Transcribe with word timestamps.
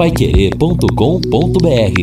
paiquerê.com.br 0.00 2.00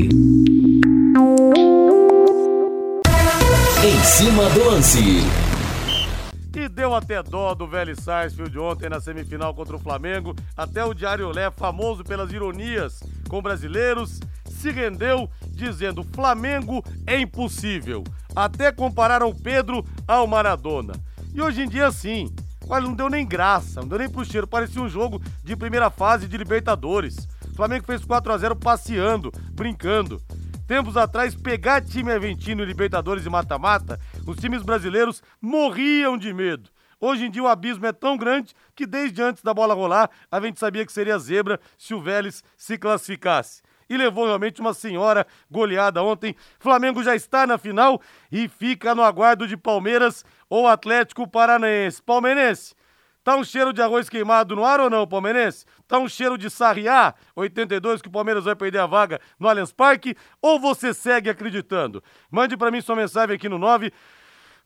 Em 3.84 4.04
cima 4.04 4.48
do 4.52 4.66
lance. 4.66 5.00
E 6.56 6.70
deu 6.70 6.94
até 6.94 7.24
dó 7.24 7.56
do 7.56 7.66
velho 7.66 8.00
Sarsfield 8.00 8.60
ontem 8.60 8.88
na 8.88 9.02
semifinal 9.02 9.52
contra 9.56 9.76
o 9.76 9.80
Flamengo. 9.80 10.36
Até 10.56 10.86
o 10.86 10.94
Diário 10.94 11.32
Lé, 11.32 11.50
famoso 11.50 12.04
pelas 12.04 12.32
ironias 12.32 13.02
com 13.28 13.42
brasileiros, 13.42 14.20
se 14.46 14.70
rendeu 14.70 15.28
dizendo 15.50 16.06
Flamengo 16.14 16.84
é 17.08 17.20
impossível. 17.20 18.04
Até 18.36 18.72
compararam 18.72 19.34
Pedro 19.34 19.84
ao 20.08 20.28
Maradona. 20.28 20.94
E 21.34 21.42
hoje 21.42 21.64
em 21.64 21.68
dia 21.68 21.92
sim. 21.92 22.32
Olha, 22.70 22.86
não 22.86 22.94
deu 22.94 23.10
nem 23.10 23.26
graça, 23.26 23.82
não 23.82 23.88
deu 23.88 23.98
nem 23.98 24.10
pro 24.10 24.24
cheiro. 24.24 24.46
Parecia 24.46 24.84
um 24.84 24.90
jogo 24.90 25.20
de 25.44 25.56
primeira 25.56 25.90
fase 25.90 26.28
de 26.28 26.38
Libertadores. 26.38 27.28
Flamengo 27.58 27.88
fez 27.88 28.06
4 28.06 28.32
a 28.32 28.38
0 28.38 28.56
passeando, 28.56 29.32
brincando. 29.54 30.22
Tempos 30.68 30.96
atrás, 30.96 31.34
pegar 31.34 31.84
time 31.84 32.12
argentino 32.12 32.62
em 32.62 32.68
Libertadores 32.68 33.26
e 33.26 33.30
mata-mata, 33.32 34.00
os 34.28 34.38
times 34.38 34.62
brasileiros 34.62 35.24
morriam 35.42 36.20
de 36.20 36.32
medo. 36.32 36.70
Hoje 37.02 37.26
em 37.26 37.32
dia 37.32 37.42
o 37.42 37.48
abismo 37.48 37.88
é 37.88 37.92
tão 37.92 38.16
grande 38.16 38.54
que 38.76 38.86
desde 38.86 39.24
antes 39.24 39.42
da 39.42 39.56
bola 39.56 39.74
rolar, 39.74 40.08
a 40.32 40.40
gente 40.40 40.60
sabia 40.60 40.86
que 40.86 40.94
seria 40.94 41.18
zebra 41.18 41.60
se 41.80 41.96
o 41.96 42.02
Vélez 42.02 42.44
se 42.56 42.78
classificasse. 42.78 43.64
E 43.90 43.98
levou 43.98 44.26
realmente 44.26 44.62
uma 44.62 44.74
senhora 44.76 45.26
goleada 45.50 46.04
ontem. 46.04 46.36
Flamengo 46.60 47.02
já 47.02 47.16
está 47.16 47.48
na 47.48 47.58
final 47.58 48.00
e 48.32 48.48
fica 48.48 48.94
no 48.94 49.02
aguardo 49.02 49.48
de 49.48 49.58
Palmeiras 49.58 50.24
ou 50.48 50.68
Atlético 50.68 51.28
Paranaense. 51.28 52.04
Palmeirense, 52.04 52.76
Tá 53.28 53.36
um 53.36 53.44
cheiro 53.44 53.74
de 53.74 53.82
arroz 53.82 54.08
queimado 54.08 54.56
no 54.56 54.64
ar 54.64 54.80
ou 54.80 54.90
não, 54.90 55.06
palmeirense? 55.06 55.66
Tá 55.86 56.00
um 56.00 56.08
cheiro 56.08 56.38
de 56.38 56.50
Sarriá 56.50 57.14
82 57.36 58.02
que 58.02 58.08
o 58.08 58.12
Palmeiras 58.12 58.46
vai 58.46 58.56
perder 58.56 58.78
a 58.78 58.86
vaga 58.86 59.20
no 59.38 59.50
Allianz 59.50 59.74
Parque? 59.74 60.16
Ou 60.42 60.58
você 60.58 60.94
segue 60.94 61.30
acreditando? 61.30 62.02
Mande 62.32 62.56
para 62.56 62.72
mim 62.72 62.80
sua 62.80 62.96
mensagem 62.96 63.36
aqui 63.36 63.50
no 63.50 63.58
9 63.58 63.92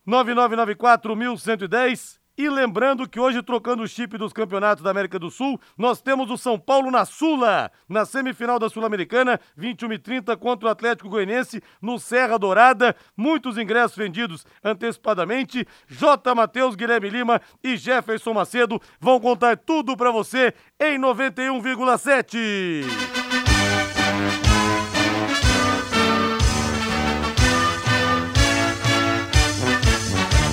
9994 0.06 1.16
1110 1.16 2.21
e 2.36 2.48
lembrando 2.48 3.08
que 3.08 3.20
hoje, 3.20 3.42
trocando 3.42 3.82
o 3.82 3.88
chip 3.88 4.16
dos 4.16 4.32
campeonatos 4.32 4.82
da 4.82 4.90
América 4.90 5.18
do 5.18 5.30
Sul, 5.30 5.60
nós 5.76 6.00
temos 6.00 6.30
o 6.30 6.38
São 6.38 6.58
Paulo 6.58 6.90
na 6.90 7.04
Sula, 7.04 7.70
na 7.88 8.04
semifinal 8.04 8.58
da 8.58 8.68
Sul-Americana, 8.68 9.38
21 9.56 9.92
e 9.92 9.98
30 9.98 10.36
contra 10.36 10.68
o 10.68 10.70
Atlético 10.70 11.08
Goianiense 11.10 11.62
no 11.80 11.98
Serra 11.98 12.38
Dourada. 12.38 12.96
Muitos 13.16 13.58
ingressos 13.58 13.96
vendidos 13.96 14.46
antecipadamente. 14.64 15.66
J. 15.88 16.34
Matheus, 16.34 16.74
Guilherme 16.74 17.10
Lima 17.10 17.40
e 17.62 17.76
Jefferson 17.76 18.32
Macedo 18.32 18.80
vão 19.00 19.20
contar 19.20 19.56
tudo 19.56 19.96
para 19.96 20.10
você 20.10 20.54
em 20.80 20.98
91,7. 20.98 22.82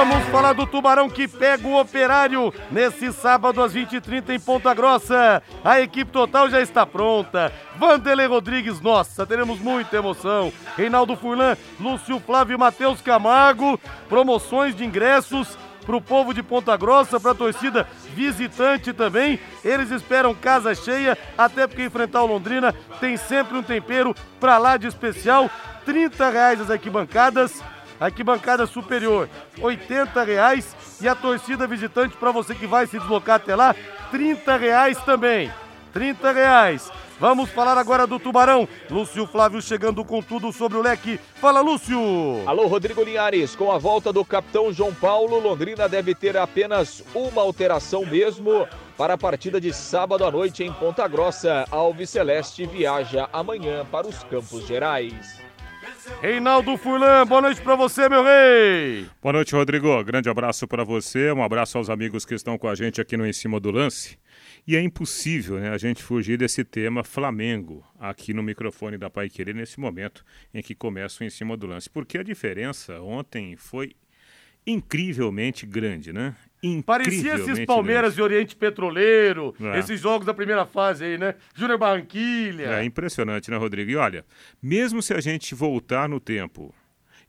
Vamos 0.00 0.24
falar 0.30 0.54
do 0.54 0.66
Tubarão 0.66 1.10
que 1.10 1.28
pega 1.28 1.68
o 1.68 1.78
Operário 1.78 2.54
nesse 2.70 3.12
sábado 3.12 3.62
às 3.62 3.74
20h30 3.74 4.30
em 4.30 4.40
Ponta 4.40 4.72
Grossa. 4.72 5.42
A 5.62 5.78
equipe 5.78 6.10
total 6.10 6.48
já 6.48 6.58
está 6.58 6.86
pronta. 6.86 7.52
Vanderlei 7.76 8.26
Rodrigues, 8.26 8.80
nossa, 8.80 9.26
teremos 9.26 9.60
muita 9.60 9.98
emoção. 9.98 10.50
Reinaldo 10.74 11.14
Furlan, 11.16 11.54
Lúcio 11.78 12.18
Flávio 12.18 12.54
e 12.54 12.58
Matheus 12.58 13.02
Camargo. 13.02 13.78
Promoções 14.08 14.74
de 14.74 14.86
ingressos 14.86 15.58
para 15.84 15.96
o 15.96 16.00
povo 16.00 16.32
de 16.32 16.42
Ponta 16.42 16.74
Grossa, 16.78 17.20
para 17.20 17.32
a 17.32 17.34
torcida 17.34 17.86
visitante 18.14 18.94
também. 18.94 19.38
Eles 19.62 19.90
esperam 19.90 20.34
casa 20.34 20.74
cheia, 20.74 21.16
até 21.36 21.66
porque 21.66 21.84
enfrentar 21.84 22.22
o 22.22 22.26
Londrina 22.26 22.74
tem 23.00 23.18
sempre 23.18 23.58
um 23.58 23.62
tempero 23.62 24.16
para 24.40 24.56
lá 24.56 24.78
de 24.78 24.86
especial. 24.86 25.50
30 25.84 26.30
reais 26.30 26.58
as 26.58 26.70
arquibancadas 26.70 27.62
arquibancada 28.00 28.66
superior, 28.66 29.28
R$ 29.56 30.24
reais 30.24 30.74
e 31.00 31.06
a 31.06 31.14
torcida 31.14 31.66
visitante 31.66 32.16
para 32.16 32.32
você 32.32 32.54
que 32.54 32.66
vai 32.66 32.86
se 32.86 32.98
deslocar 32.98 33.36
até 33.36 33.54
lá, 33.54 33.74
R$ 34.10 34.58
reais 34.58 34.98
também. 35.04 35.52
R$ 35.94 36.32
reais. 36.32 36.90
Vamos 37.20 37.50
falar 37.50 37.76
agora 37.76 38.06
do 38.06 38.18
Tubarão. 38.18 38.66
Lúcio 38.88 39.26
Flávio 39.26 39.60
chegando 39.60 40.02
com 40.02 40.22
tudo 40.22 40.50
sobre 40.52 40.78
o 40.78 40.82
leque. 40.82 41.20
Fala, 41.34 41.60
Lúcio! 41.60 41.98
Alô, 42.46 42.66
Rodrigo 42.66 43.02
Linhares. 43.02 43.54
Com 43.54 43.70
a 43.70 43.76
volta 43.76 44.10
do 44.10 44.24
capitão 44.24 44.72
João 44.72 44.94
Paulo, 44.94 45.38
Londrina 45.38 45.86
deve 45.86 46.14
ter 46.14 46.34
apenas 46.38 47.04
uma 47.14 47.42
alteração 47.42 48.06
mesmo 48.06 48.66
para 48.96 49.14
a 49.14 49.18
partida 49.18 49.60
de 49.60 49.70
sábado 49.70 50.24
à 50.24 50.30
noite 50.30 50.64
em 50.64 50.72
Ponta 50.72 51.06
Grossa. 51.06 51.66
Alves 51.70 52.08
Celeste 52.08 52.64
viaja 52.64 53.28
amanhã 53.34 53.84
para 53.84 54.06
os 54.06 54.24
Campos 54.24 54.66
Gerais. 54.66 55.39
Reinaldo 56.20 56.76
Furlan, 56.76 57.26
boa 57.26 57.40
noite 57.40 57.60
para 57.62 57.74
você, 57.76 58.08
meu 58.08 58.22
rei. 58.22 59.06
Boa 59.22 59.32
noite, 59.32 59.54
Rodrigo. 59.54 60.02
Grande 60.04 60.28
abraço 60.28 60.68
para 60.68 60.84
você, 60.84 61.32
um 61.32 61.42
abraço 61.42 61.78
aos 61.78 61.88
amigos 61.88 62.24
que 62.24 62.34
estão 62.34 62.58
com 62.58 62.68
a 62.68 62.74
gente 62.74 63.00
aqui 63.00 63.16
no 63.16 63.26
Em 63.26 63.32
Cima 63.32 63.58
do 63.58 63.70
Lance. 63.70 64.18
E 64.66 64.76
é 64.76 64.82
impossível 64.82 65.58
né, 65.58 65.70
a 65.70 65.78
gente 65.78 66.02
fugir 66.02 66.36
desse 66.36 66.64
tema 66.64 67.02
Flamengo 67.02 67.84
aqui 67.98 68.34
no 68.34 68.42
microfone 68.42 68.98
da 68.98 69.08
Pai 69.08 69.28
Querer 69.28 69.54
nesse 69.54 69.80
momento 69.80 70.24
em 70.52 70.62
que 70.62 70.74
começa 70.74 71.22
o 71.22 71.26
Em 71.26 71.30
Cima 71.30 71.56
do 71.56 71.66
Lance. 71.66 71.88
Porque 71.88 72.18
a 72.18 72.22
diferença 72.22 73.00
ontem 73.00 73.56
foi 73.56 73.92
incrivelmente 74.66 75.64
grande, 75.64 76.12
né? 76.12 76.36
Parecia 76.84 77.34
esses 77.34 77.64
Palmeiras 77.64 78.16
e 78.18 78.22
Oriente 78.22 78.54
Petroleiro, 78.54 79.54
é. 79.60 79.78
esses 79.78 80.00
jogos 80.00 80.26
da 80.26 80.34
primeira 80.34 80.66
fase 80.66 81.04
aí, 81.04 81.18
né? 81.18 81.34
Júnior 81.54 81.78
Barranquilha. 81.78 82.80
É 82.80 82.84
impressionante, 82.84 83.50
né, 83.50 83.56
Rodrigo? 83.56 83.90
E 83.90 83.96
olha, 83.96 84.24
mesmo 84.62 85.00
se 85.00 85.14
a 85.14 85.20
gente 85.20 85.54
voltar 85.54 86.08
no 86.08 86.20
tempo 86.20 86.74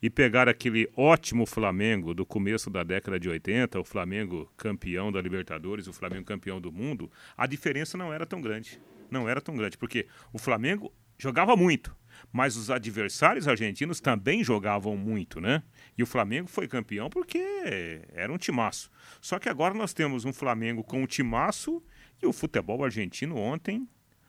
e 0.02 0.10
pegar 0.10 0.50
aquele 0.50 0.90
ótimo 0.98 1.46
Flamengo 1.46 2.14
do 2.14 2.26
começo 2.26 2.70
da 2.70 2.84
década 2.84 3.20
de 3.20 3.30
80, 3.30 3.80
o 3.80 3.84
Flamengo 3.84 4.52
campeão 4.58 5.12
da 5.12 5.22
Libertadores, 5.22 5.88
o 5.88 5.94
Flamengo 5.94 6.26
campeão 6.26 6.60
do 6.60 6.72
mundo, 6.72 7.10
a 7.38 7.46
diferença 7.46 7.98
não 7.98 8.12
era 8.12 8.26
tão 8.26 8.42
grande. 8.42 8.82
Não 9.10 9.30
era 9.30 9.40
tão 9.40 9.56
grande, 9.56 9.78
porque 9.78 10.08
o 10.34 10.40
Flamengo 10.40 10.92
jogava 11.18 11.56
muito, 11.56 11.96
mas 12.32 12.56
os 12.56 12.70
adversários 12.70 13.48
argentinos 13.48 14.00
também 14.00 14.44
jogavam 14.44 14.98
muito, 14.98 15.40
né? 15.40 15.64
E 15.98 16.04
o 16.04 16.06
Flamengo 16.06 16.48
foi 16.48 16.68
campeão 16.68 17.10
porque 17.10 18.02
era 18.14 18.32
um 18.32 18.38
timaço. 18.38 18.92
Só 19.22 19.40
que 19.40 19.50
agora 19.50 19.74
nós 19.74 19.94
temos 19.94 20.26
um 20.26 20.34
Flamengo 20.34 20.84
com 20.84 21.02
um 21.02 21.08
timaço 21.08 21.84
e 22.22 22.26
o 22.26 22.34
futebol 22.34 22.84
argentino 22.84 23.38
ontem 23.38 23.88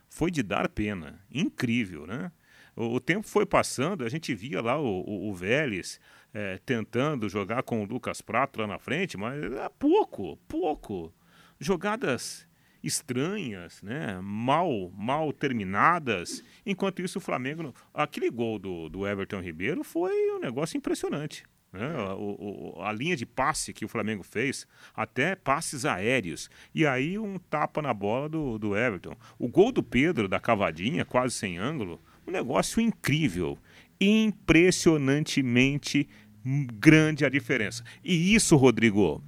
foi 0.08 0.30
de 0.30 0.42
dar 0.42 0.68
pena. 0.68 1.20
Incrível, 1.30 2.06
né? 2.06 2.30
O, 2.76 2.94
o 2.94 3.00
tempo 3.00 3.26
foi 3.26 3.46
passando, 3.46 4.04
a 4.04 4.08
gente 4.08 4.34
via 4.34 4.60
lá 4.60 4.78
o, 4.78 5.00
o, 5.00 5.30
o 5.30 5.34
Vélez 5.34 6.00
é, 6.32 6.58
tentando 6.64 7.28
jogar 7.28 7.62
com 7.62 7.82
o 7.82 7.84
Lucas 7.84 8.20
Prato 8.20 8.60
lá 8.60 8.66
na 8.66 8.78
frente, 8.78 9.16
mas 9.16 9.42
é 9.42 9.68
pouco, 9.78 10.36
pouco. 10.48 11.12
Jogadas 11.60 12.46
estranhas, 12.82 13.80
né? 13.82 14.18
mal, 14.22 14.90
mal 14.96 15.32
terminadas. 15.32 16.42
Enquanto 16.66 17.00
isso, 17.00 17.18
o 17.18 17.22
Flamengo. 17.22 17.72
Aquele 17.94 18.30
gol 18.30 18.58
do, 18.58 18.88
do 18.88 19.06
Everton 19.06 19.40
Ribeiro 19.40 19.84
foi 19.84 20.12
um 20.32 20.40
negócio 20.40 20.76
impressionante. 20.76 21.44
Né? 21.72 21.88
O, 22.18 22.74
o, 22.76 22.82
a 22.82 22.92
linha 22.92 23.16
de 23.16 23.24
passe 23.24 23.72
que 23.72 23.84
o 23.84 23.88
Flamengo 23.88 24.22
fez, 24.22 24.68
até 24.94 25.34
passes 25.34 25.86
aéreos. 25.86 26.50
E 26.74 26.86
aí 26.86 27.18
um 27.18 27.38
tapa 27.38 27.80
na 27.80 27.94
bola 27.94 28.28
do, 28.28 28.58
do 28.58 28.76
Everton. 28.76 29.16
O 29.38 29.48
gol 29.48 29.72
do 29.72 29.82
Pedro, 29.82 30.28
da 30.28 30.38
cavadinha, 30.38 31.04
quase 31.04 31.34
sem 31.34 31.56
ângulo, 31.56 32.00
um 32.26 32.30
negócio 32.30 32.80
incrível. 32.80 33.58
Impressionantemente 34.00 36.08
grande 36.44 37.24
a 37.24 37.28
diferença. 37.28 37.84
E 38.04 38.34
isso, 38.34 38.56
Rodrigo, 38.56 39.22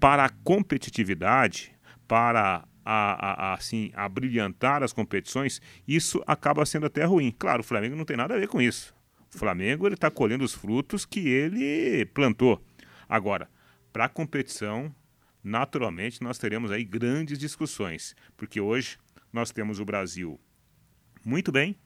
para 0.00 0.24
a 0.24 0.28
competitividade, 0.28 1.72
para 2.06 2.67
a, 2.90 3.12
a, 3.12 3.50
a, 3.50 3.54
assim, 3.54 3.90
a 3.94 4.08
brilhantar 4.08 4.82
as 4.82 4.94
competições, 4.94 5.60
isso 5.86 6.24
acaba 6.26 6.64
sendo 6.64 6.86
até 6.86 7.04
ruim. 7.04 7.34
Claro, 7.38 7.60
o 7.60 7.64
Flamengo 7.64 7.94
não 7.94 8.06
tem 8.06 8.16
nada 8.16 8.34
a 8.34 8.38
ver 8.38 8.48
com 8.48 8.62
isso. 8.62 8.94
O 9.34 9.36
Flamengo 9.38 9.86
ele 9.86 9.94
está 9.94 10.10
colhendo 10.10 10.42
os 10.42 10.54
frutos 10.54 11.04
que 11.04 11.28
ele 11.28 12.06
plantou. 12.06 12.64
Agora, 13.06 13.50
para 13.92 14.06
a 14.06 14.08
competição, 14.08 14.94
naturalmente 15.44 16.22
nós 16.22 16.38
teremos 16.38 16.70
aí 16.70 16.82
grandes 16.82 17.38
discussões, 17.38 18.16
porque 18.38 18.58
hoje 18.58 18.96
nós 19.30 19.50
temos 19.50 19.80
o 19.80 19.84
Brasil 19.84 20.40
muito 21.22 21.52
bem, 21.52 21.76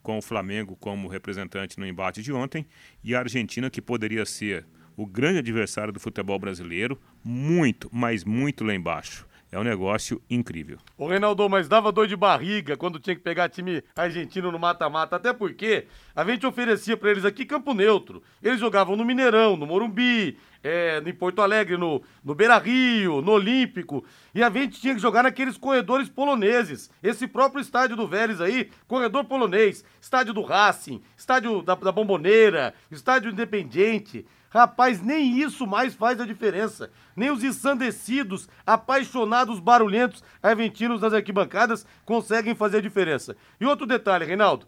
com 0.00 0.16
o 0.18 0.22
Flamengo 0.22 0.76
como 0.76 1.08
representante 1.08 1.76
no 1.76 1.86
embate 1.86 2.22
de 2.22 2.32
ontem, 2.32 2.64
e 3.02 3.16
a 3.16 3.18
Argentina, 3.18 3.68
que 3.68 3.82
poderia 3.82 4.24
ser 4.24 4.64
o 4.96 5.06
grande 5.06 5.38
adversário 5.38 5.92
do 5.92 5.98
futebol 5.98 6.38
brasileiro, 6.38 7.00
muito, 7.24 7.88
mas 7.92 8.24
muito 8.24 8.62
lá 8.62 8.74
embaixo. 8.74 9.26
É 9.52 9.58
um 9.58 9.62
negócio 9.62 10.18
incrível. 10.30 10.78
Ô 10.96 11.06
Reinaldo, 11.06 11.46
mas 11.46 11.68
dava 11.68 11.92
dor 11.92 12.08
de 12.08 12.16
barriga 12.16 12.74
quando 12.74 12.98
tinha 12.98 13.14
que 13.14 13.20
pegar 13.20 13.50
time 13.50 13.84
argentino 13.94 14.50
no 14.50 14.58
mata-mata, 14.58 15.16
até 15.16 15.30
porque 15.30 15.84
a 16.16 16.24
gente 16.24 16.46
oferecia 16.46 16.96
para 16.96 17.10
eles 17.10 17.22
aqui 17.26 17.44
campo 17.44 17.74
neutro. 17.74 18.22
Eles 18.42 18.58
jogavam 18.58 18.96
no 18.96 19.04
Mineirão, 19.04 19.54
no 19.54 19.66
Morumbi, 19.66 20.38
é, 20.64 21.02
em 21.04 21.12
Porto 21.12 21.42
Alegre, 21.42 21.76
no, 21.76 22.00
no 22.24 22.34
Beira 22.34 22.56
Rio, 22.56 23.20
no 23.20 23.32
Olímpico. 23.32 24.02
E 24.34 24.42
a 24.42 24.48
gente 24.48 24.80
tinha 24.80 24.94
que 24.94 25.00
jogar 25.02 25.22
naqueles 25.22 25.58
corredores 25.58 26.08
poloneses. 26.08 26.90
Esse 27.02 27.28
próprio 27.28 27.60
estádio 27.60 27.94
do 27.94 28.08
Vélez 28.08 28.40
aí, 28.40 28.70
corredor 28.88 29.24
polonês, 29.24 29.84
estádio 30.00 30.32
do 30.32 30.40
Racing, 30.40 31.02
estádio 31.14 31.60
da, 31.60 31.74
da 31.74 31.92
Bomboneira, 31.92 32.72
estádio 32.90 33.30
Independiente. 33.30 34.24
Rapaz, 34.52 35.00
nem 35.00 35.40
isso 35.40 35.66
mais 35.66 35.94
faz 35.94 36.20
a 36.20 36.26
diferença. 36.26 36.90
Nem 37.16 37.30
os 37.30 37.42
ensandecidos, 37.42 38.50
apaixonados, 38.66 39.58
barulhentos 39.58 40.22
argentinos 40.42 41.00
nas 41.00 41.14
arquibancadas 41.14 41.86
conseguem 42.04 42.54
fazer 42.54 42.76
a 42.78 42.82
diferença. 42.82 43.34
E 43.58 43.64
outro 43.64 43.86
detalhe, 43.86 44.26
Reinaldo. 44.26 44.66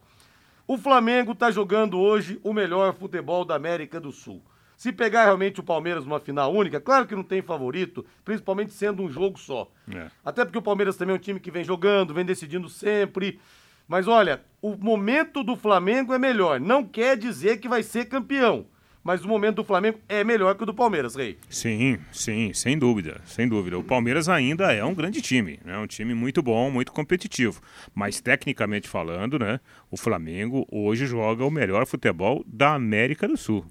O 0.66 0.78
Flamengo 0.78 1.32
está 1.32 1.50
jogando 1.50 2.00
hoje 2.00 2.40
o 2.42 2.54
melhor 2.54 2.94
futebol 2.94 3.44
da 3.44 3.56
América 3.56 4.00
do 4.00 4.10
Sul. 4.10 4.42
Se 4.74 4.90
pegar 4.90 5.24
realmente 5.24 5.60
o 5.60 5.62
Palmeiras 5.62 6.06
numa 6.06 6.18
final 6.18 6.50
única, 6.50 6.80
claro 6.80 7.06
que 7.06 7.14
não 7.14 7.22
tem 7.22 7.42
favorito, 7.42 8.06
principalmente 8.24 8.72
sendo 8.72 9.02
um 9.02 9.10
jogo 9.10 9.38
só. 9.38 9.70
É. 9.94 10.10
Até 10.24 10.46
porque 10.46 10.58
o 10.58 10.62
Palmeiras 10.62 10.96
também 10.96 11.14
é 11.14 11.18
um 11.18 11.20
time 11.20 11.38
que 11.38 11.50
vem 11.50 11.62
jogando, 11.62 12.14
vem 12.14 12.24
decidindo 12.24 12.70
sempre. 12.70 13.38
Mas 13.86 14.08
olha, 14.08 14.42
o 14.62 14.74
momento 14.74 15.44
do 15.44 15.54
Flamengo 15.54 16.14
é 16.14 16.18
melhor. 16.18 16.58
Não 16.58 16.82
quer 16.82 17.18
dizer 17.18 17.58
que 17.58 17.68
vai 17.68 17.82
ser 17.82 18.06
campeão 18.06 18.66
mas 19.04 19.22
o 19.22 19.28
momento 19.28 19.56
do 19.56 19.64
Flamengo 19.64 20.00
é 20.08 20.24
melhor 20.24 20.56
que 20.56 20.62
o 20.62 20.66
do 20.66 20.72
Palmeiras, 20.72 21.14
Rei. 21.14 21.38
Sim, 21.50 21.98
sim, 22.10 22.54
sem 22.54 22.78
dúvida, 22.78 23.20
sem 23.26 23.46
dúvida. 23.46 23.78
O 23.78 23.84
Palmeiras 23.84 24.30
ainda 24.30 24.72
é 24.72 24.82
um 24.82 24.94
grande 24.94 25.20
time, 25.20 25.60
né? 25.62 25.76
Um 25.78 25.86
time 25.86 26.14
muito 26.14 26.42
bom, 26.42 26.70
muito 26.70 26.90
competitivo. 26.90 27.60
Mas 27.94 28.22
tecnicamente 28.22 28.88
falando, 28.88 29.38
né? 29.38 29.60
O 29.90 29.96
Flamengo 29.98 30.66
hoje 30.72 31.04
joga 31.04 31.44
o 31.44 31.50
melhor 31.50 31.86
futebol 31.86 32.42
da 32.46 32.74
América 32.74 33.28
do 33.28 33.36
Sul. 33.36 33.66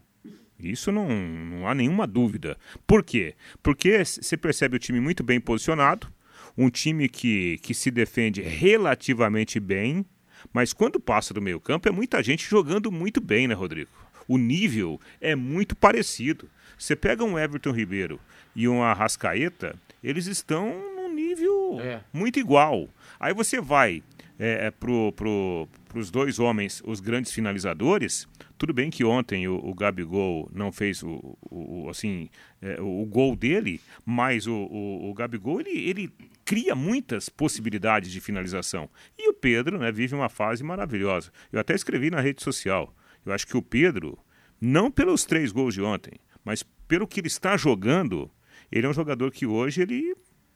Isso 0.60 0.92
não, 0.92 1.10
não 1.10 1.68
há 1.68 1.74
nenhuma 1.74 2.06
dúvida. 2.06 2.56
Por 2.86 3.04
quê? 3.04 3.34
Porque 3.62 4.06
você 4.06 4.38
percebe 4.38 4.76
o 4.76 4.80
time 4.80 5.00
muito 5.00 5.24
bem 5.24 5.42
posicionado, 5.42 6.08
um 6.56 6.70
time 6.70 7.10
que, 7.10 7.58
que 7.64 7.74
se 7.74 7.90
defende 7.90 8.42
relativamente 8.42 9.60
bem, 9.60 10.06
mas 10.54 10.72
quando 10.74 11.00
passa 11.00 11.34
do 11.34 11.42
meio 11.42 11.60
campo 11.60 11.90
é 11.90 11.92
muita 11.92 12.22
gente 12.22 12.48
jogando 12.48 12.92
muito 12.92 13.20
bem, 13.20 13.48
né, 13.48 13.56
Rodrigo? 13.56 14.03
O 14.28 14.38
nível 14.38 15.00
é 15.20 15.36
muito 15.36 15.76
parecido. 15.76 16.50
Você 16.78 16.96
pega 16.96 17.24
um 17.24 17.38
Everton 17.38 17.72
Ribeiro 17.72 18.20
e 18.56 18.68
um 18.68 18.84
Arrascaeta, 18.84 19.76
eles 20.04 20.28
estão 20.28 20.96
num 20.96 21.14
nível 21.14 21.80
é. 21.80 22.02
muito 22.12 22.40
igual. 22.40 22.90
Aí 23.20 23.34
você 23.34 23.62
vai 23.62 24.04
é, 24.38 24.68
é 24.68 24.72
pro, 24.72 25.12
pro, 25.14 25.68
os 25.96 26.10
dois 26.10 26.40
homens, 26.40 26.82
os 26.86 27.00
grandes 27.00 27.32
finalizadores. 27.32 28.28
Tudo 28.58 28.74
bem 28.74 28.90
que 28.90 29.04
ontem 29.04 29.48
o, 29.48 29.56
o 29.56 29.74
Gabigol 29.74 30.50
não 30.54 30.72
fez 30.72 31.04
o, 31.04 31.38
o 31.50 31.88
assim, 31.90 32.30
é, 32.62 32.82
o 32.82 33.06
gol 33.06 33.36
dele, 33.36 33.82
mas 34.06 34.48
o, 34.48 34.54
o, 34.54 35.10
o 35.10 35.14
Gabigol 35.14 35.60
ele, 35.60 35.90
ele 35.90 36.14
cria 36.46 36.76
muitas 36.76 37.30
possibilidades 37.30 38.12
de 38.12 38.22
finalização. 38.22 38.90
E 39.18 39.30
o 39.30 39.34
Pedro 39.34 39.78
né, 39.78 39.92
vive 39.92 40.16
uma 40.16 40.30
fase 40.30 40.64
maravilhosa. 40.64 41.32
Eu 41.52 41.60
até 41.60 41.74
escrevi 41.74 42.10
na 42.10 42.22
rede 42.22 42.44
social. 42.44 42.94
Eu 43.26 43.34
acho 43.34 43.48
que 43.48 43.58
o 43.58 43.62
Pedro, 43.62 44.18
não 44.60 44.92
pelos 44.92 45.26
três 45.26 45.52
gols 45.52 45.74
de 45.74 45.82
ontem, 45.82 46.14
mas 46.44 46.64
pelo 46.88 47.08
que 47.08 47.20
ele 47.20 47.28
está 47.28 47.56
jogando, 47.58 48.30
ele 48.72 48.86
é 48.86 48.90
um 48.90 48.94
jogador 48.94 49.32
que 49.32 49.46
hoje 49.46 49.82
ele 49.82 50.16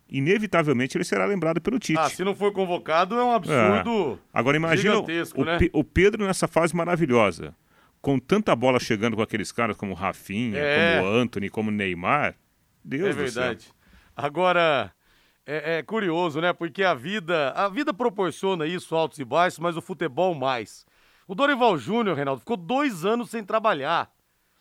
inevitavelmente 0.09 0.97
ele 0.97 1.03
será 1.03 1.25
lembrado 1.25 1.59
pelo 1.59 1.79
Tite. 1.79 1.99
Ah, 1.99 2.09
se 2.09 2.23
não 2.23 2.33
for 2.33 2.51
convocado 2.53 3.15
é 3.15 3.23
um 3.23 3.31
absurdo. 3.31 4.13
É. 4.13 4.39
Agora 4.39 4.55
imagina 4.57 4.99
o, 4.99 5.05
né? 5.43 5.59
o, 5.73 5.83
Pedro 5.83 6.25
nessa 6.25 6.47
fase 6.47 6.75
maravilhosa, 6.75 7.53
com 8.01 8.17
tanta 8.17 8.55
bola 8.55 8.79
chegando 8.79 9.17
com 9.17 9.21
aqueles 9.21 9.51
caras 9.51 9.75
como 9.75 9.93
Rafinha, 9.93 10.57
é. 10.57 10.97
como 10.97 11.11
Anthony, 11.11 11.49
como 11.49 11.71
Neymar. 11.71 12.35
Deus 12.83 13.09
é 13.09 13.13
verdade. 13.13 13.63
Céu. 13.63 13.73
Agora 14.15 14.93
é, 15.45 15.77
é, 15.77 15.83
curioso, 15.83 16.39
né? 16.39 16.53
Porque 16.53 16.83
a 16.83 16.93
vida, 16.93 17.51
a 17.51 17.69
vida 17.69 17.93
proporciona 17.93 18.65
isso, 18.65 18.95
altos 18.95 19.19
e 19.19 19.25
baixos, 19.25 19.59
mas 19.59 19.75
o 19.75 19.81
futebol 19.81 20.33
mais. 20.33 20.85
O 21.27 21.35
Dorival 21.35 21.77
Júnior, 21.77 22.15
Reinaldo, 22.15 22.39
ficou 22.39 22.55
dois 22.55 23.03
anos 23.03 23.29
sem 23.29 23.43
trabalhar. 23.43 24.09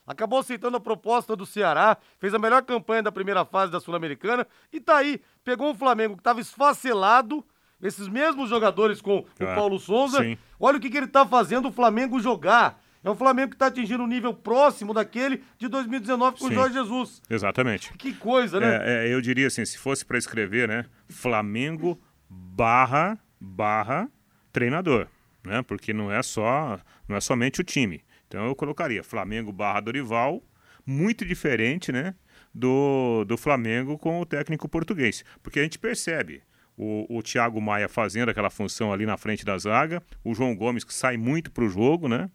Acabou 0.05 0.39
aceitando 0.39 0.77
a 0.77 0.79
proposta 0.79 1.35
do 1.35 1.45
Ceará, 1.45 1.97
fez 2.17 2.33
a 2.33 2.39
melhor 2.39 2.61
campanha 2.63 3.03
da 3.03 3.11
primeira 3.11 3.45
fase 3.45 3.71
da 3.71 3.79
Sul-Americana 3.79 4.45
e 4.71 4.79
tá 4.79 4.97
aí. 4.97 5.21
Pegou 5.43 5.69
um 5.69 5.75
Flamengo 5.75 6.15
que 6.15 6.21
estava 6.21 6.41
esfacelado, 6.41 7.43
esses 7.81 8.07
mesmos 8.07 8.49
jogadores 8.49 9.01
com 9.01 9.25
ah, 9.39 9.43
o 9.43 9.55
Paulo 9.55 9.79
Souza. 9.79 10.21
Sim. 10.21 10.37
Olha 10.59 10.77
o 10.77 10.79
que, 10.79 10.89
que 10.89 10.97
ele 10.97 11.07
tá 11.07 11.25
fazendo 11.25 11.69
o 11.69 11.71
Flamengo 11.71 12.19
jogar. 12.19 12.81
É 13.03 13.09
um 13.09 13.15
Flamengo 13.15 13.49
que 13.49 13.55
está 13.55 13.67
atingindo 13.67 14.03
um 14.03 14.07
nível 14.07 14.33
próximo 14.33 14.93
daquele 14.93 15.43
de 15.57 15.67
2019 15.67 16.39
com 16.39 16.45
o 16.45 16.53
Jorge 16.53 16.73
Jesus. 16.73 17.21
Exatamente. 17.29 17.93
Que 17.93 18.13
coisa, 18.13 18.59
né? 18.59 18.79
É, 18.81 19.07
é, 19.07 19.13
eu 19.13 19.21
diria 19.21 19.47
assim, 19.47 19.63
se 19.63 19.77
fosse 19.77 20.05
para 20.05 20.17
escrever, 20.17 20.67
né? 20.67 20.85
Flamengo 21.07 21.99
barra 22.29 23.17
barra 23.39 24.09
treinador 24.51 25.07
né? 25.47 25.63
Porque 25.63 25.93
não 25.93 26.11
é 26.11 26.21
só, 26.21 26.79
não 27.07 27.15
é 27.15 27.19
somente 27.19 27.61
o 27.61 27.63
time. 27.63 28.03
Então 28.27 28.45
eu 28.45 28.55
colocaria 28.55 29.03
Flamengo 29.03 29.51
barra 29.51 29.79
Dorival, 29.79 30.43
muito 30.85 31.25
diferente, 31.25 31.91
né? 31.91 32.13
Do, 32.53 33.23
do 33.25 33.37
Flamengo 33.37 33.97
com 33.97 34.19
o 34.19 34.25
técnico 34.25 34.67
português. 34.69 35.23
Porque 35.41 35.59
a 35.59 35.63
gente 35.63 35.79
percebe 35.79 36.41
o, 36.77 37.05
o 37.09 37.23
Thiago 37.23 37.59
Maia 37.59 37.89
fazendo 37.89 38.29
aquela 38.29 38.49
função 38.49 38.93
ali 38.93 39.05
na 39.05 39.17
frente 39.17 39.43
da 39.43 39.57
zaga, 39.57 40.01
o 40.23 40.33
João 40.33 40.55
Gomes 40.55 40.83
que 40.83 40.93
sai 40.93 41.17
muito 41.17 41.51
para 41.51 41.63
o 41.63 41.69
jogo, 41.69 42.07
né? 42.07 42.29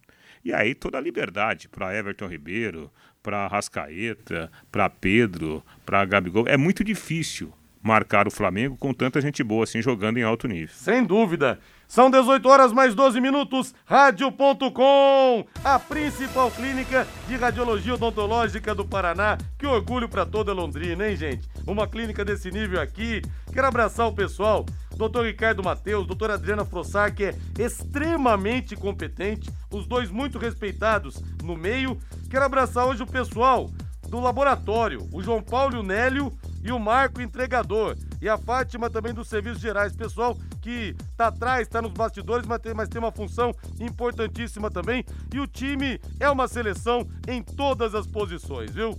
E 0.44 0.52
aí 0.52 0.74
toda 0.74 0.98
a 0.98 1.00
liberdade 1.00 1.68
para 1.68 1.96
Everton 1.96 2.26
Ribeiro, 2.26 2.90
para 3.22 3.46
Rascaeta, 3.46 4.50
para 4.70 4.90
Pedro, 4.90 5.64
para 5.86 6.04
Gabigol. 6.04 6.48
É 6.48 6.56
muito 6.56 6.82
difícil 6.82 7.52
marcar 7.80 8.26
o 8.26 8.30
Flamengo 8.30 8.76
com 8.76 8.92
tanta 8.92 9.20
gente 9.20 9.42
boa 9.42 9.64
assim 9.64 9.80
jogando 9.80 10.18
em 10.18 10.22
alto 10.22 10.48
nível. 10.48 10.74
Sem 10.74 11.04
dúvida. 11.04 11.60
São 11.92 12.10
18 12.10 12.48
horas 12.48 12.72
mais 12.72 12.94
12 12.94 13.20
minutos. 13.20 13.74
Rádio.com, 13.84 15.44
a 15.62 15.78
principal 15.78 16.50
clínica 16.50 17.06
de 17.28 17.36
radiologia 17.36 17.92
odontológica 17.92 18.74
do 18.74 18.82
Paraná. 18.82 19.36
Que 19.58 19.66
orgulho 19.66 20.08
para 20.08 20.24
toda 20.24 20.54
Londrina, 20.54 21.06
hein, 21.06 21.16
gente? 21.16 21.46
Uma 21.66 21.86
clínica 21.86 22.24
desse 22.24 22.50
nível 22.50 22.80
aqui. 22.80 23.20
Quero 23.52 23.66
abraçar 23.66 24.08
o 24.08 24.14
pessoal. 24.14 24.64
Doutor 24.96 25.26
Ricardo 25.26 25.62
Mateus, 25.62 26.06
doutora 26.06 26.32
Adriana 26.32 26.64
Frossar, 26.64 27.14
que 27.14 27.24
é 27.24 27.34
extremamente 27.58 28.74
competente, 28.74 29.50
os 29.70 29.86
dois 29.86 30.10
muito 30.10 30.38
respeitados 30.38 31.22
no 31.44 31.58
meio. 31.58 31.98
Quero 32.30 32.46
abraçar 32.46 32.86
hoje 32.86 33.02
o 33.02 33.06
pessoal 33.06 33.68
do 34.08 34.18
laboratório, 34.18 35.06
o 35.12 35.22
João 35.22 35.42
Paulo 35.42 35.82
Nélio 35.82 36.32
e 36.62 36.70
o 36.72 36.78
Marco 36.78 37.20
Entregador. 37.20 37.96
E 38.20 38.28
a 38.28 38.38
Fátima 38.38 38.88
também 38.88 39.12
dos 39.12 39.28
Serviços 39.28 39.60
Gerais. 39.60 39.94
Pessoal 39.94 40.36
que 40.60 40.94
tá 41.16 41.26
atrás, 41.26 41.66
tá 41.68 41.82
nos 41.82 41.92
bastidores, 41.92 42.46
mas 42.46 42.60
tem, 42.60 42.72
mas 42.74 42.88
tem 42.88 43.00
uma 43.00 43.12
função 43.12 43.52
importantíssima 43.80 44.70
também. 44.70 45.04
E 45.34 45.40
o 45.40 45.46
time 45.46 46.00
é 46.20 46.30
uma 46.30 46.46
seleção 46.46 47.06
em 47.26 47.42
todas 47.42 47.94
as 47.94 48.06
posições, 48.06 48.70
viu? 48.72 48.96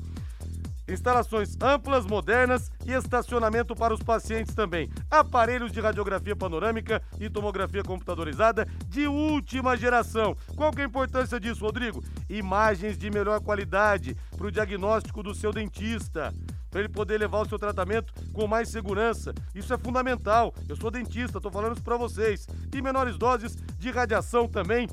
Instalações 0.88 1.56
amplas, 1.62 2.06
modernas 2.06 2.70
e 2.86 2.92
estacionamento 2.92 3.74
para 3.74 3.94
os 3.94 4.04
pacientes 4.04 4.54
também. 4.54 4.90
Aparelhos 5.10 5.72
de 5.72 5.80
radiografia 5.80 6.36
panorâmica 6.36 7.02
e 7.20 7.30
tomografia 7.30 7.82
computadorizada 7.84 8.68
de 8.88 9.08
última 9.08 9.78
geração. 9.78 10.36
Qual 10.58 10.72
que 10.72 10.82
é 10.82 10.84
a 10.84 10.88
importância 10.88 11.40
disso, 11.40 11.64
Rodrigo? 11.64 12.04
Imagens 12.30 12.98
de 12.98 13.10
melhor 13.10 13.40
qualidade 13.40 14.16
para 14.38 14.48
o 14.48 14.52
diagnóstico 14.52 15.24
do 15.24 15.34
seu 15.34 15.54
dentista 15.54 16.34
para 16.74 16.80
ele 16.80 16.90
poder 16.90 17.20
levar 17.20 17.40
o 17.42 17.48
seu 17.48 17.60
tratamento 17.60 18.12
com 18.34 18.48
mais 18.48 18.68
segurança. 18.68 19.32
Isso 19.54 19.72
é 19.72 19.78
fundamental. 19.78 20.52
Eu 20.68 20.76
sou 20.76 20.90
dentista, 20.90 21.38
estou 21.38 21.52
falando 21.52 21.74
isso 21.74 21.84
para 21.84 21.98
vocês. 21.98 22.48
E 22.74 22.82
menores 22.82 23.16
doses 23.16 23.56
de 23.78 23.92
radiação 23.92 24.48
também 24.48 24.90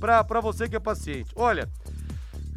para 0.00 0.40
você 0.40 0.68
que 0.68 0.74
é 0.74 0.80
paciente. 0.80 1.30
Olha, 1.36 1.70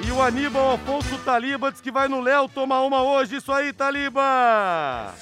E 0.04 0.10
o 0.10 0.20
Aníbal 0.20 0.74
Afonso 0.74 1.16
Taliba 1.18 1.70
diz 1.70 1.80
que 1.80 1.90
vai 1.90 2.08
no 2.08 2.20
Léo 2.20 2.48
tomar 2.48 2.82
uma 2.82 3.02
hoje. 3.02 3.36
Isso 3.36 3.52
aí, 3.52 3.72
Taliba! 3.72 5.14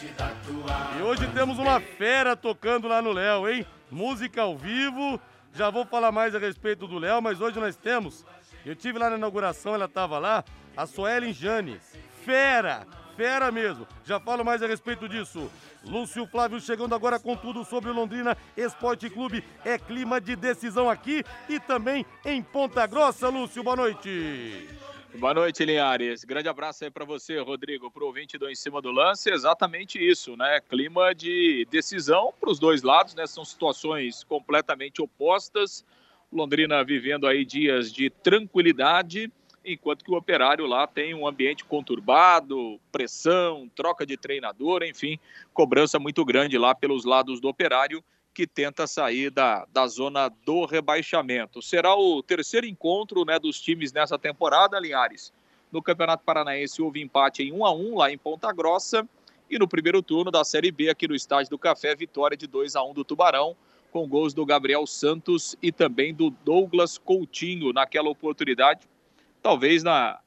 E 0.98 1.02
hoje 1.02 1.26
temos 1.28 1.58
uma 1.58 1.80
fera 1.80 2.34
tocando 2.34 2.88
lá 2.88 3.02
no 3.02 3.12
Léo, 3.12 3.48
hein? 3.48 3.66
Música 3.90 4.42
ao 4.42 4.56
vivo. 4.56 5.20
Já 5.52 5.68
vou 5.70 5.84
falar 5.84 6.10
mais 6.10 6.34
a 6.34 6.38
respeito 6.38 6.86
do 6.86 6.98
Léo, 6.98 7.20
mas 7.20 7.40
hoje 7.40 7.58
nós 7.60 7.76
temos. 7.76 8.24
Eu 8.64 8.74
tive 8.74 8.98
lá 8.98 9.10
na 9.10 9.16
inauguração, 9.16 9.74
ela 9.74 9.86
estava 9.86 10.18
lá, 10.18 10.44
a 10.76 10.86
Suelen 10.86 11.32
Jane. 11.32 11.80
Fera! 12.24 12.86
Fera 13.20 13.52
mesmo. 13.52 13.86
Já 14.02 14.18
falo 14.18 14.42
mais 14.42 14.62
a 14.62 14.66
respeito 14.66 15.06
disso. 15.06 15.50
Lúcio 15.84 16.26
Flávio 16.26 16.58
chegando 16.58 16.94
agora 16.94 17.20
com 17.20 17.36
tudo 17.36 17.66
sobre 17.66 17.90
o 17.90 17.92
Londrina 17.92 18.34
Esporte 18.56 19.10
Clube. 19.10 19.44
É 19.62 19.76
clima 19.76 20.18
de 20.18 20.34
decisão 20.34 20.88
aqui 20.88 21.22
e 21.46 21.60
também 21.60 22.06
em 22.24 22.42
Ponta 22.42 22.86
Grossa. 22.86 23.28
Lúcio, 23.28 23.62
boa 23.62 23.76
noite. 23.76 24.66
Boa 25.16 25.34
noite, 25.34 25.62
Linhares. 25.66 26.24
Grande 26.24 26.48
abraço 26.48 26.82
aí 26.82 26.90
para 26.90 27.04
você, 27.04 27.38
Rodrigo, 27.38 27.90
para 27.90 28.02
o 28.02 28.06
ouvinte 28.06 28.38
do 28.38 28.48
Em 28.48 28.54
Cima 28.54 28.80
do 28.80 28.90
Lance. 28.90 29.30
Exatamente 29.30 29.98
isso, 29.98 30.34
né? 30.34 30.58
Clima 30.66 31.14
de 31.14 31.68
decisão 31.70 32.32
para 32.40 32.48
os 32.48 32.58
dois 32.58 32.82
lados, 32.82 33.14
né? 33.14 33.26
São 33.26 33.44
situações 33.44 34.24
completamente 34.24 35.02
opostas. 35.02 35.84
Londrina 36.32 36.82
vivendo 36.82 37.26
aí 37.26 37.44
dias 37.44 37.92
de 37.92 38.08
tranquilidade 38.08 39.30
enquanto 39.64 40.04
que 40.04 40.10
o 40.10 40.16
operário 40.16 40.66
lá 40.66 40.86
tem 40.86 41.14
um 41.14 41.26
ambiente 41.26 41.64
conturbado, 41.64 42.80
pressão, 42.90 43.70
troca 43.74 44.06
de 44.06 44.16
treinador, 44.16 44.82
enfim, 44.82 45.18
cobrança 45.52 45.98
muito 45.98 46.24
grande 46.24 46.56
lá 46.58 46.74
pelos 46.74 47.04
lados 47.04 47.40
do 47.40 47.48
operário 47.48 48.02
que 48.32 48.46
tenta 48.46 48.86
sair 48.86 49.30
da, 49.30 49.66
da 49.72 49.86
zona 49.86 50.28
do 50.44 50.64
rebaixamento. 50.64 51.60
Será 51.60 51.94
o 51.94 52.22
terceiro 52.22 52.66
encontro 52.66 53.24
né, 53.24 53.38
dos 53.38 53.60
times 53.60 53.92
nessa 53.92 54.18
temporada, 54.18 54.78
Linhares. 54.78 55.32
No 55.70 55.82
Campeonato 55.82 56.24
Paranaense 56.24 56.80
houve 56.80 57.00
empate 57.00 57.42
em 57.42 57.52
1 57.52 57.64
a 57.64 57.72
1 57.72 57.96
lá 57.96 58.10
em 58.10 58.18
Ponta 58.18 58.52
Grossa. 58.52 59.06
E 59.48 59.58
no 59.58 59.66
primeiro 59.66 60.00
turno 60.00 60.30
da 60.30 60.44
Série 60.44 60.70
B, 60.70 60.88
aqui 60.88 61.08
no 61.08 61.14
Estádio 61.14 61.50
do 61.50 61.58
Café, 61.58 61.94
vitória 61.94 62.36
de 62.36 62.46
2 62.46 62.76
a 62.76 62.84
1 62.84 62.94
do 62.94 63.04
Tubarão, 63.04 63.56
com 63.90 64.08
gols 64.08 64.32
do 64.32 64.46
Gabriel 64.46 64.86
Santos 64.86 65.56
e 65.60 65.72
também 65.72 66.14
do 66.14 66.30
Douglas 66.30 66.96
Coutinho 66.96 67.72
naquela 67.72 68.08
oportunidade 68.08 68.88
talvez 69.42 69.82
na 69.82 70.20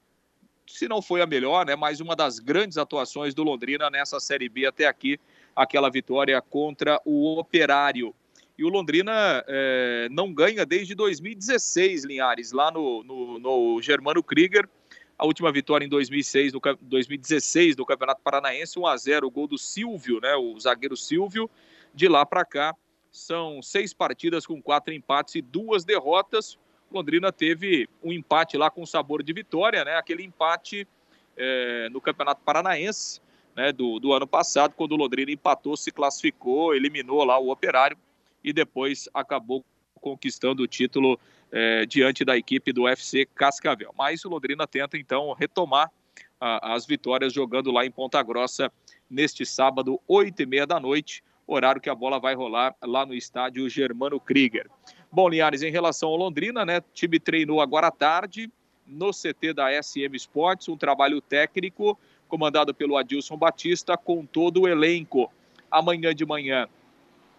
se 0.65 0.88
não 0.88 1.01
foi 1.01 1.22
a 1.22 1.27
melhor, 1.27 1.65
né, 1.65 1.75
mas 1.75 2.00
uma 2.00 2.15
das 2.15 2.39
grandes 2.39 2.77
atuações 2.77 3.34
do 3.34 3.43
Londrina 3.43 3.89
nessa 3.89 4.20
Série 4.20 4.50
B 4.50 4.65
até 4.65 4.88
aqui, 4.88 5.20
aquela 5.55 5.89
vitória 5.89 6.41
contra 6.41 7.00
o 7.05 7.38
Operário. 7.38 8.15
E 8.58 8.63
o 8.63 8.70
Londrina 8.70 9.43
é, 9.48 10.08
não 10.12 10.34
ganha 10.34 10.65
desde 10.65 10.96
2016, 10.96 12.05
Linhares, 12.05 12.51
lá 12.51 12.72
no, 12.72 13.03
no, 13.03 13.39
no, 13.39 13.82
Germano 13.82 14.24
Krieger. 14.24 14.67
A 15.17 15.25
última 15.25 15.51
vitória 15.51 15.86
em 15.86 15.89
2006, 15.89 16.53
no, 16.53 16.62
2016 16.82 17.75
do 17.75 17.86
Campeonato 17.86 18.22
Paranaense, 18.24 18.77
1 18.77 18.88
a 18.88 18.98
0 18.98 19.27
o 19.27 19.32
gol 19.32 19.48
do 19.48 19.58
Silvio, 19.58 20.20
né, 20.22 20.36
o 20.36 20.60
zagueiro 20.60 20.96
Silvio. 20.96 21.50
De 21.93 22.08
lá 22.08 22.25
para 22.25 22.46
cá, 22.46 22.75
são 23.12 23.62
seis 23.62 23.93
partidas 23.93 24.46
com 24.46 24.62
quatro 24.62 24.93
empates 24.93 25.36
e 25.36 25.41
duas 25.41 25.84
derrotas. 25.84 26.58
Londrina 26.93 27.31
teve 27.31 27.89
um 28.03 28.12
empate 28.12 28.57
lá 28.57 28.69
com 28.69 28.85
sabor 28.85 29.23
de 29.23 29.33
vitória, 29.33 29.83
né? 29.83 29.95
Aquele 29.95 30.23
empate 30.23 30.88
é, 31.35 31.89
no 31.89 32.00
Campeonato 32.00 32.41
Paranaense, 32.43 33.21
né? 33.55 33.71
Do, 33.71 34.00
do 34.00 34.13
ano 34.13 34.27
passado, 34.27 34.73
quando 34.75 34.93
o 34.93 34.97
Londrina 34.97 35.31
empatou, 35.31 35.75
se 35.75 35.91
classificou, 35.91 36.75
eliminou 36.75 37.23
lá 37.23 37.38
o 37.39 37.51
Operário 37.51 37.97
e 38.43 38.53
depois 38.53 39.09
acabou 39.13 39.63
conquistando 39.95 40.63
o 40.63 40.67
título 40.67 41.19
é, 41.51 41.85
diante 41.85 42.25
da 42.25 42.38
equipe 42.38 42.73
do 42.73 42.83
UFC 42.83 43.25
Cascavel. 43.33 43.93
Mas 43.97 44.25
o 44.25 44.29
Londrina 44.29 44.67
tenta 44.67 44.97
então 44.97 45.31
retomar 45.33 45.89
a, 46.39 46.73
as 46.73 46.85
vitórias 46.85 47.31
jogando 47.31 47.71
lá 47.71 47.85
em 47.85 47.91
Ponta 47.91 48.21
Grossa 48.21 48.71
neste 49.09 49.45
sábado, 49.45 50.00
oito 50.07 50.41
e 50.41 50.45
meia 50.45 50.67
da 50.67 50.79
noite, 50.79 51.23
horário 51.47 51.81
que 51.81 51.89
a 51.89 51.95
bola 51.95 52.19
vai 52.19 52.35
rolar 52.35 52.75
lá 52.83 53.05
no 53.05 53.13
estádio 53.13 53.69
Germano 53.69 54.19
Krieger. 54.19 54.69
Bom, 55.15 55.29
Linhares, 55.29 55.62
em 55.62 55.70
relação 55.70 56.10
ao 56.10 56.15
Londrina, 56.15 56.65
né? 56.65 56.79
O 56.79 56.84
time 56.91 57.20
treinou 57.20 57.62
agora 57.62 57.86
à 57.86 57.91
tarde 57.91 58.50
no 58.88 59.12
CT 59.12 59.53
da 59.53 59.70
SM 59.72 60.15
Sports, 60.15 60.67
um 60.70 60.75
trabalho 60.75 61.22
técnico 61.22 62.00
comandado 62.27 62.74
pelo 62.74 62.98
Adilson 62.98 63.38
Batista 63.38 63.96
com 63.96 64.25
todo 64.25 64.62
o 64.62 64.67
elenco. 64.67 65.32
Amanhã 65.70 66.15
de 66.15 66.25
manhã, 66.25 66.67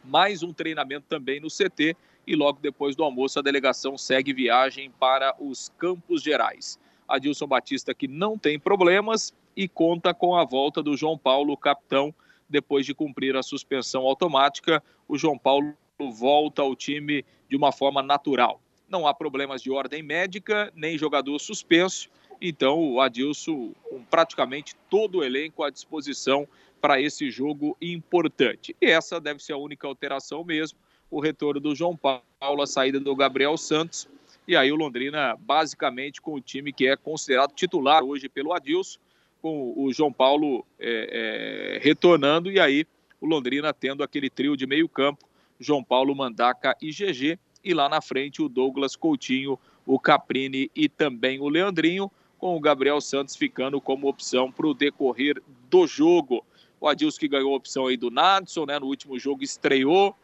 mais 0.05 0.45
um 0.45 0.53
treinamento 0.53 1.07
também 1.09 1.41
no 1.41 1.49
CT 1.49 1.97
e 2.25 2.37
logo 2.37 2.61
depois 2.63 2.95
do 2.95 3.03
almoço 3.03 3.41
a 3.41 3.43
delegação 3.43 3.99
segue 3.99 4.33
viagem 4.33 4.89
para 4.93 5.35
os 5.41 5.69
Campos 5.77 6.23
Gerais. 6.23 6.79
Adilson 7.09 7.49
Batista 7.49 7.93
que 7.93 8.07
não 8.07 8.39
tem 8.39 8.57
problemas 8.57 9.35
e 9.57 9.67
conta 9.67 10.15
com 10.15 10.37
a 10.37 10.45
volta 10.45 10.81
do 10.81 10.97
João 10.97 11.19
Paulo, 11.19 11.57
capitão, 11.57 12.15
depois 12.49 12.87
de 12.87 12.95
cumprir 12.95 13.35
a 13.35 13.43
suspensão 13.43 14.03
automática. 14.03 14.81
O 15.09 15.19
João 15.19 15.37
Paulo 15.37 15.75
volta 15.99 16.63
ao 16.63 16.77
time 16.77 17.25
de 17.49 17.57
uma 17.57 17.73
forma 17.73 18.03
natural. 18.03 18.61
Não 18.89 19.07
há 19.07 19.15
problemas 19.15 19.63
de 19.63 19.71
ordem 19.71 20.03
médica, 20.03 20.73
nem 20.75 20.99
jogador 20.99 21.39
suspenso. 21.39 22.09
Então, 22.41 22.79
o 22.79 23.01
Adilson, 23.01 23.73
com 23.83 24.03
praticamente 24.05 24.75
todo 24.91 25.19
o 25.19 25.25
elenco 25.25 25.63
à 25.63 25.71
disposição 25.71 26.47
para 26.81 27.01
esse 27.01 27.31
jogo 27.31 27.77
importante. 27.81 28.77
E 28.81 28.87
essa 28.87 29.21
deve 29.21 29.43
ser 29.43 29.55
a 29.55 29.57
única 29.57 29.87
alteração 29.87 30.45
mesmo: 30.45 30.79
o 31.11 31.21
retorno 31.21 31.61
do 31.61 31.75
João 31.75 31.97
Paulo, 31.97 32.63
a 32.63 32.67
saída 32.67 33.01
do 33.01 33.17
Gabriel 33.17 33.57
Santos. 33.57 34.09
E 34.47 34.55
aí, 34.55 34.71
o 34.71 34.77
Londrina, 34.77 35.37
basicamente, 35.41 36.21
com 36.21 36.35
o 36.35 36.41
time 36.41 36.73
que 36.73 36.87
é 36.87 36.97
considerado 36.97 37.55
titular 37.55 38.05
hoje 38.05 38.29
pelo 38.29 38.53
Adilson, 38.53 38.99
com 39.41 39.73
o 39.77 39.93
João 39.93 40.13
Paulo 40.13 40.67
é, 40.79 41.77
é, 41.77 41.79
retornando, 41.79 42.51
e 42.51 42.61
aí 42.61 42.87
o 43.21 43.27
Londrina 43.27 43.73
tendo 43.73 44.03
aquele 44.03 44.29
trio 44.29 44.57
de 44.57 44.67
meio-campo 44.67 45.27
João 45.59 45.83
Paulo 45.83 46.15
Mandaca 46.15 46.77
e 46.81 46.91
GG. 46.91 47.39
E 47.63 47.73
lá 47.73 47.89
na 47.89 48.01
frente 48.01 48.43
o 48.43 48.49
Douglas 48.49 48.95
Coutinho, 48.95 49.59
o 49.87 49.99
Caprini 49.99 50.71
e 50.75 50.89
também 50.89 51.41
o 51.41 51.49
Leandrinho, 51.49 52.11
com 52.39 52.57
o 52.57 52.61
Gabriel 52.61 53.01
Santos 53.01 53.37
ficando 53.37 53.81
como 53.81 54.09
opção 54.09 54.53
para 54.53 54.67
o 54.67 54.75
decorrer 54.75 55.41
do 55.71 55.87
jogo. 55.87 56.45
O 56.79 56.87
Adilson 56.87 57.19
que 57.19 57.29
ganhou 57.29 57.55
a 57.55 57.57
opção 57.57 57.87
aí 57.87 57.97
do 57.97 58.11
Nadson, 58.11 58.67
né? 58.67 58.79
No 58.79 58.87
último 58.87 59.19
jogo 59.19 59.43
estreou, 59.43 60.15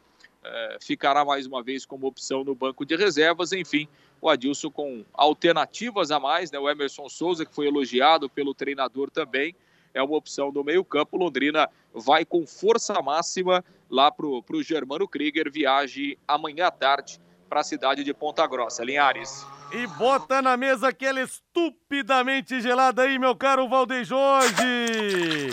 é, 0.45 0.79
ficará 0.81 1.25
mais 1.25 1.47
uma 1.47 1.63
vez 1.63 1.87
como 1.87 2.07
opção 2.07 2.45
no 2.45 2.55
banco 2.55 2.85
de 2.85 2.97
reservas. 2.97 3.53
Enfim, 3.53 3.89
o 4.21 4.29
Adilson 4.29 4.71
com 4.71 5.05
alternativas 5.15 6.11
a 6.11 6.21
mais, 6.21 6.51
né? 6.51 6.59
O 6.59 6.69
Emerson 6.69 7.09
Souza, 7.09 7.47
que 7.47 7.55
foi 7.55 7.67
elogiado 7.67 8.29
pelo 8.29 8.53
treinador 8.53 9.11
também, 9.11 9.55
é 9.95 10.03
uma 10.03 10.17
opção 10.17 10.53
do 10.53 10.65
meio-campo. 10.65 11.17
Londrina 11.17 11.69
vai 11.93 12.25
com 12.25 12.47
força 12.47 13.01
máxima 13.03 13.65
lá 13.91 14.11
para 14.11 14.27
o 14.27 14.63
Germano 14.63 15.09
Krieger, 15.09 15.51
viagem 15.51 16.17
amanhã 16.27 16.67
à 16.67 16.71
tarde 16.71 17.21
para 17.49 17.61
a 17.61 17.65
cidade 17.65 18.05
de 18.05 18.15
Ponta 18.15 18.47
Grossa. 18.47 18.85
Linhares. 18.85 19.45
E 19.73 19.87
bota 19.87 20.41
na 20.41 20.57
mesa 20.57 20.89
aquela 20.89 21.21
estupidamente 21.21 22.61
gelada 22.61 23.03
aí, 23.03 23.19
meu 23.19 23.35
caro 23.35 23.69
Valdeir 23.69 24.05
Jorge. 24.05 25.53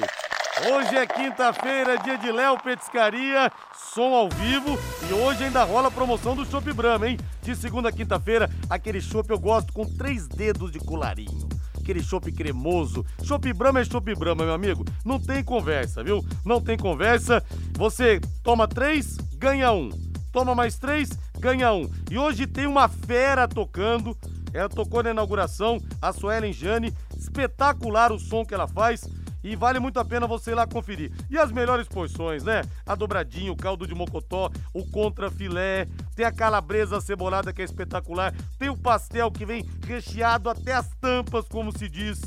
Hoje 0.72 0.96
é 0.96 1.06
quinta-feira, 1.06 1.98
dia 2.00 2.17
de 2.17 2.32
Léo 2.32 2.58
Petiscaria, 2.60 3.51
som 3.75 4.15
ao 4.15 4.27
vivo 4.27 4.75
e 5.08 5.13
hoje 5.13 5.44
ainda 5.44 5.63
rola 5.63 5.88
a 5.89 5.91
promoção 5.91 6.36
do 6.36 6.46
Chopp 6.46 6.74
Brahma, 6.74 7.10
hein? 7.10 7.17
De 7.44 7.56
segunda 7.56 7.89
a 7.89 7.91
quinta-feira, 7.91 8.50
aquele 8.67 9.00
chopp 9.00 9.29
eu 9.29 9.39
gosto 9.39 9.72
com 9.72 9.86
três 9.86 10.27
dedos 10.27 10.72
de 10.72 10.79
colarinho 10.79 11.56
aquele 11.88 12.03
chopp 12.03 12.29
cremoso. 12.34 13.06
Chopp 13.24 13.51
Brahma 13.53 13.79
é 13.79 13.86
chopp 13.86 14.13
Brahma, 14.13 14.44
meu 14.44 14.53
amigo. 14.53 14.84
Não 15.06 15.17
tem 15.17 15.41
conversa, 15.41 16.03
viu? 16.03 16.24
Não 16.44 16.60
tem 16.62 16.77
conversa. 16.77 17.41
Você 17.77 18.20
toma 18.44 18.67
três, 18.67 19.15
ganha 19.36 19.72
um. 19.72 19.89
Toma 20.34 20.53
mais 20.53 20.77
três, 20.77 21.10
ganha 21.39 21.72
um. 21.72 21.89
E 22.12 22.17
hoje 22.17 22.46
tem 22.46 22.67
uma 22.67 22.89
fera 22.89 23.48
tocando. 23.48 24.17
Ela 24.53 24.67
tocou 24.67 25.01
na 25.01 25.12
inauguração, 25.12 25.79
a 26.01 26.12
Suelen 26.12 26.51
Jane. 26.51 26.94
Espetacular 27.17 28.12
o 28.12 28.20
som 28.20 28.46
que 28.46 28.53
ela 28.53 28.67
faz 28.67 29.08
e 29.44 29.56
vale 29.56 29.79
muito 29.79 30.00
a 30.00 30.06
pena 30.06 30.27
você 30.27 30.51
ir 30.51 30.56
lá 30.56 30.65
conferir. 30.67 31.12
E 31.29 31.38
as 31.38 31.51
melhores 31.51 31.88
porções, 31.88 32.44
né? 32.44 32.63
A 32.86 32.96
dobradinha, 32.96 33.51
o 33.51 33.56
caldo 33.56 33.88
de 33.88 33.96
mocotó, 33.96 34.51
o 34.74 34.86
contra 34.86 35.29
filé, 35.32 35.88
tem 36.15 36.25
a 36.25 36.32
calabresa 36.32 37.00
cebolada 37.01 37.53
que 37.53 37.62
é 37.62 37.65
espetacular, 37.65 38.34
tem 38.58 38.70
o 38.70 38.77
pastel 38.77 39.32
que 39.32 39.46
vem 39.46 39.65
recheado 39.86 40.50
até 40.50 40.74
as 40.74 40.89
tampas, 41.00 41.48
como 41.48 41.77
se 41.77 41.88
diz, 41.89 42.20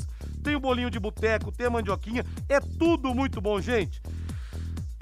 tem 0.43 0.55
o 0.55 0.59
bolinho 0.59 0.89
de 0.89 0.99
boteco, 0.99 1.51
tem 1.51 1.67
a 1.67 1.69
mandioquinha, 1.69 2.25
é 2.49 2.59
tudo 2.59 3.13
muito 3.13 3.39
bom, 3.39 3.59
gente. 3.61 4.01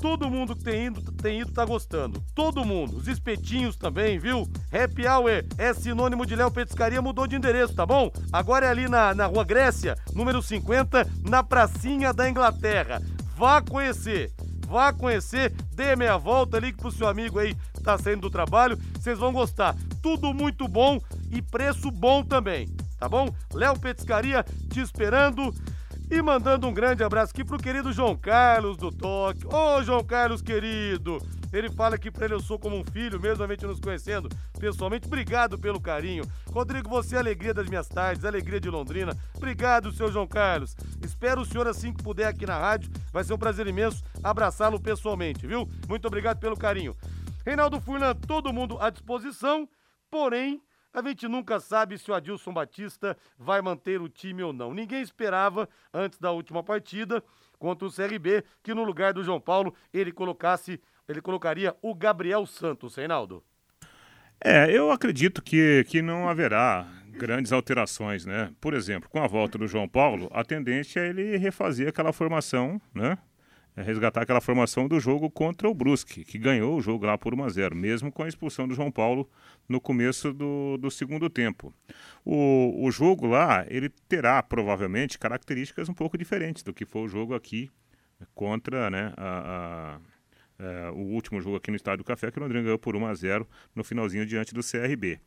Todo 0.01 0.29
mundo 0.29 0.56
que 0.56 0.63
tem 0.63 0.86
ido, 0.86 1.12
tem 1.12 1.41
ido 1.41 1.51
tá 1.51 1.65
gostando. 1.65 2.24
Todo 2.34 2.63
mundo. 2.63 2.98
Os 2.98 3.08
espetinhos 3.08 3.75
também, 3.75 4.18
viu? 4.18 4.48
Happy 4.72 5.06
Hour 5.06 5.44
é 5.58 5.74
sinônimo 5.74 6.25
de 6.25 6.36
Léo 6.36 6.50
Petiscaria, 6.50 7.01
mudou 7.01 7.27
de 7.27 7.36
endereço, 7.36 7.75
tá 7.75 7.86
bom? 7.86 8.10
Agora 8.32 8.65
é 8.65 8.70
ali 8.70 8.88
na, 8.88 9.13
na 9.13 9.25
Rua 9.25 9.44
Grécia, 9.44 9.98
número 10.13 10.41
50, 10.41 11.06
na 11.24 11.44
pracinha 11.44 12.13
da 12.13 12.29
Inglaterra. 12.29 13.01
Vá 13.36 13.62
conhecer. 13.62 14.32
Vá 14.65 14.94
conhecer, 14.94 15.51
dê 15.74 15.96
meia 15.96 16.15
volta 16.15 16.58
ali 16.58 16.72
pro 16.72 16.91
seu 16.91 17.08
amigo 17.08 17.39
aí 17.39 17.56
que 17.74 17.82
tá 17.82 17.98
saindo 17.98 18.22
do 18.22 18.29
trabalho. 18.29 18.77
Vocês 18.94 19.18
vão 19.18 19.34
gostar. 19.34 19.75
Tudo 20.01 20.34
muito 20.34 20.68
bom 20.68 21.00
e 21.32 21.41
preço 21.41 21.89
bom 21.89 22.24
também, 22.24 22.68
tá 23.00 23.10
bom? 23.10 23.34
Léo 23.53 23.77
Petiscaria 23.79 24.46
te 24.72 24.79
esperando. 24.79 25.53
E 26.12 26.24
mandando 26.24 26.68
um 26.68 26.74
grande 26.74 27.04
abraço 27.04 27.32
aqui 27.32 27.46
pro 27.46 27.60
querido 27.60 27.94
João 27.94 28.18
Carlos 28.18 28.75
do 28.78 28.92
Toque. 28.92 29.46
Ô, 29.46 29.84
João 29.84 30.04
Carlos 30.04 30.42
querido! 30.42 31.20
Ele 31.54 31.70
fala 31.70 32.00
que 32.00 32.10
pra 32.10 32.25
ele 32.25 32.34
eu 32.34 32.39
sou 32.39 32.58
como 32.58 32.75
um 32.75 32.84
filho, 32.84 33.20
mesmo 33.20 33.44
a 33.44 33.48
gente 33.48 33.63
nos 33.66 33.80
conhecendo 33.80 34.28
pessoalmente. 34.60 35.06
Obrigado 35.06 35.58
pelo 35.60 35.80
carinho. 35.80 36.24
Rodrigo, 36.51 36.89
você 36.89 37.13
é 37.13 37.18
a 37.20 37.22
alegria 37.22 37.54
das 37.54 37.68
minhas 37.68 37.88
tardes, 37.88 38.25
alegria 38.25 38.60
de 38.60 38.72
Londrina. 38.72 39.16
Obrigado, 39.36 39.92
seu 39.92 40.12
João 40.12 40.28
Carlos. 40.28 40.75
Espero 41.04 41.42
o 41.42 41.46
senhor 41.46 41.68
assim 41.68 41.94
que 41.94 42.04
puder 42.04 42.25
aqui 42.25 42.46
na 42.46 42.58
rádio. 42.58 42.92
Vai 43.13 43.24
ser 43.24 43.34
um 43.34 43.38
prazer 43.38 43.68
imenso 43.68 44.04
abraçá-lo 44.24 44.80
pessoalmente, 44.80 45.46
viu? 45.46 45.70
Muito 45.88 46.08
obrigado 46.08 46.39
pelo 46.39 46.58
carinho. 46.58 46.96
Reinaldo 47.46 47.80
Furlan, 47.80 48.16
todo 48.16 48.54
mundo 48.54 48.80
à 48.80 48.89
disposição, 48.89 49.70
porém 50.10 50.60
a 50.93 51.01
gente 51.01 51.27
nunca 51.27 51.60
sabe 51.60 51.98
se 51.98 52.10
o 52.10 52.13
Adilson 52.13 52.53
Batista 52.53 53.15
vai 53.38 53.62
manter 53.62 54.01
o 54.01 54.10
time 54.10 54.43
ou 54.43 54.51
não. 54.51 54.74
Ninguém 54.74 55.01
esperava, 55.01 55.69
antes 55.93 56.19
da 56.19 56.31
última 56.31 56.63
partida, 56.63 57.24
contra 57.58 57.88
o 57.88 57.91
CRB, 57.91 58.43
que 58.63 58.74
no 58.74 58.84
lugar 58.84 59.13
do 59.13 59.24
João 59.24 59.39
Paulo 59.39 59.74
ele 59.93 60.12
colocasse, 60.12 60.81
ele 61.08 61.22
colocaria 61.22 61.75
o 61.81 61.93
Gabriel 61.93 62.46
Santos, 62.46 62.96
Reinaldo. 62.96 63.43
É, 64.41 64.72
eu 64.72 64.89
acredito 64.89 65.41
que, 65.41 65.84
que 65.89 66.01
não 66.01 66.29
haverá 66.29 66.88
grandes 67.10 67.51
alterações, 67.51 68.25
né? 68.25 68.51
Por 68.62 68.74
exemplo, 68.74 69.10
com 69.10 69.22
a 69.22 69.27
volta 69.27 69.58
do 69.58 69.67
João 69.67 69.88
Paulo, 69.88 70.29
a 70.31 70.43
tendência 70.43 71.01
é 71.01 71.10
ele 71.10 71.38
refazer 71.38 71.89
aquela 71.89 72.13
formação, 72.13 72.81
né? 72.96 73.17
É 73.79 73.81
resgatar 73.81 74.24
aquela 74.24 74.41
formação 74.41 74.89
do 74.89 75.00
jogo 75.00 75.31
contra 75.31 75.69
o 75.69 75.74
Brusque, 75.74 76.25
que 76.25 76.38
ganhou 76.38 76.75
o 76.75 76.81
jogo 76.81 77.05
lá 77.05 77.17
por 77.17 77.33
1 77.33 77.45
a 77.45 77.50
0 77.50 77.75
mesmo 77.77 78.12
com 78.12 78.24
a 78.24 78.27
expulsão 78.27 78.67
do 78.67 78.74
João 78.74 78.91
Paulo 78.91 79.29
no 79.69 79.79
começo 79.79 80.33
do, 80.33 80.75
do 80.77 80.91
segundo 80.91 81.29
tempo. 81.29 81.74
O, 82.25 82.86
o 82.86 82.91
jogo 82.91 83.25
lá, 83.25 83.65
ele 83.69 83.88
terá 84.09 84.43
provavelmente 84.43 85.17
características 85.17 85.88
um 85.88 85.93
pouco 85.93 86.17
diferentes 86.17 86.62
do 86.62 86.74
que 86.74 86.86
foi 86.86 87.03
o 87.03 87.07
jogo 87.07 87.33
aqui 87.33 87.71
contra 88.36 88.89
né, 88.89 89.13
a, 89.15 89.95
a 89.95 90.00
é, 90.62 90.89
o 90.89 91.13
último 91.13 91.39
jogo 91.39 91.55
aqui 91.55 91.71
no 91.71 91.77
Estádio 91.77 92.03
do 92.03 92.07
Café, 92.07 92.29
que 92.29 92.38
o 92.38 92.41
Londrina 92.41 92.63
ganhou 92.63 92.77
por 92.77 92.98
1 92.98 93.05
a 93.05 93.13
0 93.13 93.48
no 93.74 93.81
finalzinho 93.81 94.25
diante 94.25 94.53
do 94.53 94.59
CRB. 94.59 95.21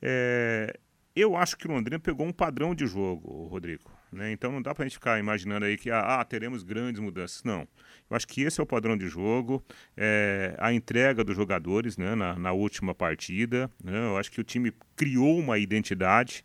É, 0.00 0.78
eu 1.16 1.34
acho 1.34 1.56
que 1.56 1.66
o 1.66 1.70
Londrina 1.70 1.98
pegou 1.98 2.26
um 2.26 2.32
padrão 2.32 2.74
de 2.74 2.86
jogo, 2.86 3.46
Rodrigo. 3.46 3.90
Né? 4.12 4.32
Então 4.32 4.52
não 4.52 4.60
dá 4.60 4.74
para 4.74 4.84
a 4.84 4.86
gente 4.86 4.96
ficar 4.96 5.18
imaginando 5.18 5.64
aí 5.64 5.78
que 5.78 5.90
ah, 5.90 6.24
teremos 6.28 6.62
grandes 6.62 7.00
mudanças. 7.00 7.42
Não. 7.42 7.66
Eu 8.08 8.16
acho 8.16 8.28
que 8.28 8.42
esse 8.42 8.60
é 8.60 8.62
o 8.62 8.66
padrão 8.66 8.96
de 8.96 9.08
jogo, 9.08 9.64
é, 9.96 10.54
a 10.58 10.72
entrega 10.72 11.24
dos 11.24 11.34
jogadores 11.34 11.96
né, 11.96 12.14
na, 12.14 12.38
na, 12.38 12.52
última 12.52 12.94
partida. 12.94 13.70
Né? 13.82 13.96
Eu 13.98 14.18
acho 14.18 14.30
que 14.30 14.40
o 14.40 14.44
time 14.44 14.72
criou 14.94 15.38
uma 15.38 15.58
identidade. 15.58 16.44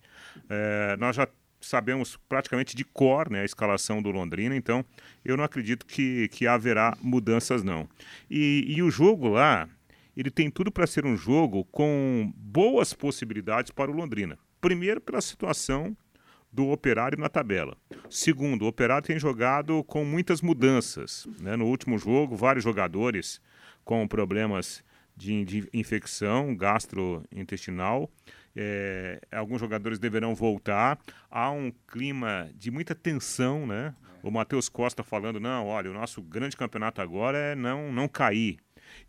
É, 0.49 0.95
nós 0.97 1.17
já 1.17 1.27
sabemos 1.59 2.17
praticamente 2.27 2.75
de 2.75 2.83
cor 2.83 3.29
né, 3.29 3.41
a 3.41 3.45
escalação 3.45 4.01
do 4.01 4.09
Londrina, 4.09 4.55
então 4.55 4.83
eu 5.23 5.37
não 5.37 5.43
acredito 5.43 5.85
que, 5.85 6.27
que 6.29 6.47
haverá 6.47 6.97
mudanças 7.01 7.61
não. 7.61 7.87
E, 8.29 8.65
e 8.67 8.81
o 8.81 8.89
jogo 8.89 9.27
lá, 9.27 9.69
ele 10.17 10.31
tem 10.31 10.49
tudo 10.49 10.71
para 10.71 10.87
ser 10.87 11.05
um 11.05 11.15
jogo 11.15 11.63
com 11.65 12.33
boas 12.35 12.93
possibilidades 12.93 13.71
para 13.71 13.91
o 13.91 13.93
Londrina. 13.93 14.39
Primeiro 14.61 15.01
pela 15.01 15.19
situação 15.19 15.97
do 16.51 16.69
Operário 16.69 17.17
na 17.17 17.29
tabela. 17.29 17.77
Segundo, 18.09 18.63
o 18.63 18.67
Operário 18.67 19.07
tem 19.07 19.17
jogado 19.17 19.83
com 19.85 20.05
muitas 20.05 20.41
mudanças. 20.41 21.27
Né? 21.39 21.55
No 21.55 21.65
último 21.65 21.97
jogo, 21.97 22.35
vários 22.35 22.63
jogadores 22.63 23.41
com 23.83 24.07
problemas 24.07 24.83
de, 25.15 25.45
de 25.45 25.69
infecção 25.73 26.55
gastrointestinal. 26.55 28.09
É, 28.55 29.21
alguns 29.31 29.59
jogadores 29.59 29.97
deverão 29.97 30.35
voltar. 30.35 30.99
Há 31.29 31.51
um 31.51 31.71
clima 31.87 32.49
de 32.55 32.69
muita 32.69 32.93
tensão, 32.93 33.65
né? 33.65 33.95
O 34.21 34.29
Matheus 34.29 34.69
Costa 34.69 35.03
falando, 35.03 35.39
não, 35.39 35.65
olha, 35.65 35.89
o 35.89 35.93
nosso 35.93 36.21
grande 36.21 36.55
campeonato 36.55 37.01
agora 37.01 37.37
é 37.37 37.55
não, 37.55 37.91
não 37.91 38.07
cair. 38.07 38.59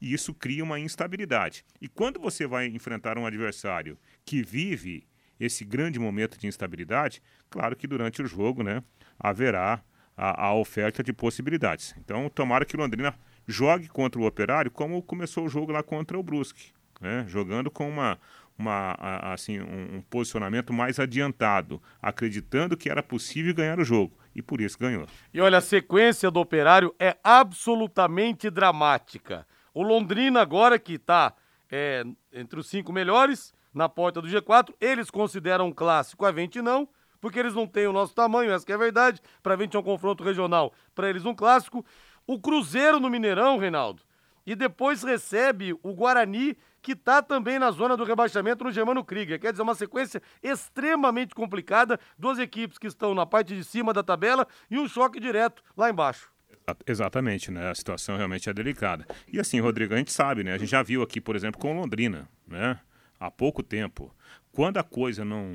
E 0.01 0.15
isso 0.15 0.33
cria 0.33 0.65
uma 0.65 0.79
instabilidade. 0.81 1.65
E 1.81 1.89
quando 1.89 2.19
você 2.19 2.47
vai 2.47 2.67
enfrentar 2.67 3.19
um 3.19 3.27
adversário 3.27 3.99
que 4.25 4.43
vive 4.43 5.07
esse 5.45 5.65
grande 5.65 5.99
momento 5.99 6.39
de 6.39 6.47
instabilidade, 6.47 7.21
claro 7.51 7.75
que 7.75 7.87
durante 7.87 8.23
o 8.23 8.27
jogo 8.27 8.63
né, 8.63 8.83
haverá 9.19 9.83
a, 10.17 10.47
a 10.47 10.55
oferta 10.55 11.03
de 11.03 11.13
possibilidades. 11.13 11.95
Então, 11.99 12.29
tomara 12.29 12.65
que 12.65 12.77
o 12.77 12.79
Londrina 12.79 13.15
jogue 13.47 13.89
contra 13.89 14.21
o 14.21 14.27
Operário 14.27 14.71
como 14.71 15.03
começou 15.03 15.45
o 15.45 15.49
jogo 15.49 15.73
lá 15.73 15.83
contra 15.83 16.19
o 16.19 16.23
Brusque, 16.23 16.73
né, 17.01 17.25
jogando 17.27 17.71
com 17.71 17.89
uma, 17.89 18.19
uma, 18.57 18.95
assim, 19.33 19.61
um, 19.61 19.97
um, 19.97 20.03
posicionamento 20.03 20.73
mais 20.73 21.01
adiantado, 21.01 21.83
acreditando 22.01 22.77
que 22.77 22.89
era 22.89 23.03
possível 23.03 23.53
ganhar 23.53 23.81
o 23.81 23.85
jogo. 23.85 24.17
E 24.35 24.41
por 24.41 24.61
isso 24.61 24.79
ganhou. 24.79 25.07
E 25.35 25.41
olha, 25.41 25.59
a 25.59 25.61
sequência 25.61 26.31
do 26.31 26.41
operário 26.41 26.95
é 26.99 27.17
absolutamente 27.23 28.49
dramática. 28.49 29.47
O 29.75 29.83
Londrina, 29.83 30.41
agora 30.41 30.79
que 30.79 30.95
está 30.95 31.35
é, 31.71 32.05
entre 32.33 32.61
os 32.61 32.67
cinco 32.67 32.93
melhores, 32.93 33.53
na 33.73 33.89
porta 33.89 34.21
do 34.21 34.29
G4. 34.29 34.75
Eles 34.81 35.11
consideram 35.11 35.69
um 35.69 35.73
clássico, 35.73 36.25
a 36.25 36.33
gente 36.33 36.61
não, 36.61 36.89
porque 37.21 37.39
eles 37.39 37.55
não 37.55 37.67
têm 37.67 37.87
o 37.87 37.93
nosso 37.93 38.15
tamanho, 38.15 38.51
essa 38.51 38.71
é 38.71 38.75
a 38.75 38.79
verdade. 38.79 39.21
Para 39.43 39.55
a 39.55 39.57
gente 39.57 39.77
é 39.77 39.81
um 39.81 39.83
confronto 39.83 40.25
regional, 40.25 40.73
para 40.95 41.09
eles 41.09 41.25
um 41.25 41.35
clássico. 41.35 41.85
O 42.27 42.41
Cruzeiro 42.41 43.01
no 43.01 43.11
Mineirão, 43.11 43.59
Reinaldo, 43.59 44.03
e 44.47 44.55
depois 44.55 45.03
recebe 45.03 45.73
o 45.83 45.95
Guarani, 45.95 46.57
que 46.81 46.93
está 46.93 47.23
também 47.23 47.59
na 47.61 47.71
zona 47.71 47.97
do 47.97 48.03
rebaixamento 48.03 48.65
no 48.65 48.73
Germano 48.73 49.05
Krieger. 49.05 49.39
Quer 49.39 49.53
dizer, 49.53 49.63
uma 49.63 49.75
sequência 49.75 50.21
extremamente 50.43 51.33
complicada, 51.35 51.99
duas 52.19 52.39
equipes 52.41 52.77
que 52.77 52.89
estão 52.89 53.15
na 53.15 53.25
parte 53.25 53.55
de 53.55 53.63
cima 53.63 53.93
da 53.93 54.03
tabela 54.03 54.47
e 54.69 54.79
um 54.79 54.89
choque 54.89 55.21
direto 55.21 55.63
lá 55.77 55.89
embaixo. 55.89 56.31
Exatamente, 56.87 57.51
né? 57.51 57.71
A 57.71 57.75
situação 57.75 58.17
realmente 58.17 58.49
é 58.49 58.53
delicada. 58.53 59.07
E 59.33 59.39
assim, 59.39 59.61
Rodrigo, 59.61 59.95
a 59.95 59.97
gente 59.97 60.13
sabe, 60.13 60.45
né? 60.45 60.55
A 60.55 60.59
gente 60.59 60.71
já 60.71 60.83
viu 60.83 61.03
aqui, 61.03 61.21
por 61.21 61.37
exemplo, 61.37 61.61
com 61.61 61.75
Londrina, 61.75 62.29
né? 62.47 62.79
Há 63.23 63.31
pouco 63.31 63.63
tempo. 63.63 64.15
Quando 64.51 64.79
a 64.79 64.83
coisa 64.83 65.25
não, 65.25 65.47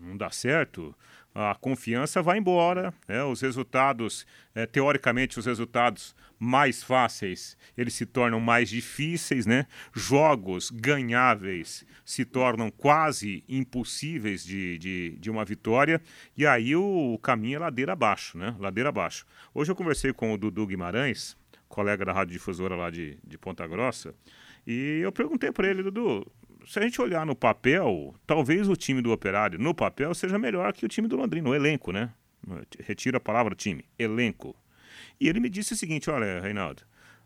não 0.00 0.16
dá 0.16 0.30
certo, 0.30 0.94
a 1.34 1.54
confiança 1.54 2.22
vai 2.22 2.38
embora, 2.38 2.94
né? 3.06 3.22
os 3.24 3.40
resultados, 3.40 4.26
é, 4.54 4.64
teoricamente, 4.64 5.38
os 5.38 5.46
resultados 5.46 6.14
mais 6.38 6.82
fáceis, 6.82 7.56
eles 7.76 7.94
se 7.94 8.06
tornam 8.06 8.40
mais 8.40 8.70
difíceis, 8.70 9.44
né? 9.44 9.66
Jogos 9.92 10.70
ganháveis 10.70 11.84
se 12.02 12.24
tornam 12.24 12.70
quase 12.70 13.44
impossíveis 13.46 14.42
de, 14.42 14.78
de, 14.78 15.16
de 15.18 15.30
uma 15.30 15.44
vitória, 15.44 16.00
e 16.34 16.46
aí 16.46 16.74
o, 16.74 17.12
o 17.12 17.18
caminho 17.18 17.56
é 17.56 17.58
ladeira 17.58 17.92
abaixo, 17.92 18.38
né? 18.38 18.56
Ladeira 18.58 18.88
abaixo. 18.88 19.26
Hoje 19.52 19.70
eu 19.70 19.76
conversei 19.76 20.14
com 20.14 20.32
o 20.32 20.38
Dudu 20.38 20.66
Guimarães, 20.66 21.36
colega 21.68 22.06
da 22.06 22.12
Rádio 22.12 22.32
Difusora 22.32 22.74
lá 22.74 22.88
de, 22.88 23.18
de 23.22 23.36
Ponta 23.36 23.66
Grossa, 23.66 24.14
e 24.66 25.00
eu 25.02 25.12
perguntei 25.12 25.52
para 25.52 25.68
ele, 25.68 25.82
Dudu, 25.82 26.26
se 26.66 26.78
a 26.78 26.82
gente 26.82 27.00
olhar 27.00 27.24
no 27.26 27.34
papel, 27.34 28.14
talvez 28.26 28.68
o 28.68 28.76
time 28.76 29.00
do 29.00 29.12
Operário, 29.12 29.58
no 29.58 29.74
papel, 29.74 30.14
seja 30.14 30.38
melhor 30.38 30.72
que 30.72 30.84
o 30.84 30.88
time 30.88 31.08
do 31.08 31.16
Londrina, 31.16 31.48
o 31.48 31.54
elenco, 31.54 31.92
né? 31.92 32.10
Retira 32.80 33.18
a 33.18 33.20
palavra 33.20 33.54
time, 33.54 33.84
elenco. 33.98 34.56
E 35.20 35.28
ele 35.28 35.40
me 35.40 35.48
disse 35.48 35.72
o 35.72 35.76
seguinte: 35.76 36.10
olha, 36.10 36.40
Reinaldo, 36.40 36.82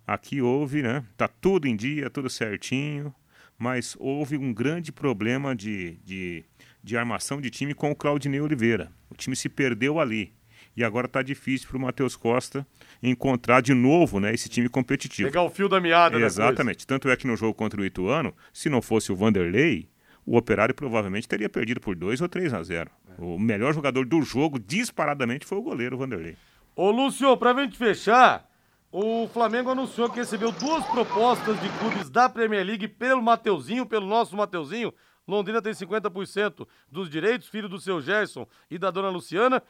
aqui 0.07 0.41
houve, 0.41 0.83
né? 0.83 1.05
Tá 1.17 1.29
tudo 1.29 1.67
em 1.67 1.77
dia, 1.77 2.11
tudo 2.11 2.29
certinho, 2.29 3.15
mas 3.59 3.97
houve 3.99 4.37
um 4.37 4.53
grande 4.53 4.93
problema 4.93 5.55
de, 5.55 5.97
de, 6.05 6.45
de 6.83 6.97
armação 6.97 7.41
de 7.41 7.51
time 7.51 7.75
com 7.75 7.91
o 7.91 7.97
Claudinei 7.97 8.41
Oliveira. 8.41 8.91
O 9.11 9.15
time 9.15 9.37
se 9.37 9.49
perdeu 9.49 10.01
ali 10.01 10.33
e 10.77 10.83
agora 10.83 11.07
está 11.07 11.23
difícil 11.23 11.69
para 11.69 11.77
o 11.77 11.81
Matheus 11.81 12.17
Costa 12.17 12.67
encontrar 13.03 13.61
de 13.61 13.75
novo 13.75 14.19
né, 14.21 14.33
esse 14.35 14.49
time 14.49 14.69
competitivo. 14.69 15.29
Pegar 15.29 15.43
o 15.43 15.51
fio 15.51 15.69
da 15.69 15.81
meada. 15.81 16.19
Exatamente. 16.19 16.87
Tanto 16.87 17.09
é 17.09 17.17
que 17.17 17.27
no 17.27 17.37
jogo 17.37 17.55
contra 17.55 17.81
o 17.81 17.85
Ituano, 17.85 18.35
se 18.53 18.69
não 18.69 18.83
fosse 18.83 19.13
o 19.13 19.17
Vanderlei, 19.17 19.89
o 20.27 20.37
Operário 20.37 20.75
provavelmente 20.75 21.29
teria 21.29 21.49
perdido 21.49 21.81
por 21.81 21.95
2 21.95 22.21
ou 22.21 22.29
3 22.29 22.55
a 22.55 22.63
0. 22.63 22.91
O 23.19 23.39
melhor 23.39 23.73
jogador 23.73 24.05
do 24.05 24.23
jogo, 24.23 24.59
disparadamente, 24.59 25.47
foi 25.47 25.59
o 25.59 25.63
goleiro 25.63 25.97
Vanderlei. 25.97 26.37
Ô, 26.75 26.91
Lúcio, 26.91 27.37
para 27.37 27.53
a 27.53 27.63
gente 27.63 27.77
fechar, 27.79 28.49
O 28.97 29.27
Flamengo 29.27 29.71
anunciou 29.71 30.09
que 30.09 30.21
recebeu 30.21 30.53
duas 30.53 30.87
propostas 30.87 31.61
de 31.61 31.69
clubes 31.81 32.09
da 32.09 32.29
Premier 32.29 32.65
League 32.65 32.87
pelo 32.87 33.21
Mateuzinho, 33.21 33.85
pelo 33.85 34.07
nosso 34.07 34.37
Mateuzinho. 34.37 34.95
Londrina 35.27 35.61
tem 35.61 35.73
50% 35.73 36.65
dos 36.89 37.11
direitos, 37.11 37.49
filho 37.49 37.69
do 37.69 37.81
seu 37.81 38.01
Gerson 38.01 38.47
e 38.71 38.79
da 38.79 38.93
dona 38.93 39.09
Luciana. 39.09 39.61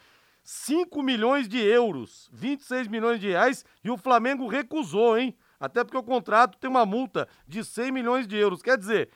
5 0.44 1.02
milhões 1.02 1.48
de 1.48 1.58
euros, 1.58 2.28
26 2.32 2.86
milhões 2.88 3.18
de 3.18 3.28
reais, 3.28 3.64
e 3.82 3.90
o 3.90 3.96
Flamengo 3.96 4.46
recusou, 4.46 5.18
hein? 5.18 5.34
Até 5.58 5.82
porque 5.82 5.96
o 5.96 6.02
contrato 6.02 6.58
tem 6.58 6.68
uma 6.68 6.84
multa 6.84 7.26
de 7.48 7.64
100 7.64 7.90
milhões 7.90 8.28
de 8.28 8.36
euros. 8.36 8.60
Quer 8.60 8.76
dizer, 8.76 9.08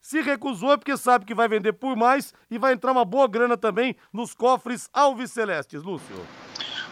se 0.00 0.20
recusou 0.20 0.72
é 0.72 0.76
porque 0.76 0.96
sabe 0.96 1.24
que 1.24 1.34
vai 1.34 1.48
vender 1.48 1.72
por 1.72 1.96
mais 1.96 2.32
e 2.48 2.56
vai 2.56 2.72
entrar 2.72 2.92
uma 2.92 3.04
boa 3.04 3.26
grana 3.26 3.56
também 3.56 3.96
nos 4.12 4.32
cofres 4.32 4.88
alvicelestes, 4.92 5.82
Lúcio. 5.82 6.14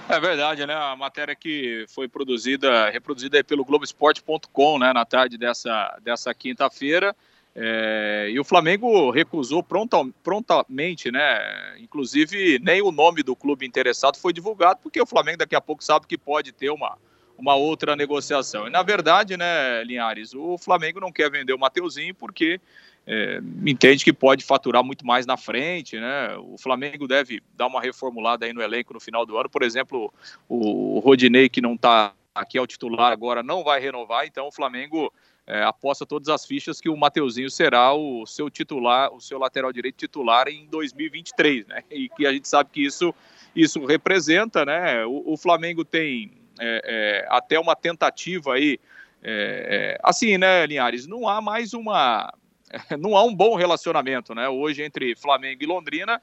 É 0.09 0.19
verdade, 0.19 0.67
né? 0.67 0.75
A 0.75 0.97
matéria 0.97 1.35
que 1.35 1.87
foi 1.89 2.09
produzida, 2.09 2.91
reproduzida 2.91 3.43
pelo 3.45 3.65
Globoesporte.com, 3.65 4.79
né, 4.79 4.93
na 4.93 5.05
tarde 5.05 5.39
dessa, 5.39 5.97
dessa 6.03 6.35
quinta-feira. 6.35 7.15
É, 7.57 8.29
e 8.33 8.41
o 8.41 8.45
Flamengo 8.45 9.11
recusou 9.11 9.63
pronta, 9.63 9.99
prontamente, 10.25 11.11
né? 11.13 11.79
Inclusive, 11.79 12.59
nem 12.59 12.83
o 12.83 12.91
nome 12.91 13.23
do 13.23 13.37
clube 13.37 13.65
interessado 13.65 14.19
foi 14.19 14.33
divulgado, 14.33 14.81
porque 14.83 15.01
o 15.01 15.07
Flamengo 15.07 15.39
daqui 15.39 15.55
a 15.55 15.61
pouco 15.61 15.85
sabe 15.85 16.07
que 16.07 16.19
pode 16.19 16.51
ter 16.51 16.71
uma, 16.71 16.99
uma 17.39 17.55
outra 17.55 17.95
negociação. 17.95 18.67
E 18.67 18.71
na 18.71 18.83
verdade, 18.83 19.37
né, 19.37 19.85
Linhares, 19.85 20.35
o 20.35 20.59
Flamengo 20.59 20.99
não 20.99 21.13
quer 21.13 21.31
vender 21.31 21.53
o 21.53 21.59
Mateuzinho 21.59 22.15
porque 22.15 22.61
é, 23.07 23.41
entende 23.65 24.05
que 24.05 24.13
pode 24.13 24.45
faturar 24.45 24.83
muito 24.83 25.07
mais 25.07 25.25
na 25.25 25.37
frente, 25.37 26.01
né? 26.01 26.37
O 26.39 26.59
Flamengo 26.59 27.07
deve 27.07 27.41
dar 27.57 27.69
uma 27.69 27.81
reformulada 27.81 28.47
aí 28.47 28.53
no 28.53 28.63
elenco 28.63 28.95
no 28.95 29.01
final 29.01 29.25
do 29.25 29.39
ano. 29.39 29.49
Por 29.49 29.63
exemplo, 29.63 30.13
o 30.49 30.99
Rodinei, 30.99 31.49
que 31.49 31.61
não 31.61 31.75
está 31.75 32.13
aqui 32.35 32.59
ao 32.59 32.67
titular 32.67 33.13
agora, 33.13 33.45
não 33.45 33.63
vai 33.63 33.79
renovar, 33.79 34.27
então 34.27 34.49
o 34.49 34.53
Flamengo 34.53 35.13
é, 35.47 35.63
aposta 35.63 36.07
todas 36.07 36.29
as 36.29 36.47
fichas 36.47 36.81
que 36.81 36.89
o 36.89 36.97
Mateuzinho 36.97 37.51
será 37.51 37.93
o 37.93 38.27
seu 38.27 38.49
titular, 38.49 39.13
o 39.13 39.21
seu 39.21 39.39
lateral 39.39 39.73
direito 39.73 39.97
titular 39.97 40.49
em 40.49 40.67
2023, 40.67 41.67
né? 41.67 41.83
E 41.91 42.09
que 42.09 42.27
a 42.27 42.33
gente 42.33 42.49
sabe 42.49 42.71
que 42.73 42.85
isso, 42.85 43.15
isso 43.55 43.85
representa, 43.85 44.65
né? 44.65 45.05
O, 45.05 45.35
o 45.35 45.37
Flamengo 45.37 45.85
tem 45.85 46.33
é, 46.59 46.83
é, 46.85 47.27
até 47.29 47.59
uma 47.59 47.77
tentativa 47.77 48.55
aí, 48.55 48.79
é, 49.23 49.97
é, 49.97 49.99
assim, 50.03 50.39
né, 50.39 50.65
Linhares? 50.65 51.07
Não 51.07 51.29
há 51.29 51.43
mais 51.43 51.75
uma 51.75 52.33
não 52.99 53.15
há 53.17 53.23
um 53.23 53.35
bom 53.35 53.55
relacionamento, 53.55 54.35
né? 54.35 54.49
Hoje 54.49 54.83
entre 54.83 55.15
Flamengo 55.15 55.63
e 55.63 55.67
Londrina, 55.67 56.23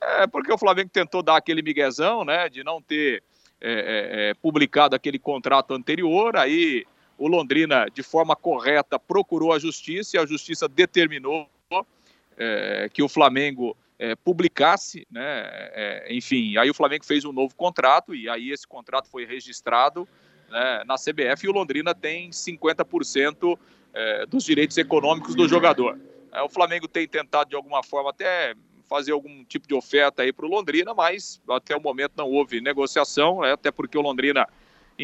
é 0.00 0.28
porque 0.28 0.52
o 0.52 0.58
Flamengo 0.58 0.90
tentou 0.90 1.24
dar 1.24 1.36
aquele 1.36 1.60
miguezão, 1.60 2.24
né? 2.24 2.48
De 2.48 2.62
não 2.62 2.80
ter 2.80 3.20
é, 3.60 4.32
publicado 4.40 4.94
aquele 4.94 5.18
contrato 5.18 5.74
anterior, 5.74 6.36
aí 6.36 6.86
o 7.20 7.28
Londrina, 7.28 7.86
de 7.92 8.02
forma 8.02 8.34
correta, 8.34 8.98
procurou 8.98 9.52
a 9.52 9.58
justiça 9.58 10.16
e 10.16 10.18
a 10.18 10.24
justiça 10.24 10.66
determinou 10.66 11.46
é, 12.34 12.88
que 12.90 13.02
o 13.02 13.08
Flamengo 13.10 13.76
é, 13.98 14.16
publicasse, 14.16 15.06
né? 15.10 15.42
É, 15.74 16.06
enfim, 16.10 16.56
aí 16.56 16.70
o 16.70 16.74
Flamengo 16.74 17.04
fez 17.04 17.26
um 17.26 17.32
novo 17.32 17.54
contrato 17.54 18.14
e 18.14 18.26
aí 18.26 18.50
esse 18.50 18.66
contrato 18.66 19.10
foi 19.10 19.26
registrado 19.26 20.08
né, 20.48 20.82
na 20.86 20.94
CBF 20.94 21.44
e 21.44 21.48
o 21.50 21.52
Londrina 21.52 21.94
tem 21.94 22.30
50% 22.30 23.58
é, 23.92 24.24
dos 24.24 24.42
direitos 24.42 24.78
econômicos 24.78 25.34
do 25.34 25.46
jogador. 25.46 26.00
É, 26.32 26.40
o 26.40 26.48
Flamengo 26.48 26.88
tem 26.88 27.06
tentado 27.06 27.50
de 27.50 27.56
alguma 27.56 27.82
forma 27.82 28.08
até 28.08 28.54
fazer 28.88 29.12
algum 29.12 29.44
tipo 29.44 29.68
de 29.68 29.74
oferta 29.74 30.22
aí 30.22 30.32
para 30.32 30.46
o 30.46 30.48
Londrina, 30.48 30.94
mas 30.94 31.38
até 31.50 31.76
o 31.76 31.82
momento 31.82 32.12
não 32.16 32.30
houve 32.30 32.62
negociação, 32.62 33.42
né, 33.42 33.52
até 33.52 33.70
porque 33.70 33.98
o 33.98 34.00
Londrina 34.00 34.48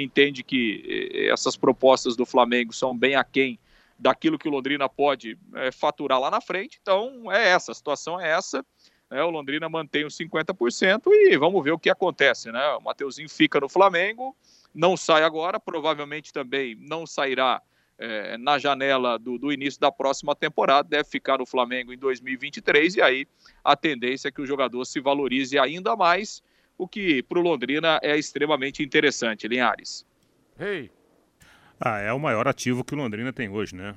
entende 0.02 0.42
que 0.42 1.10
eh, 1.12 1.32
essas 1.32 1.56
propostas 1.56 2.16
do 2.16 2.26
Flamengo 2.26 2.72
são 2.72 2.96
bem 2.96 3.14
aquém 3.14 3.58
daquilo 3.98 4.38
que 4.38 4.48
o 4.48 4.50
Londrina 4.50 4.88
pode 4.88 5.38
é, 5.54 5.72
faturar 5.72 6.20
lá 6.20 6.30
na 6.30 6.40
frente. 6.40 6.78
Então 6.80 7.32
é 7.32 7.48
essa, 7.48 7.72
a 7.72 7.74
situação 7.74 8.20
é 8.20 8.30
essa. 8.30 8.64
Né, 9.10 9.22
o 9.22 9.30
Londrina 9.30 9.68
mantém 9.68 10.04
os 10.04 10.16
50% 10.16 11.02
e 11.06 11.36
vamos 11.36 11.62
ver 11.64 11.72
o 11.72 11.78
que 11.78 11.90
acontece. 11.90 12.50
Né? 12.50 12.66
O 12.74 12.82
Mateuzinho 12.82 13.28
fica 13.28 13.60
no 13.60 13.68
Flamengo, 13.68 14.36
não 14.74 14.96
sai 14.96 15.22
agora, 15.22 15.58
provavelmente 15.58 16.32
também 16.32 16.76
não 16.78 17.06
sairá 17.06 17.62
é, 17.98 18.36
na 18.36 18.58
janela 18.58 19.18
do, 19.18 19.38
do, 19.38 19.52
início 19.52 19.80
da 19.80 19.90
próxima 19.90 20.34
temporada, 20.34 20.88
deve 20.88 21.08
ficar 21.08 21.38
no 21.38 21.46
Flamengo 21.46 21.92
em 21.92 21.98
2023, 21.98 22.96
e 22.96 23.02
aí 23.02 23.26
a 23.64 23.74
tendência 23.74 24.28
é 24.28 24.30
que 24.30 24.42
o 24.42 24.46
jogador 24.46 24.84
se 24.84 25.00
valorize 25.00 25.58
ainda 25.58 25.96
mais, 25.96 26.42
o 26.78 26.86
que 26.86 27.22
para 27.22 27.38
o 27.38 27.42
Londrina 27.42 27.98
é 28.02 28.16
extremamente 28.16 28.82
interessante, 28.82 29.48
Linhares. 29.48 30.06
Hey. 30.58 30.90
Ah, 31.78 31.98
é 31.98 32.12
o 32.12 32.18
maior 32.18 32.48
ativo 32.48 32.84
que 32.84 32.94
o 32.94 32.98
Londrina 32.98 33.32
tem 33.32 33.48
hoje, 33.48 33.74
né? 33.74 33.94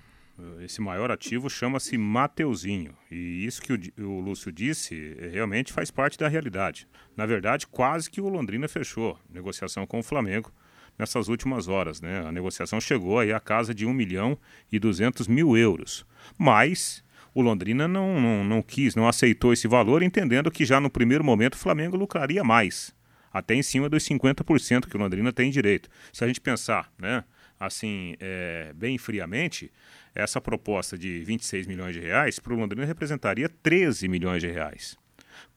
Esse 0.62 0.80
maior 0.82 1.12
ativo 1.12 1.50
chama-se 1.50 1.98
Mateuzinho. 1.98 2.96
E 3.12 3.46
isso 3.46 3.62
que 3.62 3.74
o, 3.74 4.08
o, 4.08 4.20
Lúcio 4.22 4.52
disse 4.52 5.18
é, 5.20 5.28
realmente 5.28 5.74
faz 5.74 5.92
parte 5.92 6.18
da 6.18 6.28
realidade. 6.28 6.88
Na 7.16 7.26
verdade, 7.26 7.68
quase 7.68 8.10
que 8.10 8.22
o 8.22 8.30
Londrina 8.30 8.68
fechou 8.68 9.20
negociação 9.30 9.86
com 9.86 10.00
o 10.00 10.04
Flamengo 10.04 10.52
nessas 10.98 11.28
últimas 11.28 11.68
horas. 11.68 12.00
Né? 12.00 12.26
A 12.26 12.32
negociação 12.32 12.80
chegou 12.80 13.20
aí 13.20 13.34
à 13.34 13.40
casa 13.40 13.74
de 13.74 13.86
1 13.86 13.94
milhão 13.94 14.38
e 14.72 14.80
200 14.80 15.28
mil 15.28 15.58
euros. 15.58 16.06
Mas 16.38 17.04
o 17.40 17.44
Londrina 17.44 17.88
não, 17.88 18.20
não, 18.20 18.44
não 18.44 18.62
quis, 18.62 18.96
não 18.96 19.08
aceitou 19.08 19.54
esse 19.54 19.68
valor, 19.68 20.04
entendendo 20.04 20.52
que 20.52 20.66
já 20.66 20.80
no 20.80 20.90
primeiro 20.90 21.24
momento 21.24 21.56
o 21.56 21.58
Flamengo 21.58 21.98
lucraria 21.98 22.44
mais. 22.44 22.94
Até 23.32 23.54
em 23.56 23.64
cima 23.64 23.88
dos 23.88 24.04
50% 24.04 24.88
que 24.88 24.96
o 24.96 25.00
Londrina 25.00 25.32
tem 25.32 25.52
direito. 25.52 25.90
Se 26.12 26.24
a 26.24 26.28
gente 26.28 26.42
pensar, 26.42 26.92
né, 26.98 27.24
assim, 27.60 28.16
é, 28.20 28.72
bem 28.76 28.98
friamente, 28.98 29.72
essa 30.16 30.42
proposta 30.42 30.98
de 30.98 31.20
26 31.20 31.68
milhões 31.68 31.94
de 31.94 32.00
reais 32.00 32.40
para 32.40 32.54
o 32.54 32.58
Londrina 32.58 32.86
representaria 32.86 33.48
13 33.48 34.08
milhões 34.08 34.42
de 34.42 34.50
reais 34.50 34.98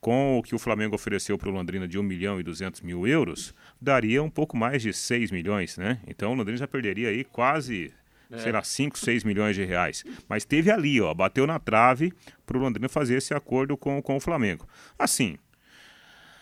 com 0.03 0.37
o 0.37 0.43
que 0.43 0.55
o 0.55 0.59
Flamengo 0.59 0.97
ofereceu 0.97 1.39
para 1.39 1.49
o 1.49 1.53
Londrina 1.53 1.87
de 1.87 1.97
1 1.97 2.03
milhão 2.03 2.41
e 2.41 2.43
200 2.43 2.81
mil 2.81 3.07
euros, 3.07 3.55
daria 3.81 4.21
um 4.21 4.29
pouco 4.29 4.57
mais 4.57 4.83
de 4.83 4.93
6 4.93 5.31
milhões, 5.31 5.77
né? 5.77 6.01
Então 6.09 6.33
o 6.33 6.35
Londrina 6.35 6.59
já 6.59 6.67
perderia 6.67 7.09
aí 7.09 7.23
quase, 7.23 7.93
é. 8.33 8.39
sei 8.39 8.53
lá, 8.53 8.63
5, 8.63 8.99
6 8.99 9.25
milhões 9.25 9.55
de 9.55 9.65
reais. 9.65 10.05
Mas 10.29 10.45
teve 10.45 10.71
ali, 10.71 11.01
ó, 11.01 11.13
bateu 11.15 11.47
na 11.47 11.59
trave 11.59 12.13
para 12.47 12.57
o 12.57 12.61
Londrina 12.61 12.89
fazer 12.89 13.17
esse 13.17 13.35
acordo 13.35 13.77
com, 13.77 14.01
com 14.03 14.17
o 14.17 14.21
Flamengo. 14.21 14.67
Assim, 14.99 15.37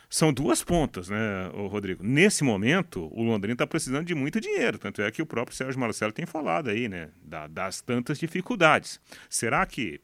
são 0.09 0.33
duas 0.33 0.63
pontas, 0.65 1.09
né, 1.09 1.51
Rodrigo? 1.53 2.03
Nesse 2.03 2.43
momento, 2.43 3.09
o 3.13 3.23
Londrina 3.23 3.55
está 3.55 3.67
precisando 3.67 4.07
de 4.07 4.15
muito 4.15 4.41
dinheiro, 4.41 4.79
tanto 4.79 5.03
é 5.03 5.11
que 5.11 5.23
o 5.23 5.27
próprio 5.27 5.57
Sérgio 5.57 5.81
Marcelo 5.81 6.13
tem 6.13 6.27
falado 6.27 6.71
aí, 6.71 6.89
né, 6.89 7.11
da, 7.23 7.47
das 7.47 7.81
tantas 7.81 8.19
dificuldades. 8.19 9.01
Será 9.29 9.65
que 9.67 10.01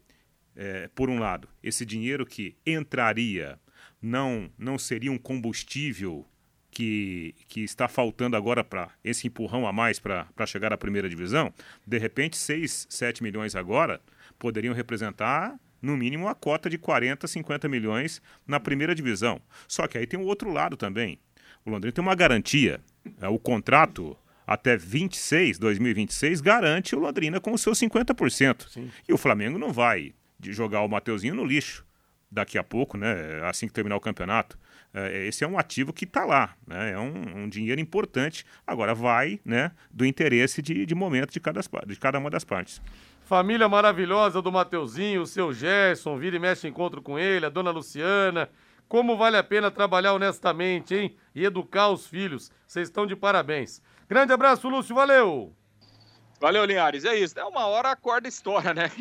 é, 0.57 0.89
por 0.95 1.11
um 1.11 1.19
lado, 1.19 1.49
esse 1.63 1.85
dinheiro 1.85 2.25
que 2.25 2.57
entraria 2.65 3.59
não, 4.01 4.51
não 4.59 4.79
seria 4.79 5.13
um 5.13 5.19
combustível 5.19 6.27
que, 6.77 7.35
que 7.49 7.63
está 7.63 7.89
faltando 7.89 8.37
agora 8.37 8.63
para 8.63 8.91
esse 9.03 9.27
empurrão 9.27 9.67
a 9.67 9.73
mais 9.73 9.99
para 9.99 10.27
chegar 10.45 10.75
à 10.75 10.77
primeira 10.77 11.09
divisão? 11.09 11.51
De 11.87 11.97
repente, 11.97 12.37
6, 12.37 12.89
7 12.91 13.23
milhões 13.23 13.57
agora 13.57 13.99
poderiam 14.39 14.75
representar 14.75 15.59
no 15.81 15.97
mínimo 15.97 16.29
a 16.29 16.35
cota 16.35 16.69
de 16.69 16.77
40, 16.77 17.27
50 17.27 17.67
milhões 17.67 18.21
na 18.47 18.61
primeira 18.61 18.95
divisão. 18.95 19.41
Só 19.67 19.87
que 19.87 19.97
aí 19.97 20.07
tem 20.07 20.21
o 20.21 20.27
outro 20.27 20.53
lado 20.53 20.77
também. 20.77 21.19
O 21.65 21.71
Londrina 21.71 21.93
tem 21.93 22.03
uma 22.03 22.15
garantia. 22.15 22.79
É, 23.23 23.27
o 23.27 23.39
contrato 23.39 24.15
até 24.47 24.77
26, 24.77 25.59
2026, 25.59 26.43
garante 26.43 26.95
o 26.95 26.99
Londrina 26.99 27.41
com 27.41 27.55
os 27.55 27.63
seus 27.63 27.81
50%. 27.81 28.69
Sim. 28.69 28.91
E 29.09 29.15
o 29.15 29.17
Flamengo 29.17 29.59
não 29.59 29.73
vai 29.73 30.13
de 30.39 30.53
jogar 30.53 30.83
o 30.83 30.89
Mateuzinho 30.89 31.35
no 31.35 31.45
lixo 31.45 31.87
daqui 32.31 32.59
a 32.59 32.63
pouco, 32.63 32.99
né? 32.99 33.41
Assim 33.45 33.67
que 33.67 33.73
terminar 33.73 33.97
o 33.97 34.01
campeonato. 34.01 34.59
É, 34.99 35.27
esse 35.27 35.45
é 35.45 35.47
um 35.47 35.59
ativo 35.59 35.93
que 35.93 36.07
está 36.07 36.25
lá, 36.25 36.57
né? 36.67 36.93
É 36.93 36.99
um, 36.99 37.43
um, 37.43 37.49
dinheiro 37.51 37.79
importante. 37.79 38.47
Agora 38.67 38.95
vai, 38.95 39.39
né? 39.45 39.73
Do 39.91 40.07
interesse 40.07 40.63
de, 40.63 40.87
de 40.87 40.95
momento 40.95 41.31
de 41.31 41.39
cada, 41.39 41.61
de 41.87 41.97
cada 41.97 42.19
uma 42.19 42.31
das 42.31 42.45
partes. 42.45 42.81
Família 43.27 43.69
maravilhosa 43.69 44.41
do 44.41 44.51
Mateuzinho, 44.51 45.21
o 45.21 45.27
seu 45.27 45.53
Gerson, 45.53 46.17
vira 46.17 46.37
e 46.37 46.39
mexe 46.39 46.67
encontro 46.67 47.03
com 47.03 47.19
ele, 47.19 47.45
a 47.45 47.51
dona 47.51 47.71
Luciana. 47.71 48.49
Como 48.89 49.19
vale 49.19 49.37
a 49.37 49.45
pena 49.45 49.71
trabalhar 49.71 50.15
honestamente, 50.15 50.95
hein? 50.95 51.15
E 51.35 51.45
educar 51.45 51.91
os 51.91 52.07
filhos. 52.07 52.51
Vocês 52.67 52.89
estão 52.89 53.07
de 53.07 53.15
parabéns. 53.15 53.83
Grande 54.09 54.33
abraço, 54.33 54.67
Lúcio. 54.67 54.95
Valeu! 54.95 55.55
Valeu, 56.41 56.65
Linhares. 56.65 57.05
É 57.05 57.15
isso. 57.15 57.39
É 57.39 57.45
uma 57.45 57.67
hora 57.67 57.91
acorda 57.91 58.29
história, 58.29 58.73
né? 58.73 58.91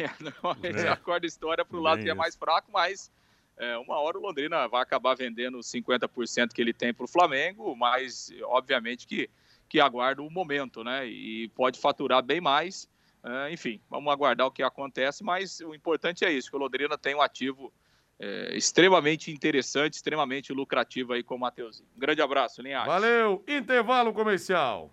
É. 0.64 0.90
Acorda 0.90 1.26
história 1.26 1.64
para 1.64 1.78
o 1.78 1.82
lado 1.82 2.04
que 2.04 2.10
é 2.10 2.14
mais 2.14 2.36
fraco, 2.36 2.70
mas 2.70 3.10
é, 3.58 3.78
uma 3.78 4.00
hora 4.00 4.18
o 4.18 4.22
Londrina 4.22 4.68
vai 4.68 4.82
acabar 4.82 5.16
vendendo 5.16 5.58
os 5.58 5.68
50% 5.68 6.54
que 6.54 6.62
ele 6.62 6.74
tem 6.74 6.94
para 6.94 7.06
o 7.06 7.08
Flamengo, 7.08 7.76
mas 7.76 8.32
obviamente 8.44 9.08
que, 9.08 9.30
que 9.70 9.80
aguarda 9.80 10.22
o 10.22 10.30
momento, 10.30 10.84
né? 10.84 11.08
E 11.08 11.48
pode 11.50 11.80
faturar 11.80 12.22
bem 12.22 12.42
mais. 12.42 12.90
É, 13.24 13.52
enfim, 13.52 13.82
vamos 13.90 14.12
aguardar 14.12 14.46
o 14.46 14.52
que 14.52 14.62
acontece, 14.62 15.24
mas 15.24 15.60
o 15.62 15.74
importante 15.74 16.24
é 16.26 16.32
isso, 16.32 16.50
que 16.50 16.56
o 16.56 16.60
Londrina 16.60 16.98
tem 16.98 17.16
um 17.16 17.22
ativo 17.22 17.74
é, 18.20 18.56
extremamente 18.56 19.32
interessante, 19.32 19.96
extremamente 19.96 20.54
lucrativo 20.54 21.14
aí 21.14 21.24
com 21.24 21.36
o 21.36 21.40
Matheusinho. 21.40 21.88
Um 21.96 22.00
grande 22.00 22.22
abraço, 22.22 22.62
Linhares. 22.62 22.88
Valeu, 22.88 23.44
intervalo 23.48 24.14
comercial. 24.14 24.92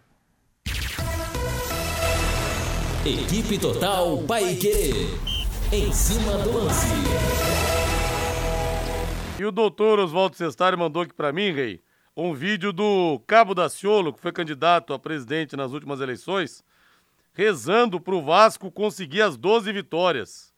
Equipe 3.05 3.59
Total 3.59 4.17
Paique. 4.29 4.93
Em 5.73 5.93
cima 5.93 6.39
do 6.39 6.53
lance. 6.53 7.72
E 9.43 9.45
o 9.45 9.51
doutor 9.51 9.99
Oswaldo 9.99 10.37
Cestari 10.37 10.77
mandou 10.77 11.03
aqui 11.03 11.13
pra 11.13 11.33
mim, 11.33 11.51
Rei, 11.51 11.83
um 12.17 12.33
vídeo 12.33 12.73
do 12.73 13.21
Cabo 13.27 13.57
Daciolo, 13.57 14.13
que 14.13 14.21
foi 14.21 14.31
candidato 14.31 14.95
a 14.95 15.01
presidente 15.01 15.57
nas 15.57 15.73
últimas 15.73 16.01
eleições, 16.01 16.65
rezando 17.33 18.01
pro 18.01 18.23
Vasco 18.23 18.71
conseguir 18.71 19.23
as 19.23 19.37
12 19.37 19.73
vitórias. 19.73 20.52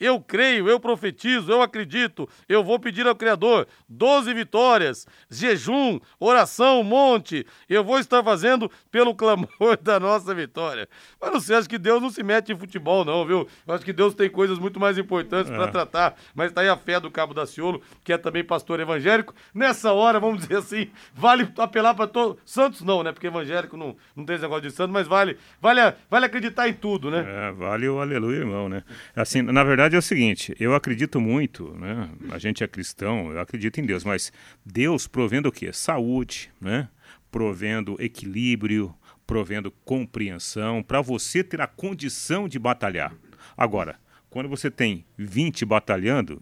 Eu 0.00 0.18
creio, 0.20 0.68
eu 0.68 0.80
profetizo, 0.80 1.52
eu 1.52 1.60
acredito, 1.60 2.28
eu 2.48 2.64
vou 2.64 2.78
pedir 2.78 3.06
ao 3.06 3.14
Criador 3.14 3.66
12 3.88 4.32
vitórias, 4.32 5.06
jejum, 5.30 6.00
oração, 6.18 6.82
monte. 6.82 7.46
Eu 7.68 7.84
vou 7.84 7.98
estar 7.98 8.24
fazendo 8.24 8.70
pelo 8.90 9.14
clamor 9.14 9.48
da 9.82 10.00
nossa 10.00 10.34
vitória. 10.34 10.88
Mas 11.20 11.32
não 11.32 11.40
sei, 11.40 11.56
acho 11.56 11.68
que 11.68 11.78
Deus 11.78 12.00
não 12.00 12.10
se 12.10 12.22
mete 12.22 12.52
em 12.52 12.56
futebol, 12.56 13.04
não, 13.04 13.26
viu? 13.26 13.46
Eu 13.66 13.74
acho 13.74 13.84
que 13.84 13.92
Deus 13.92 14.14
tem 14.14 14.30
coisas 14.30 14.58
muito 14.58 14.80
mais 14.80 14.96
importantes 14.96 15.52
é. 15.52 15.54
para 15.54 15.68
tratar. 15.68 16.16
Mas 16.34 16.52
tá 16.52 16.62
aí 16.62 16.68
a 16.68 16.76
fé 16.76 16.98
do 16.98 17.10
Cabo 17.10 17.34
da 17.34 17.46
Ciolo, 17.46 17.82
que 18.02 18.12
é 18.12 18.18
também 18.18 18.42
pastor 18.42 18.80
evangélico. 18.80 19.34
Nessa 19.54 19.92
hora, 19.92 20.18
vamos 20.18 20.40
dizer 20.40 20.56
assim, 20.56 20.90
vale 21.14 21.48
apelar 21.58 21.94
para 21.94 22.06
todos. 22.06 22.40
Santos 22.44 22.80
não, 22.82 23.02
né? 23.02 23.12
Porque 23.12 23.26
evangélico 23.26 23.76
não, 23.76 23.96
não 24.16 24.24
tem 24.24 24.34
esse 24.34 24.42
negócio 24.42 24.62
de 24.62 24.70
santo, 24.70 24.92
mas 24.92 25.06
vale, 25.06 25.36
vale, 25.60 25.80
vale 26.08 26.26
acreditar 26.26 26.68
em 26.68 26.72
tudo, 26.72 27.10
né? 27.10 27.24
É, 27.26 27.52
vale 27.52 27.88
o 27.88 28.00
aleluia, 28.00 28.38
irmão, 28.38 28.68
né? 28.68 28.82
Assim, 29.14 29.42
na 29.42 29.62
verdade, 29.64 29.89
verdade 29.90 29.96
é 29.96 29.98
o 29.98 30.02
seguinte, 30.02 30.54
eu 30.60 30.74
acredito 30.74 31.20
muito, 31.20 31.74
né? 31.74 32.08
A 32.30 32.38
gente 32.38 32.62
é 32.62 32.68
cristão, 32.68 33.32
eu 33.32 33.40
acredito 33.40 33.80
em 33.80 33.84
Deus, 33.84 34.04
mas 34.04 34.32
Deus 34.64 35.08
provendo 35.08 35.48
o 35.48 35.52
quê? 35.52 35.72
Saúde, 35.72 36.50
né? 36.60 36.88
Provendo 37.30 37.96
equilíbrio, 37.98 38.94
provendo 39.26 39.72
compreensão, 39.84 40.82
para 40.82 41.00
você 41.00 41.42
ter 41.42 41.60
a 41.60 41.66
condição 41.66 42.48
de 42.48 42.58
batalhar. 42.58 43.12
Agora, 43.56 43.98
quando 44.28 44.48
você 44.48 44.70
tem 44.70 45.04
20 45.18 45.64
batalhando, 45.64 46.40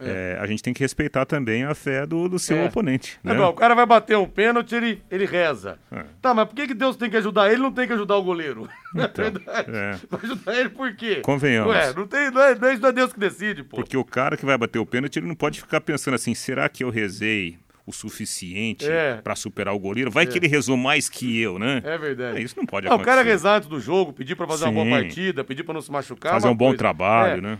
é. 0.00 0.36
É, 0.36 0.38
a 0.40 0.46
gente 0.46 0.62
tem 0.62 0.72
que 0.72 0.80
respeitar 0.80 1.24
também 1.24 1.64
a 1.64 1.74
fé 1.74 2.06
do, 2.06 2.28
do 2.28 2.38
seu 2.38 2.56
é. 2.56 2.64
oponente. 2.66 3.18
Né? 3.22 3.34
Não, 3.34 3.50
o 3.50 3.52
cara 3.52 3.74
vai 3.74 3.86
bater 3.86 4.16
um 4.16 4.26
pênalti, 4.26 4.74
ele, 4.74 5.02
ele 5.10 5.26
reza. 5.26 5.78
É. 5.90 6.04
Tá, 6.20 6.34
mas 6.34 6.48
por 6.48 6.54
que, 6.54 6.68
que 6.68 6.74
Deus 6.74 6.96
tem 6.96 7.10
que 7.10 7.16
ajudar 7.16 7.52
ele 7.52 7.62
não 7.62 7.72
tem 7.72 7.86
que 7.86 7.92
ajudar 7.92 8.16
o 8.16 8.22
goleiro? 8.22 8.68
Então, 8.94 9.24
é. 9.46 9.98
Vai 10.08 10.20
ajudar 10.22 10.58
ele 10.58 10.68
por 10.70 10.94
quê? 10.94 11.20
Convenhamos. 11.22 11.72
Ué, 11.72 11.92
não, 11.94 12.06
tem, 12.06 12.30
não, 12.30 12.42
é, 12.42 12.54
não 12.54 12.88
é 12.88 12.92
Deus 12.92 13.12
que 13.12 13.20
decide, 13.20 13.62
pô. 13.62 13.76
Porque 13.76 13.96
o 13.96 14.04
cara 14.04 14.36
que 14.36 14.44
vai 14.44 14.56
bater 14.56 14.78
o 14.78 14.86
pênalti, 14.86 15.18
ele 15.18 15.26
não 15.26 15.34
pode 15.34 15.60
ficar 15.60 15.80
pensando 15.80 16.14
assim, 16.14 16.34
será 16.34 16.68
que 16.68 16.82
eu 16.82 16.90
rezei 16.90 17.58
o 17.86 17.92
suficiente 17.92 18.88
é. 18.88 19.16
para 19.16 19.34
superar 19.34 19.74
o 19.74 19.78
goleiro. 19.78 20.10
Vai 20.10 20.24
é. 20.24 20.26
que 20.26 20.38
ele 20.38 20.46
rezou 20.46 20.76
mais 20.76 21.08
que 21.08 21.40
eu, 21.40 21.58
né? 21.58 21.82
É 21.84 21.98
verdade. 21.98 22.38
É, 22.38 22.42
isso 22.42 22.54
não 22.56 22.64
pode 22.64 22.86
não, 22.86 22.94
acontecer. 22.94 23.10
O 23.10 23.16
cara 23.16 23.28
rezar 23.28 23.56
antes 23.56 23.68
do 23.68 23.80
jogo, 23.80 24.12
pedir 24.12 24.36
para 24.36 24.46
fazer 24.46 24.64
Sim. 24.64 24.70
uma 24.70 24.84
boa 24.84 25.00
partida, 25.00 25.44
pedir 25.44 25.64
para 25.64 25.74
não 25.74 25.80
se 25.80 25.90
machucar. 25.90 26.32
Fazer 26.32 26.48
um 26.48 26.54
bom 26.54 26.66
coisa. 26.66 26.78
trabalho, 26.78 27.38
é. 27.38 27.40
né? 27.40 27.58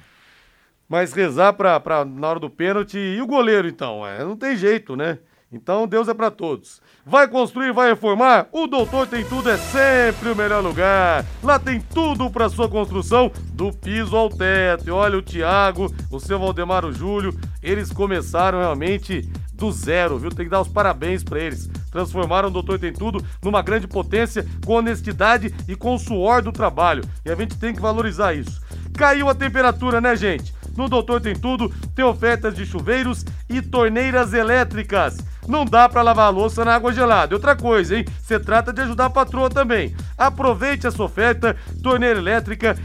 Mas 0.90 1.12
rezar 1.12 1.52
pra, 1.52 1.78
pra, 1.78 2.04
na 2.04 2.28
hora 2.28 2.40
do 2.40 2.50
pênalti. 2.50 2.98
E 2.98 3.22
o 3.22 3.26
goleiro, 3.26 3.68
então? 3.68 4.04
É, 4.04 4.24
não 4.24 4.36
tem 4.36 4.56
jeito, 4.56 4.96
né? 4.96 5.18
Então 5.52 5.86
Deus 5.86 6.08
é 6.08 6.14
para 6.14 6.32
todos. 6.32 6.80
Vai 7.06 7.28
construir, 7.28 7.72
vai 7.72 7.90
reformar? 7.90 8.48
O 8.50 8.66
Doutor 8.66 9.06
Tem 9.06 9.24
Tudo 9.24 9.50
é 9.50 9.56
sempre 9.56 10.30
o 10.30 10.36
melhor 10.36 10.62
lugar. 10.62 11.24
Lá 11.42 11.60
tem 11.60 11.80
tudo 11.80 12.28
para 12.28 12.48
sua 12.48 12.68
construção, 12.68 13.30
do 13.52 13.72
piso 13.72 14.16
ao 14.16 14.28
teto. 14.28 14.88
E 14.88 14.90
olha 14.90 15.18
o 15.18 15.22
Thiago, 15.22 15.92
o 16.10 16.18
seu 16.18 16.40
Valdemar, 16.40 16.84
o 16.84 16.92
Júlio, 16.92 17.38
eles 17.62 17.92
começaram 17.92 18.58
realmente 18.58 19.28
do 19.52 19.70
zero, 19.70 20.18
viu? 20.18 20.30
Tem 20.30 20.46
que 20.46 20.50
dar 20.50 20.60
os 20.60 20.68
parabéns 20.68 21.22
para 21.22 21.38
eles. 21.38 21.68
Transformaram 21.90 22.48
o 22.48 22.52
Doutor 22.52 22.80
Tem 22.80 22.92
Tudo 22.92 23.24
numa 23.42 23.62
grande 23.62 23.86
potência 23.86 24.44
com 24.64 24.74
honestidade 24.74 25.54
e 25.68 25.76
com 25.76 25.94
o 25.94 25.98
suor 25.98 26.42
do 26.42 26.50
trabalho. 26.50 27.04
E 27.24 27.30
a 27.30 27.34
gente 27.36 27.56
tem 27.58 27.74
que 27.74 27.80
valorizar 27.80 28.34
isso. 28.34 28.60
Caiu 28.96 29.28
a 29.28 29.34
temperatura, 29.34 30.00
né, 30.00 30.14
gente? 30.14 30.59
No 30.76 30.88
Doutor 30.88 31.20
Tem 31.20 31.34
Tudo 31.34 31.72
tem 31.94 32.04
ofertas 32.04 32.54
de 32.54 32.66
chuveiros 32.66 33.24
e 33.48 33.62
torneiras 33.62 34.32
elétricas. 34.32 35.18
Não 35.48 35.64
dá 35.64 35.88
para 35.88 36.02
lavar 36.02 36.26
a 36.26 36.30
louça 36.30 36.64
na 36.64 36.74
água 36.74 36.92
gelada. 36.92 37.34
Outra 37.34 37.56
coisa, 37.56 37.96
hein? 37.96 38.04
Você 38.22 38.38
trata 38.38 38.72
de 38.72 38.82
ajudar 38.82 39.06
a 39.06 39.10
patroa 39.10 39.50
também. 39.50 39.96
Aproveite 40.16 40.86
essa 40.86 41.02
oferta, 41.02 41.56
torneira 41.82 42.18
elétrica 42.18 42.74
R$ 42.74 42.80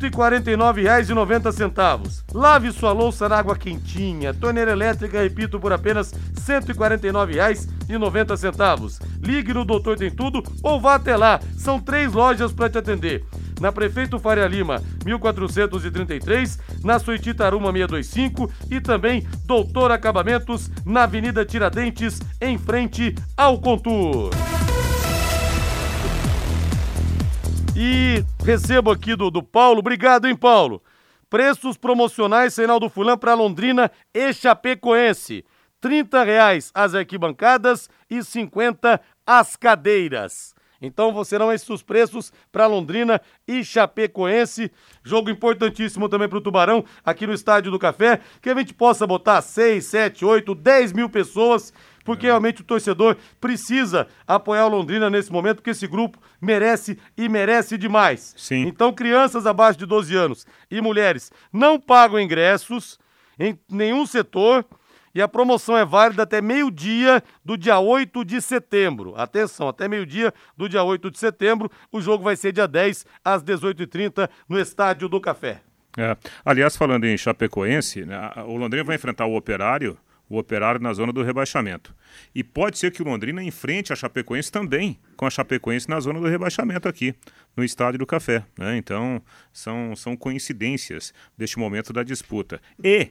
149,90. 0.00 2.24
Lave 2.34 2.72
sua 2.72 2.92
louça 2.92 3.28
na 3.28 3.38
água 3.38 3.56
quentinha. 3.56 4.34
Torneira 4.34 4.72
elétrica, 4.72 5.22
repito, 5.22 5.60
por 5.60 5.72
apenas 5.72 6.12
R$ 6.12 6.18
149,90. 6.62 9.00
Ligue 9.22 9.54
no 9.54 9.64
Doutor 9.64 9.96
Tem 9.96 10.10
Tudo 10.10 10.42
ou 10.62 10.78
vá 10.80 10.96
até 10.96 11.16
lá. 11.16 11.38
São 11.56 11.78
três 11.78 12.12
lojas 12.12 12.52
para 12.52 12.68
te 12.68 12.78
atender 12.78 13.24
na 13.60 13.70
Prefeito 13.70 14.18
Faria 14.18 14.48
Lima, 14.48 14.82
1433, 15.04 16.58
na 16.82 16.98
Suíte 16.98 17.34
Taruma 17.34 17.70
625 17.70 18.50
e 18.70 18.80
também 18.80 19.26
Doutor 19.44 19.92
Acabamentos, 19.92 20.70
na 20.84 21.02
Avenida 21.02 21.44
Tiradentes, 21.44 22.20
em 22.40 22.58
frente 22.58 23.14
ao 23.36 23.60
Contour. 23.60 24.30
E 27.76 28.24
recebo 28.44 28.90
aqui 28.90 29.14
do, 29.14 29.30
do 29.30 29.42
Paulo, 29.42 29.78
obrigado, 29.78 30.26
hein, 30.26 30.34
Paulo? 30.34 30.82
Preços 31.28 31.76
promocionais 31.76 32.54
Senal 32.54 32.80
do 32.80 32.90
Fulan 32.90 33.16
para 33.16 33.34
Londrina 33.34 33.90
e 34.12 34.32
Chapecoense. 34.32 35.44
R$ 35.82 36.24
reais 36.24 36.70
as 36.74 36.94
arquibancadas 36.94 37.88
e 38.10 38.22
50 38.22 39.00
as 39.26 39.56
cadeiras. 39.56 40.54
Então 40.80 41.12
você 41.12 41.38
não 41.38 41.52
esses 41.52 41.68
os 41.68 41.82
preços 41.82 42.32
para 42.50 42.66
Londrina 42.66 43.20
e 43.46 43.64
Chapecoense. 43.64 44.70
Jogo 45.02 45.30
importantíssimo 45.30 46.08
também 46.08 46.28
para 46.28 46.38
o 46.38 46.40
Tubarão, 46.40 46.84
aqui 47.04 47.26
no 47.26 47.34
Estádio 47.34 47.70
do 47.70 47.78
Café, 47.78 48.20
que 48.40 48.50
a 48.50 48.54
gente 48.54 48.72
possa 48.72 49.06
botar 49.06 49.42
6, 49.42 49.84
7, 49.84 50.24
8, 50.24 50.54
10 50.54 50.92
mil 50.92 51.08
pessoas 51.08 51.72
porque 52.04 52.26
é. 52.26 52.30
realmente 52.30 52.62
o 52.62 52.64
torcedor 52.64 53.16
precisa 53.40 54.08
apoiar 54.26 54.66
o 54.66 54.68
Londrina 54.68 55.10
nesse 55.10 55.30
momento, 55.30 55.56
porque 55.56 55.70
esse 55.70 55.86
grupo 55.86 56.18
merece 56.40 56.98
e 57.16 57.28
merece 57.28 57.76
demais. 57.76 58.34
Sim. 58.36 58.66
Então, 58.66 58.92
crianças 58.92 59.46
abaixo 59.46 59.78
de 59.78 59.86
12 59.86 60.16
anos 60.16 60.46
e 60.70 60.80
mulheres 60.80 61.30
não 61.52 61.78
pagam 61.78 62.18
ingressos 62.18 62.98
em 63.38 63.58
nenhum 63.68 64.04
setor 64.06 64.64
e 65.14 65.20
a 65.20 65.28
promoção 65.28 65.76
é 65.76 65.84
válida 65.84 66.22
até 66.22 66.40
meio-dia 66.40 67.22
do 67.44 67.56
dia 67.56 67.78
8 67.78 68.24
de 68.24 68.40
setembro. 68.40 69.14
Atenção, 69.16 69.68
até 69.68 69.88
meio-dia 69.88 70.32
do 70.56 70.68
dia 70.68 70.82
8 70.82 71.10
de 71.10 71.18
setembro. 71.18 71.70
O 71.90 72.00
jogo 72.00 72.22
vai 72.22 72.36
ser 72.36 72.52
dia 72.52 72.68
10 72.68 73.04
às 73.24 73.42
18h30 73.42 74.28
no 74.48 74.58
Estádio 74.58 75.08
do 75.08 75.20
Café. 75.20 75.62
É. 75.96 76.16
Aliás, 76.44 76.76
falando 76.76 77.04
em 77.04 77.16
Chapecoense, 77.18 78.04
né, 78.04 78.32
o 78.46 78.56
Londrina 78.56 78.84
vai 78.84 78.94
enfrentar 78.94 79.26
o 79.26 79.36
Operário, 79.36 79.98
o 80.28 80.38
Operário 80.38 80.80
na 80.80 80.92
zona 80.92 81.12
do 81.12 81.22
rebaixamento. 81.22 81.92
E 82.32 82.44
pode 82.44 82.78
ser 82.78 82.92
que 82.92 83.02
o 83.02 83.04
Londrina 83.04 83.42
enfrente 83.42 83.92
a 83.92 83.96
Chapecoense 83.96 84.52
também, 84.52 84.96
com 85.16 85.26
a 85.26 85.30
Chapecoense 85.30 85.88
na 85.88 85.98
zona 85.98 86.20
do 86.20 86.28
rebaixamento 86.28 86.88
aqui, 86.88 87.12
no 87.56 87.64
Estádio 87.64 87.98
do 87.98 88.06
Café. 88.06 88.44
Né? 88.56 88.76
Então, 88.76 89.20
são, 89.52 89.96
são 89.96 90.16
coincidências 90.16 91.12
deste 91.36 91.58
momento 91.58 91.92
da 91.92 92.04
disputa. 92.04 92.60
E 92.82 93.10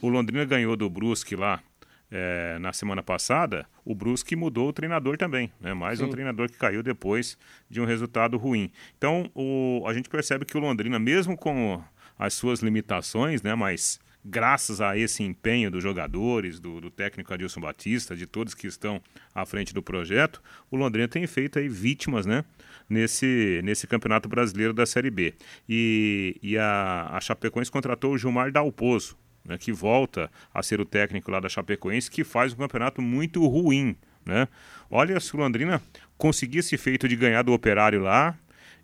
o 0.00 0.08
Londrina 0.08 0.44
ganhou 0.44 0.76
do 0.76 0.88
Brusque 0.88 1.36
lá 1.36 1.62
é, 2.10 2.58
na 2.58 2.72
semana 2.72 3.02
passada, 3.02 3.66
o 3.84 3.94
Brusque 3.94 4.34
mudou 4.34 4.68
o 4.68 4.72
treinador 4.72 5.16
também, 5.16 5.52
né? 5.60 5.72
Mais 5.72 5.98
Sim. 5.98 6.06
um 6.06 6.10
treinador 6.10 6.50
que 6.50 6.58
caiu 6.58 6.82
depois 6.82 7.38
de 7.68 7.80
um 7.80 7.84
resultado 7.84 8.36
ruim. 8.36 8.70
Então, 8.98 9.30
o, 9.34 9.84
a 9.86 9.94
gente 9.94 10.08
percebe 10.08 10.44
que 10.44 10.56
o 10.56 10.60
Londrina, 10.60 10.98
mesmo 10.98 11.36
com 11.36 11.82
as 12.18 12.34
suas 12.34 12.60
limitações, 12.60 13.42
né? 13.42 13.54
Mas 13.54 14.00
graças 14.24 14.80
a 14.80 14.98
esse 14.98 15.22
empenho 15.22 15.70
dos 15.70 15.82
jogadores, 15.82 16.60
do, 16.60 16.80
do, 16.80 16.90
técnico 16.90 17.32
Adilson 17.32 17.60
Batista, 17.60 18.14
de 18.14 18.26
todos 18.26 18.54
que 18.54 18.66
estão 18.66 19.00
à 19.34 19.46
frente 19.46 19.72
do 19.72 19.82
projeto, 19.82 20.42
o 20.70 20.76
Londrina 20.76 21.08
tem 21.08 21.26
feito 21.26 21.58
aí 21.58 21.68
vítimas, 21.68 22.26
né? 22.26 22.44
Nesse, 22.88 23.60
nesse 23.62 23.86
Campeonato 23.86 24.28
Brasileiro 24.28 24.74
da 24.74 24.84
Série 24.84 25.10
B. 25.10 25.32
E, 25.68 26.36
e 26.42 26.58
a, 26.58 27.08
a 27.12 27.20
Chapecoense 27.20 27.70
contratou 27.70 28.12
o 28.12 28.18
Gilmar 28.18 28.50
Dalpozo, 28.50 29.16
né, 29.44 29.58
que 29.58 29.72
volta 29.72 30.30
a 30.52 30.62
ser 30.62 30.80
o 30.80 30.84
técnico 30.84 31.30
lá 31.30 31.40
da 31.40 31.48
Chapecoense, 31.48 32.10
que 32.10 32.24
faz 32.24 32.52
um 32.52 32.56
campeonato 32.56 33.00
muito 33.02 33.46
ruim. 33.46 33.96
Né? 34.24 34.46
Olha, 34.90 35.18
se 35.20 35.34
o 35.34 35.38
Londrina 35.38 35.82
conseguisse 36.16 36.76
feito 36.76 37.08
de 37.08 37.16
ganhar 37.16 37.42
do 37.42 37.52
Operário 37.52 38.00
lá, 38.00 38.36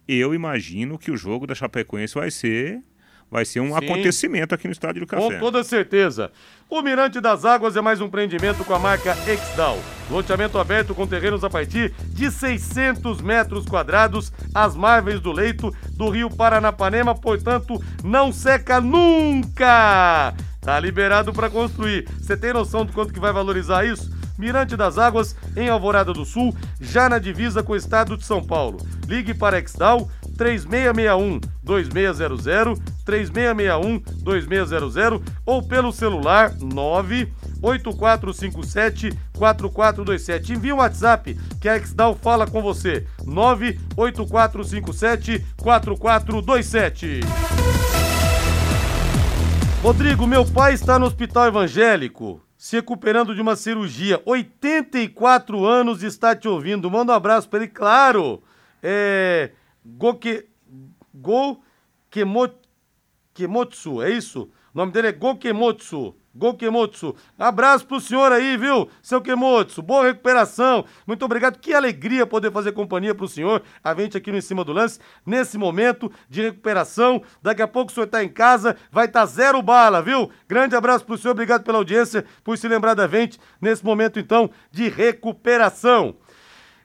eu 0.09 0.35
imagino 0.35 0.99
que 0.99 1.11
o 1.11 1.17
jogo 1.17 1.47
da 1.47 1.55
Chapecoense 1.55 2.15
vai 2.15 2.31
ser 2.31 2.83
vai 3.31 3.45
ser 3.45 3.61
um 3.61 3.69
Sim. 3.69 3.85
acontecimento 3.85 4.55
aqui 4.55 4.67
no 4.67 4.73
Estádio 4.73 5.03
do 5.03 5.07
Café. 5.07 5.23
Com 5.23 5.39
toda 5.39 5.65
certeza. 5.65 6.31
O 6.69 6.83
Mirante 6.83 7.21
das 7.21 7.45
Águas 7.45 7.77
é 7.77 7.81
mais 7.81 8.01
um 8.01 8.07
empreendimento 8.07 8.65
com 8.65 8.75
a 8.75 8.79
marca 8.79 9.17
Exdal. 9.27 9.79
Loteamento 10.11 10.59
aberto 10.59 10.95
com 10.95 11.07
terrenos 11.07 11.45
a 11.45 11.51
partir 11.51 11.93
de 12.09 12.31
600 12.31 13.21
metros 13.21 13.67
quadrados, 13.67 14.33
às 14.55 14.75
margens 14.77 15.21
do 15.21 15.33
leito 15.33 15.75
do 15.93 16.09
rio 16.09 16.31
Paranapanema, 16.31 17.15
portanto, 17.15 17.83
não 18.03 18.33
seca 18.33 18.81
nunca. 18.81 20.35
Tá 20.61 20.81
liberado 20.81 21.33
para 21.33 21.51
construir. 21.51 22.09
Você 22.21 22.37
tem 22.37 22.53
noção 22.53 22.85
do 22.85 22.93
quanto 22.93 23.13
que 23.13 23.21
vai 23.21 23.33
valorizar 23.33 23.85
isso? 23.85 24.11
Mirante 24.39 24.77
das 24.77 24.99
Águas, 24.99 25.35
em 25.57 25.69
Alvorada 25.69 26.13
do 26.13 26.25
Sul, 26.25 26.55
já 26.81 27.09
na 27.09 27.19
divisa 27.19 27.63
com 27.63 27.73
o 27.73 27.77
estado 27.77 28.17
de 28.17 28.25
São 28.25 28.45
Paulo. 28.45 28.79
Ligue 29.07 29.33
para 29.33 29.59
Exdal 29.59 30.11
3661 30.37 31.41
2600, 31.63 32.79
3661 33.05 34.03
2600 34.23 35.21
ou 35.45 35.63
pelo 35.63 35.93
celular 35.93 36.53
98457 36.61 39.13
4427. 39.37 40.53
Envie 40.53 40.73
um 40.73 40.77
WhatsApp 40.77 41.37
que 41.61 41.69
a 41.69 41.77
Exdal 41.77 42.15
fala 42.15 42.47
com 42.47 42.63
você. 42.63 43.05
98457 43.25 45.45
4427. 45.57 47.21
Rodrigo, 49.83 50.27
meu 50.27 50.45
pai 50.45 50.75
está 50.75 50.99
no 50.99 51.07
hospital 51.07 51.47
evangélico, 51.47 52.43
se 52.59 52.77
recuperando 52.77 53.35
de 53.35 53.41
uma 53.41 53.55
cirurgia. 53.55 54.21
84 54.25 55.65
anos 55.65 56.03
está 56.03 56.35
te 56.35 56.49
ouvindo. 56.49 56.91
Manda 56.91 57.13
um 57.13 57.17
abraço 57.17 57.49
para 57.49 57.61
ele, 57.61 57.69
claro. 57.69 58.43
É. 58.83 59.51
Goke. 59.97 60.49
Go. 61.15 61.63
Kemo, 62.11 62.49
Kemotsu, 63.35 64.03
é 64.03 64.11
isso? 64.11 64.51
O 64.73 64.79
nome 64.79 64.93
dele 64.93 65.09
é 65.09 65.13
Gokemotsu. 65.13 66.15
Gokemotsu. 66.35 67.15
Abraço 67.39 67.87
pro 67.87 68.01
senhor 68.01 68.31
aí, 68.31 68.57
viu? 68.57 68.89
Seu 69.03 69.21
Kemotsu. 69.23 69.83
Boa 69.83 70.07
recuperação. 70.07 70.85
Muito 71.07 71.25
obrigado. 71.25 71.59
Que 71.59 71.73
alegria 71.73 72.27
poder 72.27 72.51
fazer 72.53 72.73
companhia 72.73 73.15
pro 73.15 73.29
senhor. 73.29 73.63
A 73.83 73.95
gente 73.95 74.17
aqui 74.17 74.31
no 74.31 74.39
Em 74.39 74.43
Cima 74.43 74.65
do 74.65 74.73
Lance, 74.73 74.99
nesse 75.25 75.57
momento 75.57 76.11
de 76.29 76.43
recuperação. 76.43 77.23
Daqui 77.43 77.63
a 77.63 77.69
pouco 77.69 77.91
o 77.91 77.95
senhor 77.95 78.07
tá 78.07 78.23
em 78.23 78.29
casa, 78.29 78.77
vai 78.91 79.07
estar 79.07 79.21
tá 79.21 79.27
zero 79.27 79.63
bala, 79.63 80.03
viu? 80.03 80.31
Grande 80.47 80.77
abraço 80.77 81.05
pro 81.05 81.19
senhor. 81.19 81.33
Obrigado 81.33 81.65
pela 81.65 81.79
audiência, 81.79 82.25
por 82.45 82.57
se 82.59 82.69
lembrar 82.69 82.95
da 82.95 83.07
gente 83.09 83.39
nesse 83.61 83.85
momento, 83.85 84.19
então, 84.19 84.51
de 84.71 84.89
recuperação. 84.89 86.17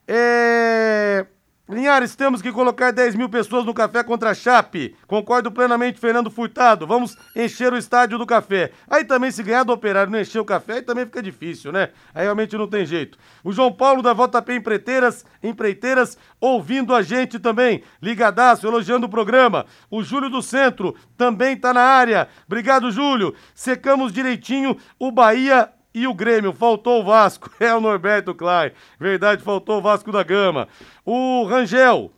É. 0.08 1.26
Linhares, 1.72 2.18
temos 2.18 2.42
que 2.42 2.52
colocar 2.52 2.92
10 2.92 3.16
mil 3.16 3.30
pessoas 3.30 3.66
no 3.66 3.74
café 3.74 4.04
contra 4.04 4.32
a 4.32 4.34
Chape. 4.34 4.94
Concordo 5.08 5.50
plenamente, 5.50 6.02
Fernando 6.02 6.30
Furtado. 6.30 6.86
Vamos 6.86 7.18
encher 7.34 7.72
o 7.72 7.78
estádio 7.78 8.18
do 8.18 8.26
café. 8.26 8.72
Aí 8.90 9.06
também, 9.06 9.32
se 9.32 9.42
ganhar 9.42 9.64
do 9.64 9.72
operário 9.72 10.12
não 10.12 10.20
encher 10.20 10.40
o 10.40 10.46
café, 10.46 10.74
aí 10.74 10.82
também 10.82 11.06
fica 11.06 11.24
difícil, 11.24 11.72
né? 11.72 11.92
Aí 12.14 12.24
realmente 12.24 12.58
não 12.58 12.68
tem 12.68 12.86
jeito. 12.86 13.18
O 13.42 13.54
João 13.54 13.72
Paulo 13.72 14.02
da 14.02 14.14
JP 14.14 14.54
Empreiteiras, 14.54 15.26
Empreiteiras, 15.42 16.18
ouvindo 16.42 16.94
a 16.94 17.02
gente 17.02 17.40
também. 17.40 17.84
Ligadaço, 18.02 18.68
elogiando 18.68 19.06
o 19.06 19.10
programa. 19.10 19.66
O 19.90 20.04
Júlio 20.04 20.30
do 20.30 20.42
Centro 20.42 20.94
também 21.16 21.56
tá 21.56 21.74
na 21.74 21.84
área. 21.84 22.28
Obrigado, 22.46 22.92
Júlio. 22.92 23.34
Secamos 23.56 24.12
direitinho 24.12 24.76
o 25.00 25.10
Bahia 25.10 25.70
e 25.94 26.08
o 26.08 26.14
Grêmio, 26.14 26.54
faltou 26.54 27.02
o 27.02 27.04
Vasco. 27.04 27.50
É 27.60 27.74
o 27.76 27.82
Norberto 27.82 28.34
Klein. 28.34 28.72
Verdade, 29.00 29.44
faltou 29.44 29.78
o 29.78 29.82
Vasco 29.82 30.12
da 30.12 30.24
Gama. 30.24 30.68
O 31.06 31.46
Rangel. 31.46 32.12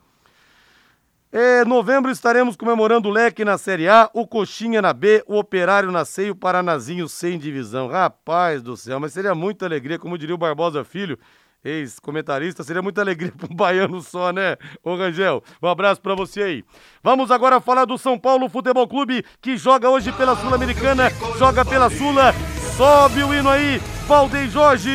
É, 1.31 1.65
novembro 1.65 2.11
estaremos 2.11 2.55
comemorando 2.55 3.09
o 3.09 3.11
Leque 3.11 3.43
na 3.43 3.57
Série 3.57 3.89
A, 3.89 4.07
o 4.13 4.27
Coxinha 4.27 4.83
na 4.83 4.93
B, 4.93 5.23
o 5.25 5.35
Operário 5.35 5.91
na 5.91 6.05
C 6.05 6.27
e 6.27 6.29
o 6.29 6.35
Paranazinho 6.35 7.09
sem 7.09 7.39
divisão. 7.39 7.87
Rapaz 7.87 8.61
do 8.61 8.77
céu, 8.77 8.99
mas 8.99 9.13
seria 9.13 9.33
muita 9.33 9.65
alegria, 9.65 9.97
como 9.97 10.15
diria 10.15 10.35
o 10.35 10.37
Barbosa 10.37 10.83
Filho, 10.83 11.17
ex-comentarista, 11.65 12.63
seria 12.63 12.83
muita 12.83 13.01
alegria 13.01 13.33
para 13.35 13.51
um 13.51 13.55
baiano 13.55 13.99
só, 13.99 14.31
né? 14.31 14.57
Ô 14.83 14.95
Rangel, 14.95 15.43
um 15.59 15.67
abraço 15.67 15.99
para 16.01 16.13
você 16.13 16.43
aí. 16.43 16.65
Vamos 17.01 17.31
agora 17.31 17.59
falar 17.59 17.85
do 17.85 17.97
São 17.97 18.19
Paulo 18.19 18.47
Futebol 18.47 18.87
Clube, 18.87 19.25
que 19.41 19.57
joga 19.57 19.89
hoje 19.89 20.11
pela 20.11 20.35
Sul-Americana, 20.35 21.09
joga 21.39 21.65
pela 21.65 21.89
Sula 21.89 22.31
Sobe 22.77 23.23
o 23.23 23.33
hino 23.33 23.49
aí, 23.49 23.79
Valdeir 24.07 24.49
Jorge! 24.49 24.89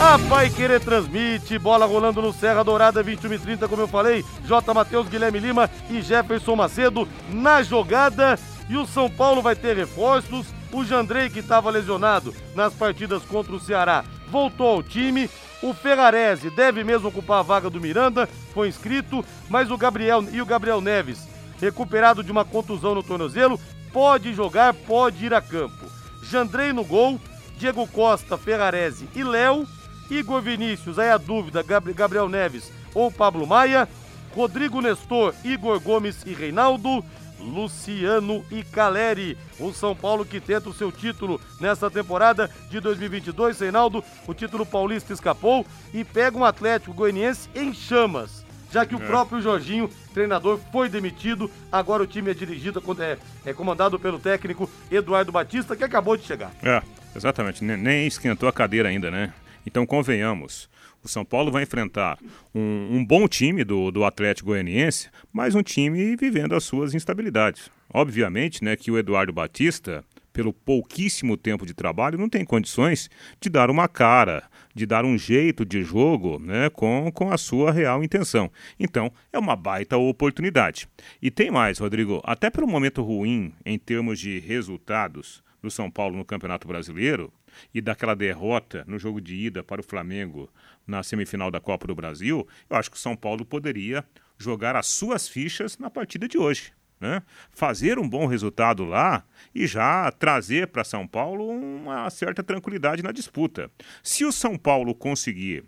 A 0.00 0.18
Pai 0.28 0.50
Querer 0.50 0.80
transmite, 0.80 1.58
bola 1.58 1.86
rolando 1.86 2.20
no 2.20 2.32
Serra 2.32 2.64
Dourada, 2.64 3.02
21 3.02 3.32
e 3.32 3.38
30, 3.38 3.68
como 3.68 3.82
eu 3.82 3.88
falei. 3.88 4.24
J. 4.44 4.74
Matheus, 4.74 5.08
Guilherme 5.08 5.38
Lima 5.38 5.70
e 5.88 6.00
Jefferson 6.00 6.56
Macedo 6.56 7.08
na 7.30 7.62
jogada. 7.62 8.38
E 8.68 8.76
o 8.76 8.86
São 8.86 9.08
Paulo 9.08 9.40
vai 9.40 9.54
ter 9.54 9.76
reforços. 9.76 10.46
O 10.72 10.84
Jandrei, 10.84 11.30
que 11.30 11.38
estava 11.38 11.70
lesionado 11.70 12.34
nas 12.54 12.74
partidas 12.74 13.22
contra 13.22 13.54
o 13.54 13.60
Ceará, 13.60 14.04
voltou 14.30 14.68
ao 14.68 14.82
time. 14.82 15.30
O 15.62 15.72
Ferrarese 15.72 16.50
deve 16.50 16.84
mesmo 16.84 17.08
ocupar 17.08 17.38
a 17.40 17.42
vaga 17.42 17.70
do 17.70 17.80
Miranda, 17.80 18.28
foi 18.54 18.68
inscrito, 18.68 19.24
mas 19.48 19.70
o 19.70 19.76
Gabriel 19.76 20.24
e 20.30 20.40
o 20.40 20.46
Gabriel 20.46 20.80
Neves, 20.80 21.26
recuperado 21.60 22.22
de 22.22 22.30
uma 22.30 22.44
contusão 22.44 22.94
no 22.94 23.02
tornozelo, 23.02 23.58
pode 23.92 24.32
jogar, 24.34 24.74
pode 24.74 25.26
ir 25.26 25.34
a 25.34 25.40
campo. 25.40 25.86
Jandrei 26.22 26.72
no 26.72 26.84
gol, 26.84 27.20
Diego 27.56 27.86
Costa, 27.86 28.36
Ferrarese 28.36 29.08
e 29.14 29.22
Léo. 29.22 29.66
Igor 30.10 30.40
Vinícius, 30.40 30.98
aí 30.98 31.10
a 31.10 31.18
dúvida, 31.18 31.62
Gabriel 31.62 32.28
Neves 32.28 32.72
ou 32.94 33.10
Pablo 33.12 33.46
Maia. 33.46 33.88
Rodrigo 34.34 34.80
Nestor, 34.80 35.34
Igor 35.44 35.80
Gomes 35.80 36.22
e 36.24 36.32
Reinaldo. 36.32 37.04
Luciano 37.40 38.44
e 38.50 38.64
Caleri. 38.64 39.38
O 39.60 39.72
São 39.72 39.94
Paulo 39.94 40.24
que 40.24 40.40
tenta 40.40 40.68
o 40.68 40.74
seu 40.74 40.90
título 40.90 41.40
nessa 41.60 41.90
temporada 41.90 42.50
de 42.68 42.80
2022. 42.80 43.60
Reinaldo, 43.60 44.02
o 44.26 44.34
título 44.34 44.66
paulista 44.66 45.12
escapou 45.12 45.64
e 45.94 46.04
pega 46.04 46.36
um 46.36 46.44
Atlético 46.44 46.94
Goianiense 46.94 47.48
em 47.54 47.72
chamas 47.72 48.37
já 48.70 48.84
que 48.84 48.94
o 48.94 49.02
é. 49.02 49.06
próprio 49.06 49.40
Jorginho, 49.40 49.90
treinador, 50.12 50.58
foi 50.70 50.88
demitido. 50.88 51.50
Agora 51.70 52.02
o 52.02 52.06
time 52.06 52.30
é 52.30 52.34
dirigido, 52.34 52.82
é, 53.00 53.18
é 53.44 53.52
comandado 53.52 53.98
pelo 53.98 54.18
técnico 54.18 54.70
Eduardo 54.90 55.32
Batista, 55.32 55.76
que 55.76 55.84
acabou 55.84 56.16
de 56.16 56.24
chegar. 56.24 56.52
É, 56.62 56.82
exatamente. 57.14 57.64
Nem, 57.64 57.76
nem 57.76 58.06
esquentou 58.06 58.48
a 58.48 58.52
cadeira 58.52 58.88
ainda, 58.88 59.10
né? 59.10 59.32
Então 59.66 59.84
convenhamos. 59.86 60.68
O 61.02 61.08
São 61.08 61.24
Paulo 61.24 61.52
vai 61.52 61.62
enfrentar 61.62 62.18
um, 62.54 62.96
um, 62.96 63.04
bom 63.04 63.28
time 63.28 63.62
do, 63.64 63.90
do 63.90 64.04
Atlético 64.04 64.48
Goianiense, 64.48 65.08
mas 65.32 65.54
um 65.54 65.62
time 65.62 66.16
vivendo 66.16 66.54
as 66.54 66.64
suas 66.64 66.92
instabilidades. 66.92 67.70
Obviamente, 67.92 68.64
né, 68.64 68.76
que 68.76 68.90
o 68.90 68.98
Eduardo 68.98 69.32
Batista, 69.32 70.04
pelo 70.32 70.52
pouquíssimo 70.52 71.36
tempo 71.36 71.64
de 71.64 71.72
trabalho, 71.72 72.18
não 72.18 72.28
tem 72.28 72.44
condições 72.44 73.08
de 73.40 73.48
dar 73.48 73.70
uma 73.70 73.88
cara, 73.88 74.44
de 74.78 74.86
dar 74.86 75.04
um 75.04 75.18
jeito 75.18 75.64
de 75.64 75.82
jogo 75.82 76.38
né, 76.38 76.70
com, 76.70 77.10
com 77.12 77.32
a 77.32 77.36
sua 77.36 77.72
real 77.72 78.02
intenção. 78.02 78.50
Então, 78.78 79.12
é 79.32 79.38
uma 79.38 79.56
baita 79.56 79.96
oportunidade. 79.96 80.88
E 81.20 81.30
tem 81.30 81.50
mais, 81.50 81.78
Rodrigo, 81.78 82.22
até 82.24 82.48
pelo 82.48 82.68
momento 82.68 83.02
ruim 83.02 83.52
em 83.66 83.76
termos 83.76 84.20
de 84.20 84.38
resultados 84.38 85.42
do 85.60 85.70
São 85.70 85.90
Paulo 85.90 86.16
no 86.16 86.24
Campeonato 86.24 86.68
Brasileiro 86.68 87.32
e 87.74 87.80
daquela 87.80 88.14
derrota 88.14 88.84
no 88.86 88.98
jogo 88.98 89.20
de 89.20 89.34
ida 89.34 89.64
para 89.64 89.80
o 89.80 89.84
Flamengo 89.84 90.48
na 90.86 91.02
semifinal 91.02 91.50
da 91.50 91.60
Copa 91.60 91.88
do 91.88 91.94
Brasil, 91.94 92.46
eu 92.70 92.76
acho 92.76 92.90
que 92.90 92.96
o 92.96 93.00
São 93.00 93.16
Paulo 93.16 93.44
poderia 93.44 94.04
jogar 94.38 94.76
as 94.76 94.86
suas 94.86 95.28
fichas 95.28 95.76
na 95.76 95.90
partida 95.90 96.28
de 96.28 96.38
hoje 96.38 96.72
né? 97.00 97.22
fazer 97.50 97.98
um 97.98 98.08
bom 98.08 98.26
resultado 98.26 98.84
lá 98.84 99.24
e 99.54 99.66
já 99.66 100.10
trazer 100.10 100.68
para 100.68 100.84
São 100.84 101.06
Paulo 101.06 101.48
uma 101.48 102.08
certa 102.10 102.42
tranquilidade 102.42 103.02
na 103.02 103.12
disputa. 103.12 103.70
Se 104.02 104.24
o 104.24 104.32
São 104.32 104.56
Paulo 104.56 104.94
conseguir 104.94 105.64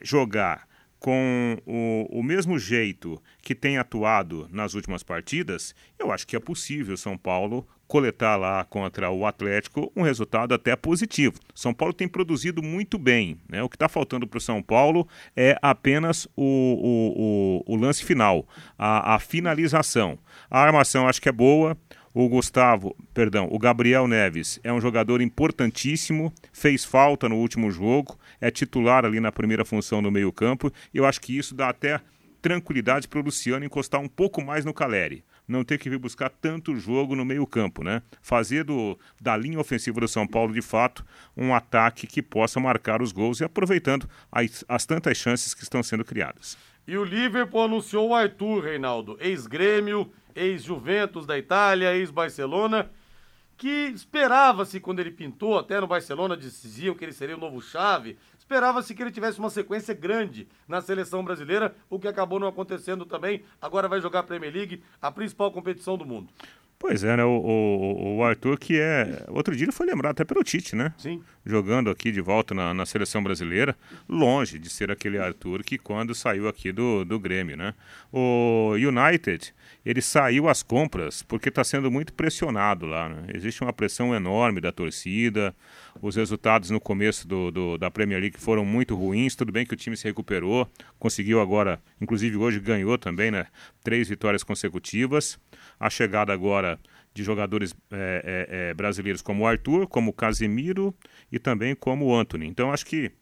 jogar 0.00 0.66
com 0.98 1.58
o, 1.66 2.20
o 2.20 2.22
mesmo 2.22 2.58
jeito 2.58 3.20
que 3.42 3.56
tem 3.56 3.76
atuado 3.76 4.48
nas 4.52 4.74
últimas 4.74 5.02
partidas, 5.02 5.74
eu 5.98 6.12
acho 6.12 6.26
que 6.26 6.36
é 6.36 6.40
possível 6.40 6.96
São 6.96 7.18
Paulo 7.18 7.66
coletar 7.92 8.36
lá 8.36 8.64
contra 8.64 9.10
o 9.10 9.26
Atlético 9.26 9.92
um 9.94 10.00
resultado 10.00 10.54
até 10.54 10.74
positivo. 10.74 11.38
São 11.54 11.74
Paulo 11.74 11.92
tem 11.92 12.08
produzido 12.08 12.62
muito 12.62 12.98
bem. 12.98 13.36
Né? 13.46 13.62
O 13.62 13.68
que 13.68 13.76
está 13.76 13.86
faltando 13.86 14.26
para 14.26 14.38
o 14.38 14.40
São 14.40 14.62
Paulo 14.62 15.06
é 15.36 15.58
apenas 15.60 16.24
o, 16.34 17.60
o, 17.66 17.66
o, 17.68 17.74
o 17.74 17.76
lance 17.76 18.02
final, 18.02 18.48
a, 18.78 19.16
a 19.16 19.18
finalização. 19.18 20.18
A 20.50 20.62
armação 20.62 21.06
acho 21.06 21.20
que 21.20 21.28
é 21.28 21.32
boa. 21.32 21.76
O 22.14 22.26
Gustavo, 22.30 22.96
perdão, 23.12 23.46
o 23.50 23.58
Gabriel 23.58 24.08
Neves 24.08 24.58
é 24.64 24.72
um 24.72 24.80
jogador 24.80 25.20
importantíssimo, 25.20 26.32
fez 26.50 26.86
falta 26.86 27.28
no 27.28 27.36
último 27.36 27.70
jogo, 27.70 28.18
é 28.40 28.50
titular 28.50 29.04
ali 29.04 29.20
na 29.20 29.30
primeira 29.30 29.66
função 29.66 30.02
do 30.02 30.10
meio-campo. 30.10 30.72
E 30.94 30.96
eu 30.96 31.04
acho 31.04 31.20
que 31.20 31.36
isso 31.36 31.54
dá 31.54 31.68
até 31.68 32.00
tranquilidade 32.40 33.06
para 33.06 33.20
o 33.20 33.22
Luciano 33.22 33.66
encostar 33.66 34.00
um 34.00 34.08
pouco 34.08 34.42
mais 34.42 34.64
no 34.64 34.72
Caleri 34.72 35.22
não 35.52 35.62
ter 35.62 35.78
que 35.78 35.88
vir 35.88 35.98
buscar 35.98 36.30
tanto 36.30 36.74
jogo 36.74 37.14
no 37.14 37.24
meio-campo, 37.24 37.84
né? 37.84 38.02
Fazer 38.20 38.64
do, 38.64 38.98
da 39.20 39.36
linha 39.36 39.60
ofensiva 39.60 40.00
do 40.00 40.08
São 40.08 40.26
Paulo, 40.26 40.52
de 40.52 40.62
fato, 40.62 41.04
um 41.36 41.54
ataque 41.54 42.06
que 42.06 42.22
possa 42.22 42.58
marcar 42.58 43.00
os 43.02 43.12
gols 43.12 43.40
e 43.40 43.44
aproveitando 43.44 44.08
as, 44.30 44.64
as 44.68 44.86
tantas 44.86 45.16
chances 45.16 45.54
que 45.54 45.62
estão 45.62 45.82
sendo 45.82 46.04
criadas. 46.04 46.56
E 46.86 46.96
o 46.96 47.04
Liverpool 47.04 47.62
anunciou 47.62 48.08
o 48.08 48.14
Arthur, 48.14 48.64
Reinaldo, 48.64 49.16
ex-Grêmio, 49.20 50.10
ex-Juventus 50.34 51.26
da 51.26 51.38
Itália, 51.38 51.94
ex-Barcelona, 51.94 52.90
que 53.56 53.92
esperava-se 53.94 54.80
quando 54.80 54.98
ele 54.98 55.12
pintou, 55.12 55.56
até 55.56 55.80
no 55.80 55.86
Barcelona 55.86 56.36
diziam 56.36 56.96
que 56.96 57.04
ele 57.04 57.12
seria 57.12 57.36
o 57.36 57.40
novo 57.40 57.62
chave, 57.62 58.18
Esperava-se 58.52 58.94
que 58.94 59.02
ele 59.02 59.10
tivesse 59.10 59.38
uma 59.38 59.48
sequência 59.48 59.94
grande 59.94 60.46
na 60.68 60.82
seleção 60.82 61.24
brasileira, 61.24 61.74
o 61.88 61.98
que 61.98 62.06
acabou 62.06 62.38
não 62.38 62.46
acontecendo 62.46 63.06
também. 63.06 63.42
Agora 63.62 63.88
vai 63.88 63.98
jogar 63.98 64.18
a 64.18 64.22
Premier 64.22 64.52
League, 64.52 64.84
a 65.00 65.10
principal 65.10 65.50
competição 65.50 65.96
do 65.96 66.04
mundo. 66.04 66.28
Pois 66.82 67.04
é, 67.04 67.16
né? 67.16 67.24
O, 67.24 67.28
o, 67.28 68.16
o, 68.16 68.24
Arthur, 68.24 68.58
que 68.58 68.76
é. 68.76 69.24
Outro 69.28 69.54
dia 69.54 69.66
ele 69.66 69.72
foi 69.72 69.86
lembrado 69.86 70.14
até 70.14 70.24
pelo 70.24 70.42
Tite, 70.42 70.74
né? 70.74 70.92
Sim. 70.98 71.22
Jogando 71.46 71.88
aqui 71.88 72.10
de 72.10 72.20
volta 72.20 72.52
na, 72.54 72.74
na 72.74 72.84
seleção 72.84 73.22
brasileira, 73.22 73.76
longe 74.08 74.58
de 74.58 74.68
ser 74.68 74.90
aquele 74.90 75.16
Arthur 75.16 75.62
que 75.62 75.78
quando 75.78 76.12
saiu 76.12 76.48
aqui 76.48 76.72
do, 76.72 77.04
do 77.04 77.20
Grêmio, 77.20 77.56
né? 77.56 77.72
O 78.12 78.72
United, 78.72 79.54
ele 79.86 80.02
saiu 80.02 80.48
às 80.48 80.60
compras 80.60 81.22
porque 81.22 81.50
está 81.50 81.62
sendo 81.62 81.88
muito 81.88 82.12
pressionado 82.12 82.84
lá, 82.84 83.08
né? 83.08 83.26
Existe 83.32 83.62
uma 83.62 83.72
pressão 83.72 84.12
enorme 84.12 84.60
da 84.60 84.72
torcida, 84.72 85.54
os 86.00 86.16
resultados 86.16 86.68
no 86.70 86.80
começo 86.80 87.28
do, 87.28 87.52
do, 87.52 87.78
da 87.78 87.92
Premier 87.92 88.20
League 88.20 88.40
foram 88.40 88.64
muito 88.64 88.96
ruins, 88.96 89.36
tudo 89.36 89.52
bem 89.52 89.64
que 89.64 89.72
o 89.72 89.76
time 89.76 89.96
se 89.96 90.02
recuperou, 90.02 90.68
conseguiu 90.98 91.40
agora, 91.40 91.80
inclusive 92.00 92.36
hoje 92.36 92.58
ganhou 92.58 92.98
também, 92.98 93.30
né? 93.30 93.46
Três 93.84 94.08
vitórias 94.08 94.42
consecutivas 94.42 95.38
a 95.82 95.90
chegada 95.90 96.32
agora 96.32 96.71
de 97.14 97.22
jogadores 97.22 97.74
é, 97.90 98.48
é, 98.50 98.70
é, 98.70 98.74
brasileiros 98.74 99.22
como 99.22 99.44
o 99.44 99.46
Arthur, 99.46 99.86
como 99.86 100.10
o 100.10 100.14
Casemiro 100.14 100.94
e 101.30 101.38
também 101.38 101.74
como 101.74 102.06
o 102.06 102.14
Anthony. 102.14 102.46
Então 102.46 102.72
acho 102.72 102.86
que 102.86 103.12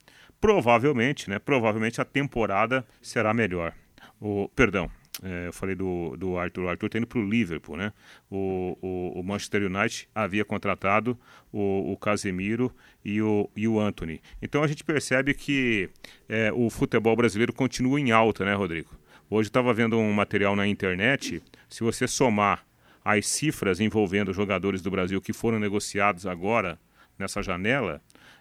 provavelmente, 0.41 1.29
né, 1.29 1.39
provavelmente 1.39 2.01
a 2.01 2.05
temporada 2.05 2.87
será 3.03 3.35
melhor. 3.35 3.75
O, 4.21 4.49
perdão, 4.55 4.91
é, 5.23 5.49
eu 5.49 5.53
falei 5.53 5.75
do, 5.75 6.17
do 6.17 6.39
Arthur. 6.39 6.65
O 6.65 6.69
Arthur 6.69 6.87
está 6.87 6.99
indo 6.99 7.07
para 7.07 7.19
o 7.19 7.29
Liverpool, 7.29 7.77
né? 7.77 7.93
O, 8.31 8.77
o, 9.15 9.23
Manchester 9.23 9.65
United 9.65 10.09
havia 10.15 10.45
contratado 10.45 11.19
o, 11.53 11.93
o 11.93 11.97
Casemiro 11.97 12.75
e 13.05 13.21
o, 13.21 13.51
e 13.55 13.69
o 13.69 13.79
Anthony. 13.79 14.21
Então 14.41 14.63
a 14.63 14.67
gente 14.67 14.83
percebe 14.85 15.35
que 15.35 15.91
é, 16.29 16.53
o 16.53 16.71
futebol 16.71 17.15
brasileiro 17.17 17.53
continua 17.53 18.01
em 18.01 18.11
alta, 18.11 18.45
né, 18.45 18.55
Rodrigo? 18.55 18.91
Hoje 19.29 19.49
estava 19.49 19.73
vendo 19.75 19.99
um 19.99 20.13
material 20.13 20.57
na 20.57 20.67
internet. 20.67 21.43
Se 21.69 21.85
você 21.85 22.09
somar 22.09 22.65
as 23.05 23.27
cifras 23.27 23.81
envolvendo 23.81 24.33
jogadores 24.33 24.83
do 24.83 24.91
Brasil 24.91 25.21
que 25.21 25.33
foram 25.33 25.59
negociados 25.59 26.27
agora 26.27 26.79
nessa 27.19 27.43
janela, 27.43 28.01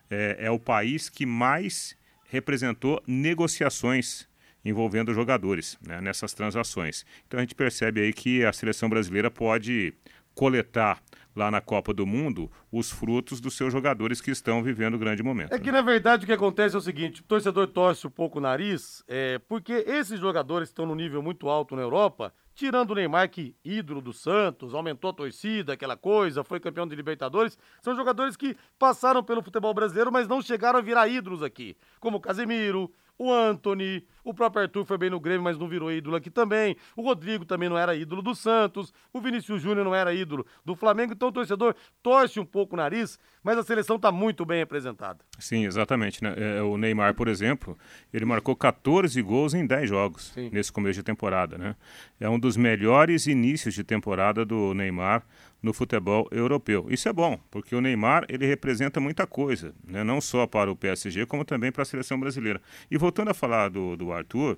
é, 0.09 0.37
é 0.39 0.51
o 0.51 0.59
país 0.59 1.09
que 1.09 1.25
mais 1.25 1.95
representou 2.29 3.01
negociações 3.07 4.27
envolvendo 4.63 5.13
jogadores 5.13 5.77
né, 5.85 6.01
nessas 6.01 6.33
transações. 6.33 7.05
Então 7.27 7.39
a 7.39 7.41
gente 7.41 7.55
percebe 7.55 8.01
aí 8.01 8.13
que 8.13 8.43
a 8.43 8.53
seleção 8.53 8.89
brasileira 8.89 9.31
pode 9.31 9.93
coletar 10.35 11.01
lá 11.35 11.49
na 11.51 11.61
Copa 11.61 11.93
do 11.93 12.05
Mundo 12.05 12.51
os 12.71 12.91
frutos 12.91 13.39
dos 13.39 13.55
seus 13.55 13.71
jogadores 13.71 14.21
que 14.21 14.31
estão 14.31 14.63
vivendo 14.63 14.95
um 14.95 14.99
grande 14.99 15.23
momento. 15.23 15.53
É 15.53 15.59
que, 15.59 15.71
na 15.71 15.81
verdade, 15.81 16.23
o 16.23 16.27
que 16.27 16.33
acontece 16.33 16.75
é 16.75 16.77
o 16.77 16.81
seguinte: 16.81 17.21
o 17.21 17.23
torcedor 17.23 17.67
torce 17.67 18.07
um 18.07 18.09
pouco 18.09 18.39
o 18.39 18.41
nariz, 18.41 19.03
é, 19.07 19.39
porque 19.39 19.73
esses 19.87 20.19
jogadores 20.19 20.69
estão 20.69 20.85
no 20.85 20.95
nível 20.95 21.21
muito 21.21 21.49
alto 21.49 21.75
na 21.75 21.81
Europa, 21.81 22.33
tirando 22.53 22.91
o 22.91 22.95
Neymar, 22.95 23.29
que 23.29 23.55
ídolo 23.63 24.01
do 24.01 24.11
Santos, 24.11 24.73
aumentou 24.73 25.11
a 25.11 25.13
torcida, 25.13 25.73
aquela 25.73 25.95
coisa, 25.95 26.43
foi 26.43 26.59
campeão 26.59 26.85
de 26.85 26.95
Libertadores, 26.95 27.57
são 27.81 27.95
jogadores 27.95 28.35
que 28.35 28.55
passaram 28.77 29.23
pelo 29.23 29.41
futebol 29.41 29.73
brasileiro, 29.73 30.11
mas 30.11 30.27
não 30.27 30.41
chegaram 30.41 30.79
a 30.79 30.81
virar 30.81 31.07
ídolos 31.07 31.41
aqui, 31.41 31.77
como 32.01 32.17
o 32.17 32.21
Casemiro, 32.21 32.91
o 33.19 33.33
Anthony, 33.33 34.01
o 34.23 34.33
próprio 34.33 34.63
Arthur 34.63 34.85
foi 34.85 34.97
bem 34.97 35.09
no 35.09 35.19
Grêmio, 35.19 35.43
mas 35.43 35.57
não 35.57 35.67
virou 35.67 35.91
ídolo 35.91 36.15
aqui 36.15 36.29
também. 36.29 36.77
O 36.95 37.01
Rodrigo 37.01 37.43
também 37.43 37.67
não 37.67 37.77
era 37.77 37.93
ídolo 37.93 38.21
do 38.21 38.33
Santos. 38.33 38.93
O 39.11 39.19
Vinícius 39.19 39.61
Júnior 39.61 39.83
não 39.83 39.93
era 39.93 40.13
ídolo 40.13 40.45
do 40.63 40.73
Flamengo. 40.73 41.11
Então 41.11 41.27
o 41.27 41.31
torcedor 41.31 41.75
torce 42.01 42.39
um 42.39 42.45
pouco 42.45 42.75
o 42.75 42.77
nariz, 42.77 43.19
mas 43.43 43.57
a 43.57 43.63
seleção 43.63 43.97
está 43.97 44.09
muito 44.09 44.45
bem 44.45 44.59
representada. 44.59 45.19
Sim, 45.37 45.65
exatamente. 45.65 46.23
Né? 46.23 46.33
É, 46.37 46.61
o 46.61 46.77
Neymar, 46.77 47.13
por 47.13 47.27
exemplo, 47.27 47.77
ele 48.13 48.23
marcou 48.23 48.55
14 48.55 49.21
gols 49.21 49.53
em 49.53 49.65
10 49.65 49.89
jogos 49.89 50.31
Sim. 50.33 50.49
nesse 50.53 50.71
começo 50.71 50.99
de 50.99 51.03
temporada. 51.03 51.57
Né? 51.57 51.75
É 52.21 52.29
um 52.29 52.39
dos 52.39 52.55
melhores 52.55 53.27
inícios 53.27 53.73
de 53.73 53.83
temporada 53.83 54.45
do 54.45 54.73
Neymar 54.73 55.25
no 55.61 55.73
futebol 55.73 56.27
europeu. 56.31 56.87
Isso 56.89 57.09
é 57.09 57.13
bom, 57.13 57.37
porque 57.51 57.75
o 57.75 57.81
Neymar 57.81 58.25
ele 58.29 58.45
representa 58.45 58.99
muita 58.99 59.27
coisa, 59.27 59.73
né? 59.85 60.03
não 60.03 60.21
só 60.21 60.47
para 60.47 60.71
o 60.71 60.75
PSG, 60.75 61.25
como 61.25 61.43
também 61.43 61.71
para 61.71 61.83
a 61.83 61.85
seleção 61.85 62.19
brasileira. 62.19 62.61
E 62.89 62.97
voltando 62.97 63.29
a 63.29 63.33
falar 63.33 63.69
do, 63.69 63.95
do 63.97 64.11
Arthur, 64.11 64.57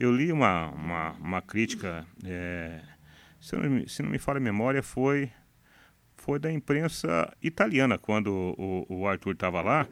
eu 0.00 0.10
li 0.10 0.32
uma, 0.32 0.70
uma, 0.70 1.12
uma 1.12 1.42
crítica, 1.42 2.06
é, 2.24 2.80
se, 3.40 3.56
não, 3.56 3.86
se 3.86 4.02
não 4.02 4.10
me 4.10 4.18
falha 4.18 4.38
a 4.38 4.40
memória, 4.40 4.82
foi, 4.82 5.30
foi 6.16 6.38
da 6.38 6.50
imprensa 6.50 7.30
italiana, 7.42 7.98
quando 7.98 8.54
o, 8.58 8.86
o 8.88 9.06
Arthur 9.06 9.32
estava 9.32 9.60
lá, 9.60 9.86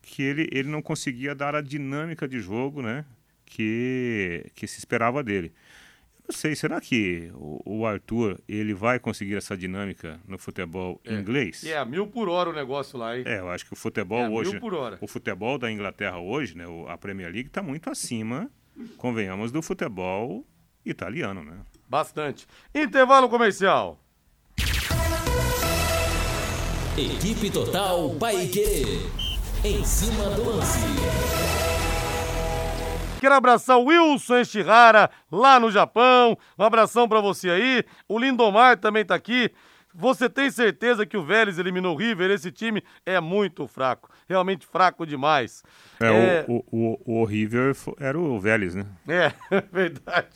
que 0.00 0.22
ele, 0.22 0.48
ele 0.50 0.68
não 0.70 0.80
conseguia 0.80 1.34
dar 1.34 1.54
a 1.54 1.60
dinâmica 1.60 2.26
de 2.26 2.40
jogo 2.40 2.80
né, 2.80 3.04
que, 3.44 4.46
que 4.54 4.66
se 4.66 4.78
esperava 4.78 5.22
dele. 5.22 5.52
Não 6.30 6.36
sei, 6.36 6.54
será 6.54 6.80
que 6.80 7.28
o, 7.34 7.60
o, 7.66 7.84
Arthur 7.84 8.38
ele 8.48 8.72
vai 8.72 9.00
conseguir 9.00 9.34
essa 9.34 9.56
dinâmica 9.56 10.20
no 10.28 10.38
futebol 10.38 11.00
é. 11.04 11.12
inglês? 11.12 11.64
É 11.64 11.76
a 11.76 11.84
mil 11.84 12.06
por 12.06 12.28
hora 12.28 12.50
o 12.50 12.52
negócio 12.52 12.96
lá, 12.96 13.18
hein? 13.18 13.24
É, 13.26 13.40
eu 13.40 13.50
acho 13.50 13.66
que 13.66 13.72
o 13.72 13.76
futebol 13.76 14.20
é 14.20 14.28
hoje, 14.28 14.52
mil 14.52 14.60
por 14.60 14.72
hora. 14.72 14.96
o 15.00 15.08
futebol 15.08 15.58
da 15.58 15.68
Inglaterra 15.68 16.20
hoje, 16.20 16.56
né, 16.56 16.66
a 16.86 16.96
Premier 16.96 17.32
League 17.32 17.48
está 17.48 17.64
muito 17.64 17.90
acima, 17.90 18.48
convenhamos, 18.96 19.50
do 19.50 19.60
futebol 19.60 20.46
italiano, 20.86 21.42
né? 21.42 21.62
Bastante. 21.88 22.46
Intervalo 22.72 23.28
comercial. 23.28 24.00
Equipe 26.96 27.50
Total 27.50 28.08
Paique. 28.20 29.10
Em 29.64 29.84
cima 29.84 30.30
do 30.30 30.44
lance. 30.44 31.39
Quero 33.20 33.34
abraçar 33.34 33.76
o 33.76 33.84
Wilson 33.84 34.38
Eshihara, 34.38 35.10
lá 35.30 35.60
no 35.60 35.70
Japão. 35.70 36.38
Um 36.58 36.64
abração 36.64 37.06
para 37.06 37.20
você 37.20 37.50
aí. 37.50 37.84
O 38.08 38.18
Lindomar 38.18 38.78
também 38.78 39.04
tá 39.04 39.14
aqui. 39.14 39.52
Você 39.94 40.26
tem 40.30 40.50
certeza 40.50 41.04
que 41.04 41.18
o 41.18 41.22
Vélez 41.22 41.58
eliminou 41.58 41.94
o 41.94 41.98
River? 41.98 42.30
Esse 42.30 42.50
time 42.50 42.82
é 43.04 43.20
muito 43.20 43.68
fraco, 43.68 44.08
realmente 44.26 44.66
fraco 44.66 45.04
demais. 45.04 45.62
É, 46.00 46.06
é... 46.06 46.44
O, 46.48 46.64
o, 46.72 47.20
o, 47.20 47.24
River 47.24 47.76
era 47.98 48.18
o 48.18 48.40
Vélez, 48.40 48.74
né? 48.74 48.86
É, 49.06 49.32
verdade. 49.70 50.28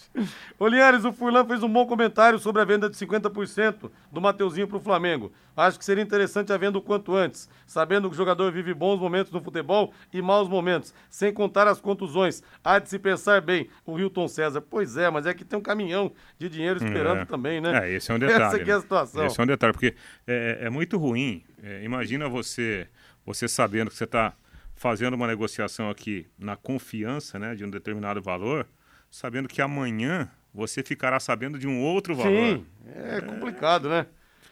Ô 0.58 0.68
Linhares, 0.68 1.04
o 1.04 1.12
Furlan 1.12 1.46
fez 1.46 1.62
um 1.62 1.68
bom 1.68 1.86
comentário 1.86 2.38
sobre 2.38 2.60
a 2.60 2.64
venda 2.66 2.90
de 2.90 2.96
50% 2.96 3.90
do 4.12 4.20
Mateuzinho 4.20 4.68
para 4.68 4.76
o 4.76 4.80
Flamengo. 4.80 5.32
Acho 5.56 5.78
que 5.78 5.84
seria 5.84 6.02
interessante 6.02 6.52
a 6.52 6.56
venda 6.58 6.76
o 6.76 6.82
quanto 6.82 7.14
antes, 7.14 7.48
sabendo 7.66 8.08
que 8.08 8.14
o 8.14 8.16
jogador 8.16 8.52
vive 8.52 8.74
bons 8.74 8.98
momentos 8.98 9.32
no 9.32 9.40
futebol 9.40 9.94
e 10.12 10.20
maus 10.20 10.48
momentos, 10.48 10.92
sem 11.08 11.32
contar 11.32 11.66
as 11.66 11.80
contusões. 11.80 12.42
Há 12.62 12.78
de 12.78 12.90
se 12.90 12.98
pensar 12.98 13.40
bem, 13.40 13.68
o 13.86 13.98
Hilton 13.98 14.28
César. 14.28 14.60
Pois 14.60 14.96
é, 14.96 15.08
mas 15.08 15.24
é 15.26 15.32
que 15.32 15.44
tem 15.44 15.58
um 15.58 15.62
caminhão 15.62 16.12
de 16.38 16.48
dinheiro 16.50 16.84
esperando 16.84 17.20
é. 17.20 17.24
também, 17.24 17.60
né? 17.60 17.88
É, 17.88 17.92
esse 17.94 18.10
é 18.10 18.14
um 18.14 18.18
detalhe. 18.20 18.42
Essa 18.42 18.56
aqui 18.56 18.70
é 18.70 18.72
a 18.72 18.76
né? 18.76 18.82
situação. 18.82 19.26
Esse 19.26 19.40
é 19.40 19.42
um 19.42 19.46
detalhe, 19.46 19.72
porque 19.72 19.94
é, 20.26 20.58
é 20.62 20.70
muito 20.70 20.98
ruim. 20.98 21.42
É, 21.62 21.82
imagina 21.84 22.28
você, 22.28 22.86
você 23.24 23.48
sabendo 23.48 23.90
que 23.90 23.96
você 23.96 24.04
está 24.04 24.34
fazendo 24.74 25.14
uma 25.14 25.26
negociação 25.26 25.90
aqui 25.90 26.26
na 26.38 26.56
confiança 26.56 27.38
né, 27.38 27.54
de 27.54 27.64
um 27.64 27.70
determinado 27.70 28.20
valor, 28.20 28.66
sabendo 29.10 29.48
que 29.48 29.62
amanhã 29.62 30.30
você 30.52 30.82
ficará 30.82 31.18
sabendo 31.18 31.58
de 31.58 31.66
um 31.66 31.80
outro 31.82 32.14
valor. 32.14 32.58
Sim, 32.58 32.66
é, 32.86 33.18
é 33.18 33.20
complicado, 33.20 33.88
né? 33.88 34.06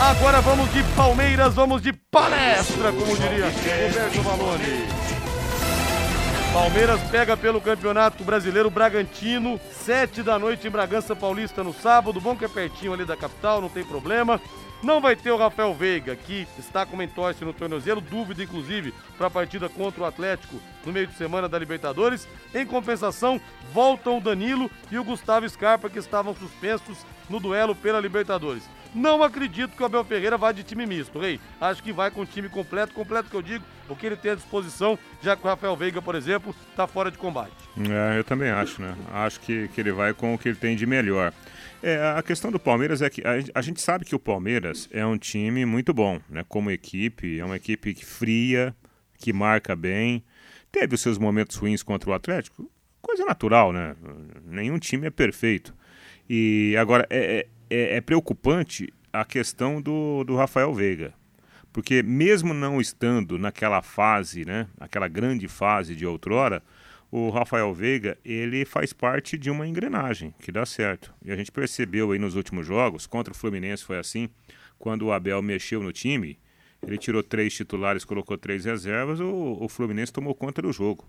Agora 0.00 0.40
vamos 0.40 0.72
de 0.72 0.82
Palmeiras, 0.94 1.54
vamos 1.54 1.82
de 1.82 1.92
palestra, 1.92 2.92
como 2.92 3.16
diria 3.16 3.46
Roberto 3.46 4.22
Valone. 4.22 4.86
Palmeiras 6.52 7.00
pega 7.10 7.36
pelo 7.36 7.60
Campeonato 7.60 8.24
Brasileiro 8.24 8.70
Bragantino, 8.70 9.60
sete 9.70 10.22
da 10.22 10.38
noite 10.38 10.66
em 10.66 10.70
Bragança 10.70 11.14
Paulista 11.14 11.62
no 11.62 11.72
sábado. 11.72 12.20
Bom 12.20 12.36
que 12.36 12.44
é 12.44 12.48
pertinho 12.48 12.92
ali 12.92 13.04
da 13.04 13.16
capital, 13.16 13.60
não 13.60 13.68
tem 13.68 13.84
problema. 13.84 14.40
Não 14.80 15.00
vai 15.00 15.16
ter 15.16 15.32
o 15.32 15.36
Rafael 15.36 15.74
Veiga, 15.74 16.14
que 16.14 16.46
está 16.56 16.86
com 16.86 17.02
entorse 17.02 17.44
no 17.44 17.52
tornozelo, 17.52 18.00
dúvida 18.00 18.44
inclusive 18.44 18.94
para 19.16 19.26
a 19.26 19.30
partida 19.30 19.68
contra 19.68 20.02
o 20.02 20.06
Atlético 20.06 20.56
no 20.86 20.92
meio 20.92 21.08
de 21.08 21.16
semana 21.16 21.48
da 21.48 21.58
Libertadores. 21.58 22.28
Em 22.54 22.64
compensação, 22.64 23.40
voltam 23.72 24.18
o 24.18 24.20
Danilo 24.20 24.70
e 24.90 24.98
o 24.98 25.04
Gustavo 25.04 25.48
Scarpa, 25.48 25.90
que 25.90 25.98
estavam 25.98 26.32
suspensos 26.34 26.98
no 27.28 27.40
duelo 27.40 27.74
pela 27.74 28.00
Libertadores. 28.00 28.68
Não 28.94 29.22
acredito 29.22 29.76
que 29.76 29.82
o 29.82 29.86
Abel 29.86 30.04
Ferreira 30.04 30.38
vá 30.38 30.50
de 30.50 30.62
time 30.62 30.86
misto, 30.86 31.18
rei. 31.18 31.38
Acho 31.60 31.82
que 31.82 31.92
vai 31.92 32.10
com 32.10 32.22
o 32.22 32.26
time 32.26 32.48
completo, 32.48 32.94
completo 32.94 33.28
que 33.28 33.36
eu 33.36 33.42
digo, 33.42 33.64
o 33.88 33.94
que 33.94 34.06
ele 34.06 34.16
tem 34.16 34.32
à 34.32 34.34
disposição, 34.34 34.98
já 35.22 35.36
que 35.36 35.44
o 35.44 35.48
Rafael 35.48 35.76
Veiga, 35.76 36.00
por 36.00 36.14
exemplo, 36.14 36.54
está 36.70 36.86
fora 36.86 37.10
de 37.10 37.18
combate. 37.18 37.52
É, 37.78 38.18
eu 38.18 38.24
também 38.24 38.50
acho, 38.50 38.80
né? 38.80 38.96
Acho 39.12 39.40
que, 39.40 39.68
que 39.68 39.80
ele 39.80 39.92
vai 39.92 40.14
com 40.14 40.34
o 40.34 40.38
que 40.38 40.48
ele 40.48 40.56
tem 40.56 40.74
de 40.74 40.86
melhor. 40.86 41.32
É, 41.82 42.14
a 42.16 42.22
questão 42.22 42.50
do 42.50 42.58
Palmeiras 42.58 43.02
é 43.02 43.10
que 43.10 43.22
a, 43.24 43.58
a, 43.58 43.62
gente 43.62 43.80
sabe 43.80 44.04
que 44.04 44.14
o 44.14 44.18
Palmeiras 44.18 44.88
é 44.90 45.06
um 45.06 45.16
time 45.16 45.64
muito 45.64 45.94
bom, 45.94 46.20
né? 46.28 46.44
Como 46.48 46.70
equipe, 46.70 47.38
é 47.38 47.44
uma 47.44 47.56
equipe 47.56 47.94
fria, 47.94 48.74
que 49.18 49.32
marca 49.32 49.76
bem. 49.76 50.24
Teve 50.72 50.94
os 50.94 51.00
seus 51.00 51.18
momentos 51.18 51.56
ruins 51.56 51.82
contra 51.82 52.10
o 52.10 52.12
Atlético, 52.12 52.70
coisa 53.00 53.24
natural, 53.24 53.72
né? 53.72 53.94
Nenhum 54.44 54.78
time 54.78 55.06
é 55.06 55.10
perfeito. 55.10 55.74
E 56.28 56.76
agora 56.78 57.06
é, 57.10 57.46
é, 57.70 57.76
é, 57.76 57.96
é 57.96 58.00
preocupante 58.00 58.92
a 59.12 59.24
questão 59.24 59.80
do, 59.80 60.24
do 60.24 60.36
Rafael 60.36 60.72
Veiga. 60.74 61.14
Porque 61.72 62.02
mesmo 62.02 62.52
não 62.52 62.80
estando 62.80 63.38
naquela 63.38 63.82
fase, 63.82 64.44
né? 64.44 64.66
Aquela 64.80 65.08
grande 65.08 65.46
fase 65.48 65.94
de 65.94 66.04
outrora, 66.04 66.62
o 67.10 67.30
Rafael 67.30 67.72
Veiga, 67.72 68.18
ele 68.24 68.64
faz 68.64 68.92
parte 68.92 69.38
de 69.38 69.50
uma 69.50 69.66
engrenagem 69.66 70.34
que 70.40 70.52
dá 70.52 70.66
certo. 70.66 71.12
E 71.24 71.30
a 71.30 71.36
gente 71.36 71.50
percebeu 71.50 72.12
aí 72.12 72.18
nos 72.18 72.34
últimos 72.34 72.66
jogos, 72.66 73.06
contra 73.06 73.32
o 73.32 73.36
Fluminense 73.36 73.84
foi 73.84 73.98
assim, 73.98 74.28
quando 74.78 75.06
o 75.06 75.12
Abel 75.12 75.40
mexeu 75.40 75.82
no 75.82 75.92
time, 75.92 76.38
ele 76.86 76.98
tirou 76.98 77.22
três 77.22 77.54
titulares, 77.54 78.04
colocou 78.04 78.36
três 78.36 78.64
reservas, 78.64 79.20
o, 79.20 79.58
o 79.60 79.68
Fluminense 79.68 80.12
tomou 80.12 80.34
conta 80.34 80.60
do 80.62 80.72
jogo. 80.72 81.04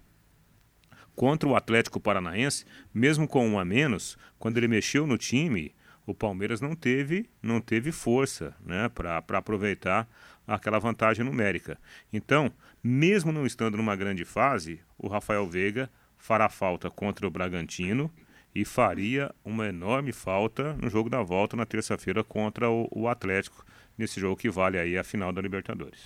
Contra 1.20 1.49
o 1.49 1.53
Atlético 1.57 1.99
Paranaense, 1.99 2.63
mesmo 2.93 3.28
com 3.28 3.45
um 3.45 3.59
a 3.59 3.65
menos, 3.65 4.17
quando 4.39 4.55
ele 4.55 4.70
mexeu 4.70 5.05
no 5.05 5.17
time, 5.17 5.76
o 6.05 6.13
Palmeiras 6.13 6.61
não 6.61 6.74
teve, 6.74 7.30
não 7.43 7.59
teve 7.59 7.91
força 7.91 8.55
né, 8.65 8.88
para 8.88 9.17
aproveitar 9.17 10.07
aquela 10.47 10.80
vantagem 10.80 11.26
numérica. 11.26 11.78
Então, 12.13 12.49
mesmo 12.82 13.34
não 13.34 13.45
estando 13.45 13.76
numa 13.76 13.97
grande 13.97 14.24
fase, 14.24 14.80
o 14.97 15.09
Rafael 15.09 15.45
Veiga 15.45 15.89
fará 16.17 16.47
falta 16.47 16.89
contra 16.89 17.28
o 17.28 17.30
Bragantino 17.30 18.09
e 18.55 18.63
faria 18.63 19.30
uma 19.43 19.67
enorme 19.67 20.13
falta 20.13 20.72
no 20.76 20.89
jogo 20.89 21.09
da 21.09 21.22
volta 21.22 21.57
na 21.57 21.65
terça-feira 21.65 22.24
contra 22.24 22.70
o, 22.70 22.88
o 22.93 23.09
Atlético, 23.09 23.65
nesse 23.97 24.22
jogo 24.22 24.38
que 24.38 24.49
vale 24.49 24.80
aí 24.80 24.97
a 24.97 25.03
final 25.03 25.34
da 25.34 25.41
Libertadores. 25.41 25.99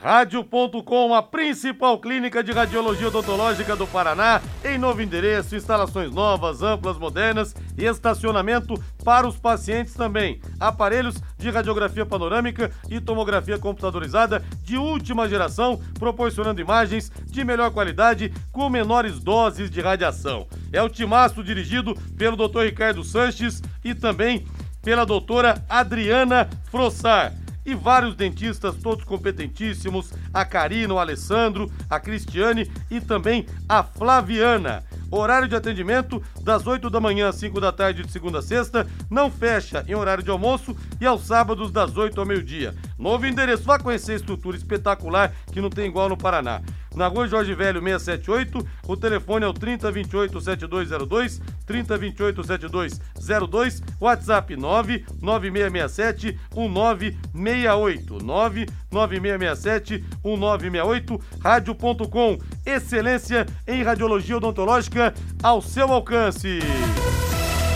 Rádio.com, 0.00 1.12
a 1.12 1.20
principal 1.20 1.98
clínica 1.98 2.40
de 2.42 2.52
radiologia 2.52 3.08
odontológica 3.08 3.74
do 3.74 3.84
Paraná, 3.84 4.40
em 4.64 4.78
novo 4.78 5.02
endereço, 5.02 5.56
instalações 5.56 6.12
novas, 6.12 6.62
amplas, 6.62 6.96
modernas 6.96 7.52
e 7.76 7.84
estacionamento 7.84 8.80
para 9.04 9.26
os 9.26 9.36
pacientes 9.36 9.94
também. 9.94 10.40
Aparelhos 10.60 11.16
de 11.36 11.50
radiografia 11.50 12.06
panorâmica 12.06 12.70
e 12.88 13.00
tomografia 13.00 13.58
computadorizada 13.58 14.44
de 14.62 14.76
última 14.76 15.28
geração, 15.28 15.80
proporcionando 15.98 16.60
imagens 16.60 17.10
de 17.26 17.42
melhor 17.42 17.72
qualidade 17.72 18.32
com 18.52 18.70
menores 18.70 19.18
doses 19.18 19.68
de 19.68 19.80
radiação. 19.80 20.46
É 20.72 20.80
o 20.80 20.88
timaço 20.88 21.42
dirigido 21.42 21.96
pelo 22.16 22.36
Dr. 22.36 22.60
Ricardo 22.66 23.02
Sanches 23.02 23.60
e 23.84 23.96
também 23.96 24.46
pela 24.80 25.04
doutora 25.04 25.64
Adriana 25.68 26.48
Frossar 26.70 27.34
e 27.68 27.74
vários 27.74 28.14
dentistas, 28.14 28.76
todos 28.76 29.04
competentíssimos, 29.04 30.10
a 30.32 30.42
Karina, 30.42 30.94
o 30.94 30.98
Alessandro, 30.98 31.70
a 31.90 32.00
Cristiane 32.00 32.70
e 32.90 32.98
também 32.98 33.44
a 33.68 33.82
Flaviana. 33.82 34.82
Horário 35.10 35.46
de 35.46 35.54
atendimento 35.54 36.22
das 36.42 36.66
8 36.66 36.88
da 36.88 36.98
manhã 36.98 37.28
às 37.28 37.36
5 37.36 37.60
da 37.60 37.70
tarde 37.70 38.04
de 38.04 38.10
segunda 38.10 38.38
a 38.38 38.42
sexta, 38.42 38.86
não 39.10 39.30
fecha 39.30 39.84
em 39.86 39.94
horário 39.94 40.24
de 40.24 40.30
almoço 40.30 40.74
e 40.98 41.04
aos 41.04 41.26
sábados 41.26 41.70
das 41.70 41.94
8 41.94 42.18
ao 42.18 42.26
meio-dia. 42.26 42.74
Novo 42.98 43.26
endereço, 43.26 43.64
vá 43.64 43.78
conhecer 43.78 44.12
a 44.12 44.16
estrutura 44.16 44.56
espetacular 44.56 45.32
que 45.52 45.60
não 45.60 45.68
tem 45.68 45.86
igual 45.86 46.08
no 46.08 46.16
Paraná 46.16 46.62
na 46.94 47.06
rua 47.06 47.28
Jorge 47.28 47.54
Velho 47.54 47.80
678. 47.80 48.66
O 48.86 48.96
telefone 48.96 49.44
é 49.44 49.48
o 49.48 49.52
3028 49.52 50.40
7202, 50.40 51.40
3028 51.66 52.44
7202, 52.44 53.82
WhatsApp 54.00 54.56
99667 54.56 56.38
1968, 56.54 58.24
99667 58.24 60.04
1968, 60.24 61.20
rádio.com, 61.42 62.38
excelência 62.64 63.46
em 63.66 63.82
radiologia 63.82 64.36
odontológica 64.36 65.14
ao 65.42 65.60
seu 65.60 65.92
alcance. 65.92 66.60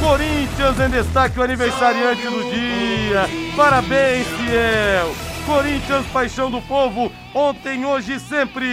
Corinthians 0.03 0.81
em 0.81 0.91
destaque, 0.91 1.39
o 1.39 1.43
aniversariante 1.43 2.23
do 2.23 2.51
dia. 2.51 3.29
Parabéns, 3.57 4.27
fiel! 4.27 5.32
Corinthians, 5.47 6.07
paixão 6.07 6.51
do 6.51 6.63
povo, 6.63 7.13
ontem, 7.35 7.85
hoje 7.85 8.15
e 8.15 8.21
sempre. 8.21 8.67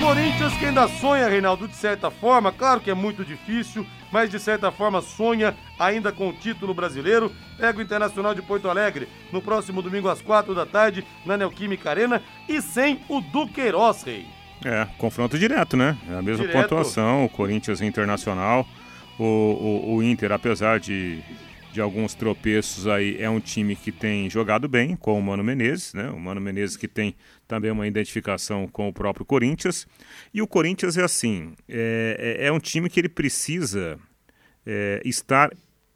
Corinthians 0.00 0.56
que 0.56 0.66
ainda 0.66 0.88
sonha, 0.88 1.28
Reinaldo, 1.28 1.68
de 1.68 1.74
certa 1.74 2.10
forma, 2.10 2.52
claro 2.52 2.80
que 2.80 2.90
é 2.90 2.94
muito 2.94 3.24
difícil, 3.24 3.86
mas 4.12 4.30
de 4.30 4.38
certa 4.38 4.70
forma 4.70 5.02
sonha 5.02 5.54
ainda 5.78 6.12
com 6.12 6.28
o 6.28 6.32
título 6.32 6.72
brasileiro. 6.72 7.32
Pega 7.58 7.78
o 7.78 7.82
Internacional 7.82 8.34
de 8.34 8.40
Porto 8.40 8.68
Alegre 8.70 9.08
no 9.32 9.42
próximo 9.42 9.82
domingo 9.82 10.08
às 10.08 10.22
quatro 10.22 10.54
da 10.54 10.64
tarde 10.64 11.04
na 11.26 11.36
Neoquímica 11.36 11.90
Arena 11.90 12.22
e 12.48 12.62
sem 12.62 13.00
o 13.08 13.20
Duqueiroz, 13.20 14.04
Rei. 14.04 14.26
É, 14.64 14.86
confronto 14.96 15.38
direto, 15.38 15.76
né? 15.76 15.96
É 16.08 16.14
a 16.14 16.22
mesma 16.22 16.46
direto. 16.46 16.62
pontuação, 16.62 17.24
o 17.24 17.28
Corinthians 17.28 17.80
Internacional. 17.80 18.66
O, 19.18 19.24
o, 19.24 19.96
o 19.96 20.02
Inter, 20.02 20.30
apesar 20.30 20.78
de 20.78 21.20
de 21.72 21.80
alguns 21.80 22.14
tropeços 22.14 22.86
aí, 22.86 23.20
é 23.20 23.28
um 23.28 23.40
time 23.40 23.76
que 23.76 23.92
tem 23.92 24.28
jogado 24.30 24.68
bem 24.68 24.96
com 24.96 25.18
o 25.18 25.22
Mano 25.22 25.44
Menezes, 25.44 25.92
né? 25.94 26.10
O 26.10 26.18
Mano 26.18 26.40
Menezes 26.40 26.76
que 26.76 26.88
tem 26.88 27.14
também 27.46 27.70
uma 27.70 27.86
identificação 27.86 28.66
com 28.66 28.88
o 28.88 28.92
próprio 28.92 29.24
Corinthians. 29.24 29.86
E 30.32 30.40
o 30.40 30.46
Corinthians 30.46 30.96
é 30.96 31.04
assim, 31.04 31.54
é, 31.68 32.38
é, 32.40 32.46
é 32.46 32.52
um 32.52 32.58
time 32.58 32.88
que 32.88 32.98
ele 32.98 33.08
precisa 33.08 33.98
é, 34.66 35.00
estar 35.04 35.50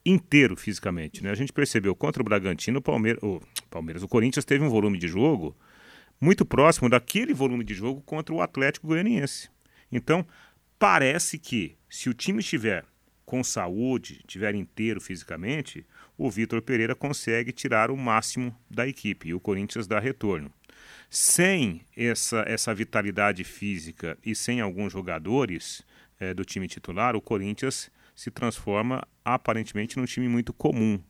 inteiro 0.05 0.57
fisicamente, 0.57 1.23
né? 1.23 1.31
A 1.31 1.35
gente 1.35 1.53
percebeu 1.53 1.95
contra 1.95 2.21
o 2.21 2.25
Bragantino, 2.25 2.79
o 2.79 2.83
Palmeiras, 2.83 3.23
o 3.23 3.41
Palmeiras, 3.71 4.03
o 4.03 4.09
Corinthians 4.09 4.45
teve 4.45 4.65
um 4.65 4.69
volume 4.69 4.99
de 4.99 5.09
jogo 5.09 5.57
muito 6.21 6.45
próximo 6.45 6.89
daquele 6.89 7.35
volume 7.35 7.65
de 7.65 7.75
jogo 7.75 8.01
contra 8.03 8.35
o 8.35 8.41
Atlético 8.41 8.87
Goianiense. 8.87 9.49
Então, 9.91 10.27
parece 10.79 11.39
que 11.39 11.77
se 11.89 12.09
o 12.09 12.15
time 12.15 12.41
estiver 12.41 12.85
com 13.33 13.43
saúde, 13.43 14.21
tiver 14.27 14.55
inteiro 14.55 15.01
fisicamente, 15.01 15.87
o 16.19 16.31
Vitor 16.31 16.61
Pereira 16.61 16.95
consegue 16.95 17.51
tirar 17.51 17.91
o 17.91 17.97
máximo 17.97 18.55
da 18.71 18.87
equipe 18.87 19.29
e 19.29 19.33
o 19.33 19.41
Corinthians 19.41 19.87
dá 19.87 19.99
retorno. 19.99 20.53
Sem 21.09 21.81
essa, 21.97 22.45
essa 22.47 22.75
vitalidade 22.75 23.43
física 23.43 24.19
e 24.23 24.35
sem 24.35 24.61
alguns 24.61 24.93
jogadores 24.93 25.83
é, 26.21 26.35
do 26.35 26.45
time 26.45 26.69
titular, 26.69 27.17
o 27.17 27.23
Corinthians 27.23 27.91
se 28.15 28.31
transforma 28.31 29.03
aparentemente 29.25 29.97
num 29.97 30.05
time 30.05 30.29
muito 30.29 30.53
comum. 30.53 31.01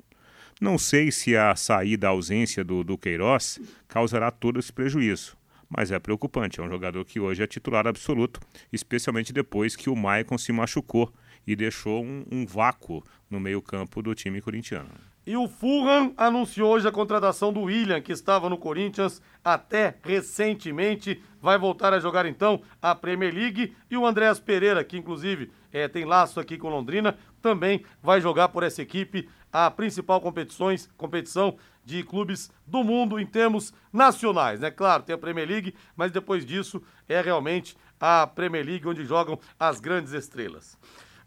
Não 0.61 0.79
sei 0.79 1.11
se 1.11 1.37
a 1.37 1.57
saída, 1.57 2.07
a 2.07 2.11
ausência 2.11 2.63
do, 2.63 2.85
do 2.85 2.97
Queiroz 2.97 3.59
causará 3.89 4.31
todo 4.31 4.61
esse 4.61 4.73
prejuízo, 4.73 5.37
mas 5.69 5.91
é 5.91 5.99
preocupante. 5.99 6.61
É 6.61 6.63
um 6.63 6.71
jogador 6.71 7.05
que 7.05 7.19
hoje 7.19 7.43
é 7.43 7.49
titular 7.49 7.89
absoluto, 7.89 8.39
especialmente 8.73 9.33
depois 9.33 9.75
que 9.75 9.91
o 9.91 9.97
Maicon 9.97 10.39
se 10.39 10.53
machucou 10.53 11.13
e 11.47 11.57
deixou 11.57 12.05
um, 12.05 12.25
um 12.31 12.47
vácuo 12.47 13.05
no 13.31 13.41
meio-campo 13.41 14.03
do 14.03 14.15
time 14.15 14.41
corintiano. 14.41 14.91
E 15.25 15.37
o 15.37 15.49
Fulham 15.49 16.13
anunciou 16.17 16.73
hoje 16.73 16.89
a 16.89 16.93
contratação 16.93 17.53
do 17.53 17.63
William, 17.63 18.01
que 18.01 18.11
estava 18.11 18.51
no 18.51 18.59
Corinthians 18.59 19.23
até 19.45 19.97
recentemente. 20.03 21.23
Vai 21.41 21.57
voltar 21.57 21.93
a 21.93 22.01
jogar 22.01 22.27
então 22.27 22.61
a 22.81 22.93
Premier 22.93 23.33
League. 23.33 23.73
E 23.89 23.97
o 23.97 24.05
Andréas 24.05 24.41
Pereira, 24.41 24.83
que 24.83 24.97
inclusive 24.97 25.53
é, 25.73 25.87
tem 25.87 26.05
laço 26.05 26.41
aqui 26.41 26.59
com 26.59 26.69
Londrina, 26.69 27.17
também 27.41 27.85
vai 28.03 28.21
jogar 28.21 28.49
por 28.49 28.65
essa 28.65 28.83
equipe 28.83 29.29
a 29.53 29.71
principal 29.71 30.21
competições, 30.21 30.91
competição 30.97 31.57
de 31.85 32.03
clubes 32.03 32.51
do 32.67 32.83
mundo 32.83 33.21
em 33.21 33.27
termos 33.27 33.73
nacionais, 33.93 34.59
né? 34.59 34.73
Claro, 34.73 35.05
tem 35.05 35.15
a 35.15 35.19
Premier 35.19 35.49
League, 35.49 35.75
mas 35.95 36.11
depois 36.11 36.45
disso 36.45 36.83
é 37.09 37.21
realmente 37.21 37.77
a 38.01 38.27
Premier 38.27 38.65
League 38.65 38.89
onde 38.89 39.05
jogam 39.05 39.39
as 39.59 39.79
grandes 39.79 40.13
estrelas. 40.13 40.77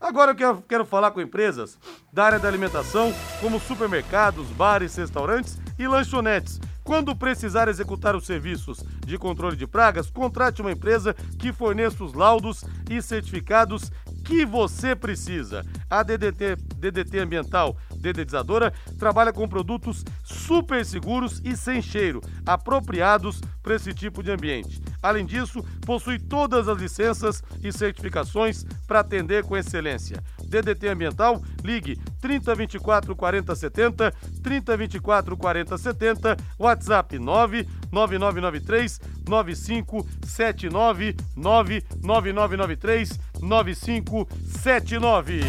Agora 0.05 0.33
eu 0.33 0.35
quero, 0.35 0.61
quero 0.69 0.85
falar 0.85 1.09
com 1.09 1.19
empresas 1.19 1.79
da 2.13 2.25
área 2.25 2.37
da 2.37 2.47
alimentação, 2.47 3.11
como 3.41 3.59
supermercados, 3.59 4.45
bares, 4.49 4.95
restaurantes 4.95 5.57
e 5.79 5.87
lanchonetes. 5.87 6.61
Quando 6.83 7.15
precisar 7.15 7.67
executar 7.67 8.15
os 8.15 8.27
serviços 8.27 8.83
de 9.03 9.17
controle 9.17 9.55
de 9.55 9.65
pragas, 9.65 10.07
contrate 10.11 10.61
uma 10.61 10.71
empresa 10.71 11.15
que 11.39 11.51
forneça 11.51 12.03
os 12.03 12.13
laudos 12.13 12.63
e 12.87 13.01
certificados 13.01 13.91
que 14.26 14.43
você 14.45 14.95
precisa. 14.95 15.63
A 15.89 16.01
DDT, 16.01 16.57
DDT 16.78 17.19
Ambiental 17.19 17.78
dedetizadora 17.95 18.73
trabalha 18.99 19.32
com 19.32 19.47
produtos 19.47 20.03
super 20.23 20.84
seguros 20.84 21.39
e 21.45 21.55
sem 21.55 21.82
cheiro, 21.82 22.21
apropriados 22.45 23.39
para 23.61 23.76
esse 23.76 23.93
tipo 23.93 24.21
de 24.21 24.32
ambiente. 24.32 24.82
Além 25.01 25.26
disso, 25.26 25.63
possui 25.86 26.19
todas 26.19 26.67
as 26.67 26.78
licenças 26.80 27.43
e 27.63 27.71
certificações 27.71 28.65
para 28.88 28.99
atender 29.01 29.43
com 29.43 29.55
excelência. 29.55 30.23
DDT 30.43 30.88
Ambiental, 30.88 31.41
ligue 31.63 31.99
3024 32.21 33.15
40 33.15 33.55
70, 33.55 34.11
3024 34.43 35.38
40 35.38 35.78
70, 35.78 36.38
WhatsApp 36.57 37.19
99993 37.19 38.99
9579 39.28 41.15
99993 41.36 43.19
9579. 43.45 45.41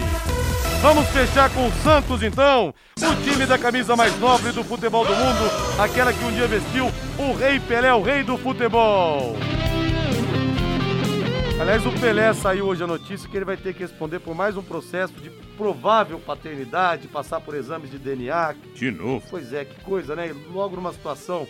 Vamos 0.82 1.08
fechar 1.08 1.50
com 1.50 1.66
o 1.66 1.72
Santos 1.82 2.22
então, 2.22 2.74
o 2.96 3.22
time 3.24 3.46
da 3.46 3.58
camisa 3.58 3.96
mais 3.96 4.16
nobre 4.20 4.52
do 4.52 4.62
futebol 4.62 5.04
do 5.04 5.14
mundo, 5.14 5.50
aquela 5.80 6.12
que 6.12 6.22
um 6.24 6.30
dia 6.30 6.46
vestiu 6.46 6.86
o 7.18 7.32
Rei 7.34 7.58
Pelé, 7.58 7.92
o 7.94 8.02
rei 8.02 8.22
do 8.22 8.36
futebol. 8.36 9.34
Aliás, 11.58 11.86
o 11.86 11.92
Pelé 11.98 12.34
saiu 12.34 12.66
hoje 12.66 12.84
a 12.84 12.86
notícia 12.86 13.26
que 13.28 13.34
ele 13.34 13.46
vai 13.46 13.56
ter 13.56 13.72
que 13.72 13.80
responder 13.80 14.20
por 14.20 14.34
mais 14.34 14.58
um 14.58 14.62
processo 14.62 15.14
de 15.14 15.30
provável 15.56 16.18
paternidade, 16.20 17.08
passar 17.08 17.40
por 17.40 17.54
exames 17.54 17.90
de 17.90 17.98
DNA. 17.98 18.54
De 18.74 18.90
novo? 18.90 19.26
Pois 19.30 19.54
é, 19.54 19.64
que 19.64 19.80
coisa, 19.80 20.14
né? 20.14 20.36
Logo 20.52 20.76
numa 20.76 20.92
situação 20.92 21.48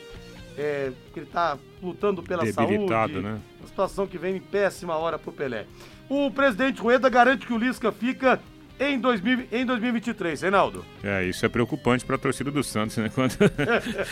é, 0.56 0.92
que 1.12 1.18
ele 1.18 1.26
está 1.26 1.58
lutando 1.82 2.22
pela 2.22 2.44
Debilitado, 2.44 3.14
saúde. 3.14 3.26
né? 3.26 3.40
Uma 3.58 3.66
situação 3.68 4.06
que 4.06 4.16
vem 4.16 4.36
em 4.36 4.40
péssima 4.40 4.96
hora 4.96 5.18
pro 5.18 5.32
Pelé. 5.32 5.66
O 6.08 6.30
presidente 6.30 6.80
Rueda 6.80 7.08
garante 7.08 7.46
que 7.46 7.52
o 7.52 7.58
Lisca 7.58 7.90
fica 7.90 8.40
em, 8.78 8.98
2000, 8.98 9.48
em 9.50 9.66
2023, 9.66 10.42
Reinaldo. 10.42 10.84
É, 11.02 11.24
isso 11.24 11.44
é 11.44 11.48
preocupante 11.48 12.04
para 12.04 12.16
a 12.16 12.18
torcida 12.18 12.50
do 12.50 12.62
Santos, 12.62 12.96
né? 12.96 13.08
Quando... 13.08 13.36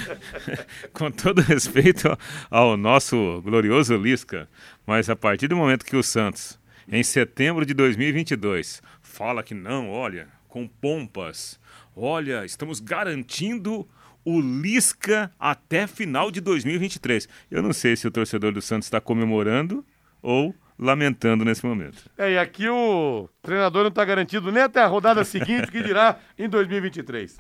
Com 0.93 1.11
todo 1.11 1.41
respeito 1.41 2.17
ao 2.51 2.77
nosso 2.77 3.41
glorioso 3.43 3.97
Lisca, 3.97 4.49
mas 4.87 5.09
a 5.09 5.15
partir 5.15 5.49
do 5.49 5.57
momento 5.57 5.85
que 5.85 5.97
o 5.97 6.03
Santos, 6.03 6.59
em 6.89 7.03
setembro 7.03 7.65
de 7.65 7.75
2022, 7.75 8.83
fala 9.01 9.43
que 9.43 9.55
não, 9.55 9.91
olha, 9.91 10.29
com 10.49 10.67
pompas, 10.67 11.61
olha, 11.95 12.45
estamos 12.45 12.81
garantindo 12.81 13.87
o 14.25 14.41
Lisca 14.41 15.31
até 15.39 15.87
final 15.87 16.31
de 16.31 16.41
2023. 16.41 17.29
Eu 17.51 17.63
não 17.63 17.73
sei 17.73 17.95
se 17.95 18.09
o 18.09 18.11
torcedor 18.11 18.53
do 18.53 18.63
Santos 18.63 18.87
está 18.87 19.01
comemorando 19.01 19.85
ou 20.23 20.55
lamentando 20.85 21.45
nesse 21.45 21.65
momento. 21.65 22.09
É, 22.17 22.33
e 22.33 22.39
aqui 22.39 22.69
o 22.69 23.29
treinador 23.43 23.83
não 23.83 23.89
está 23.89 24.05
garantido 24.05 24.53
nem 24.53 24.63
até 24.63 24.83
a 24.83 24.87
rodada 24.87 25.25
seguinte, 25.25 25.71
que 25.71 25.83
dirá 25.83 26.19
em 26.39 26.49
2023. 26.49 27.33
E 27.35 27.39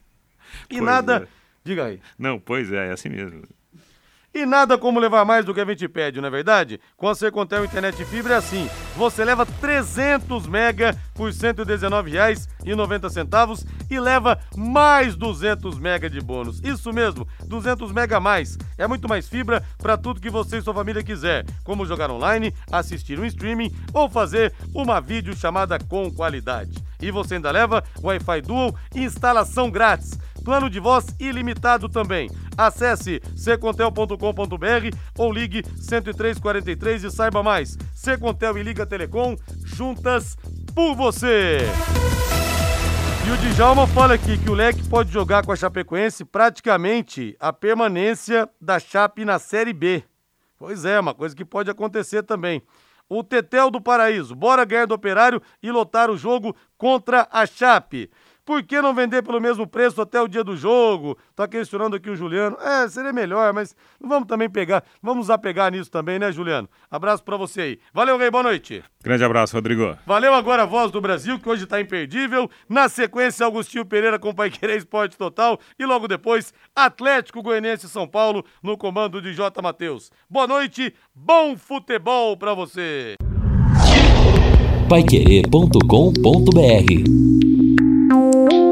Pois 0.70 0.82
nada. 0.82 1.28
é. 1.30 1.44
Diga 1.62 1.84
aí. 1.86 2.00
Não, 2.18 2.38
pois 2.38 2.72
é, 2.72 2.88
é 2.88 2.92
assim 2.92 3.08
mesmo. 3.08 3.42
E 4.34 4.44
nada 4.44 4.76
como 4.76 4.98
levar 4.98 5.24
mais 5.24 5.44
do 5.44 5.54
que 5.54 5.60
a 5.60 5.64
gente 5.64 5.86
pede, 5.86 6.20
não 6.20 6.26
é 6.26 6.30
verdade? 6.30 6.80
Com 6.96 7.08
a 7.08 7.14
Secontel 7.14 7.64
Internet 7.64 8.04
Fibra 8.04 8.34
é 8.34 8.38
assim. 8.38 8.68
Você 8.96 9.24
leva 9.24 9.46
300 9.46 10.48
mega 10.48 10.98
por 11.14 11.30
R$ 11.30 11.36
119,90 11.36 13.64
e 13.88 14.00
leva 14.00 14.36
mais 14.56 15.14
200 15.14 15.78
mega 15.78 16.10
de 16.10 16.20
bônus. 16.20 16.60
Isso 16.64 16.92
mesmo, 16.92 17.28
200 17.46 17.92
mega 17.92 18.16
a 18.16 18.20
mais. 18.20 18.58
É 18.76 18.88
muito 18.88 19.08
mais 19.08 19.28
fibra 19.28 19.64
para 19.78 19.96
tudo 19.96 20.20
que 20.20 20.30
você 20.30 20.58
e 20.58 20.62
sua 20.62 20.74
família 20.74 21.04
quiser, 21.04 21.46
como 21.62 21.86
jogar 21.86 22.10
online, 22.10 22.52
assistir 22.72 23.20
um 23.20 23.24
streaming 23.24 23.72
ou 23.92 24.10
fazer 24.10 24.52
uma 24.74 25.00
videochamada 25.00 25.78
com 25.78 26.10
qualidade. 26.10 26.82
E 27.00 27.12
você 27.12 27.36
ainda 27.36 27.52
leva 27.52 27.84
Wi-Fi 28.02 28.40
Dual 28.40 28.74
e 28.92 29.04
instalação 29.04 29.70
grátis. 29.70 30.18
Plano 30.44 30.68
de 30.68 30.78
voz 30.78 31.06
ilimitado 31.18 31.88
também. 31.88 32.30
Acesse 32.56 33.20
secontel.com.br 33.34 34.96
ou 35.18 35.32
ligue 35.32 35.62
10343 35.62 37.04
e 37.04 37.10
saiba 37.10 37.42
mais. 37.42 37.78
Secontel 37.94 38.58
e 38.58 38.62
Liga 38.62 38.84
Telecom, 38.84 39.36
juntas 39.64 40.36
por 40.74 40.94
você. 40.94 41.58
E 43.26 43.30
o 43.30 43.36
Djalma 43.38 43.86
fala 43.86 44.12
aqui 44.12 44.36
que 44.36 44.50
o 44.50 44.54
Leque 44.54 44.86
pode 44.86 45.10
jogar 45.10 45.46
com 45.46 45.50
a 45.50 45.56
Chapecoense 45.56 46.26
praticamente 46.26 47.34
a 47.40 47.54
permanência 47.54 48.46
da 48.60 48.78
Chape 48.78 49.24
na 49.24 49.38
Série 49.38 49.72
B. 49.72 50.04
Pois 50.58 50.84
é, 50.84 51.00
uma 51.00 51.14
coisa 51.14 51.34
que 51.34 51.44
pode 51.44 51.70
acontecer 51.70 52.22
também. 52.22 52.62
O 53.08 53.24
Tetel 53.24 53.70
do 53.70 53.80
Paraíso, 53.80 54.34
bora 54.34 54.64
ganhar 54.64 54.86
do 54.86 54.94
Operário 54.94 55.40
e 55.62 55.70
lotar 55.70 56.10
o 56.10 56.18
jogo 56.18 56.54
contra 56.76 57.26
a 57.30 57.46
Chape. 57.46 58.10
Por 58.44 58.62
que 58.62 58.82
não 58.82 58.94
vender 58.94 59.22
pelo 59.22 59.40
mesmo 59.40 59.66
preço 59.66 60.02
até 60.02 60.20
o 60.20 60.28
dia 60.28 60.44
do 60.44 60.54
jogo? 60.54 61.16
Tá 61.34 61.48
questionando 61.48 61.96
aqui 61.96 62.10
o 62.10 62.16
Juliano. 62.16 62.58
É, 62.60 62.86
seria 62.88 63.12
melhor, 63.12 63.54
mas 63.54 63.74
não 63.98 64.08
vamos 64.08 64.28
também 64.28 64.50
pegar, 64.50 64.84
vamos 65.02 65.30
apegar 65.30 65.72
nisso 65.72 65.90
também, 65.90 66.18
né, 66.18 66.30
Juliano? 66.30 66.68
Abraço 66.90 67.24
pra 67.24 67.38
você 67.38 67.60
aí. 67.62 67.78
Valeu, 67.92 68.18
Rei, 68.18 68.30
boa 68.30 68.42
noite. 68.42 68.84
Grande 69.02 69.24
abraço, 69.24 69.56
Rodrigo. 69.56 69.96
Valeu 70.06 70.34
agora 70.34 70.64
a 70.64 70.66
voz 70.66 70.90
do 70.90 71.00
Brasil, 71.00 71.38
que 71.38 71.48
hoje 71.48 71.64
tá 71.66 71.80
imperdível. 71.80 72.50
Na 72.68 72.86
sequência, 72.88 73.46
Augustinho 73.46 73.86
Pereira 73.86 74.18
com 74.18 74.34
Pai 74.34 74.50
Querer 74.50 74.76
Esporte 74.76 75.16
Total. 75.16 75.58
E 75.78 75.86
logo 75.86 76.06
depois, 76.06 76.52
Atlético 76.76 77.42
Goianiense 77.42 77.86
e 77.86 77.88
São 77.88 78.06
Paulo, 78.06 78.44
no 78.62 78.76
comando 78.76 79.22
de 79.22 79.32
J. 79.32 79.62
Matheus. 79.62 80.12
Boa 80.28 80.46
noite, 80.46 80.94
bom 81.14 81.56
futebol 81.56 82.36
pra 82.36 82.52
você. 82.52 83.14
Paiquerê.com.br 84.88 87.33
Música 88.14 88.63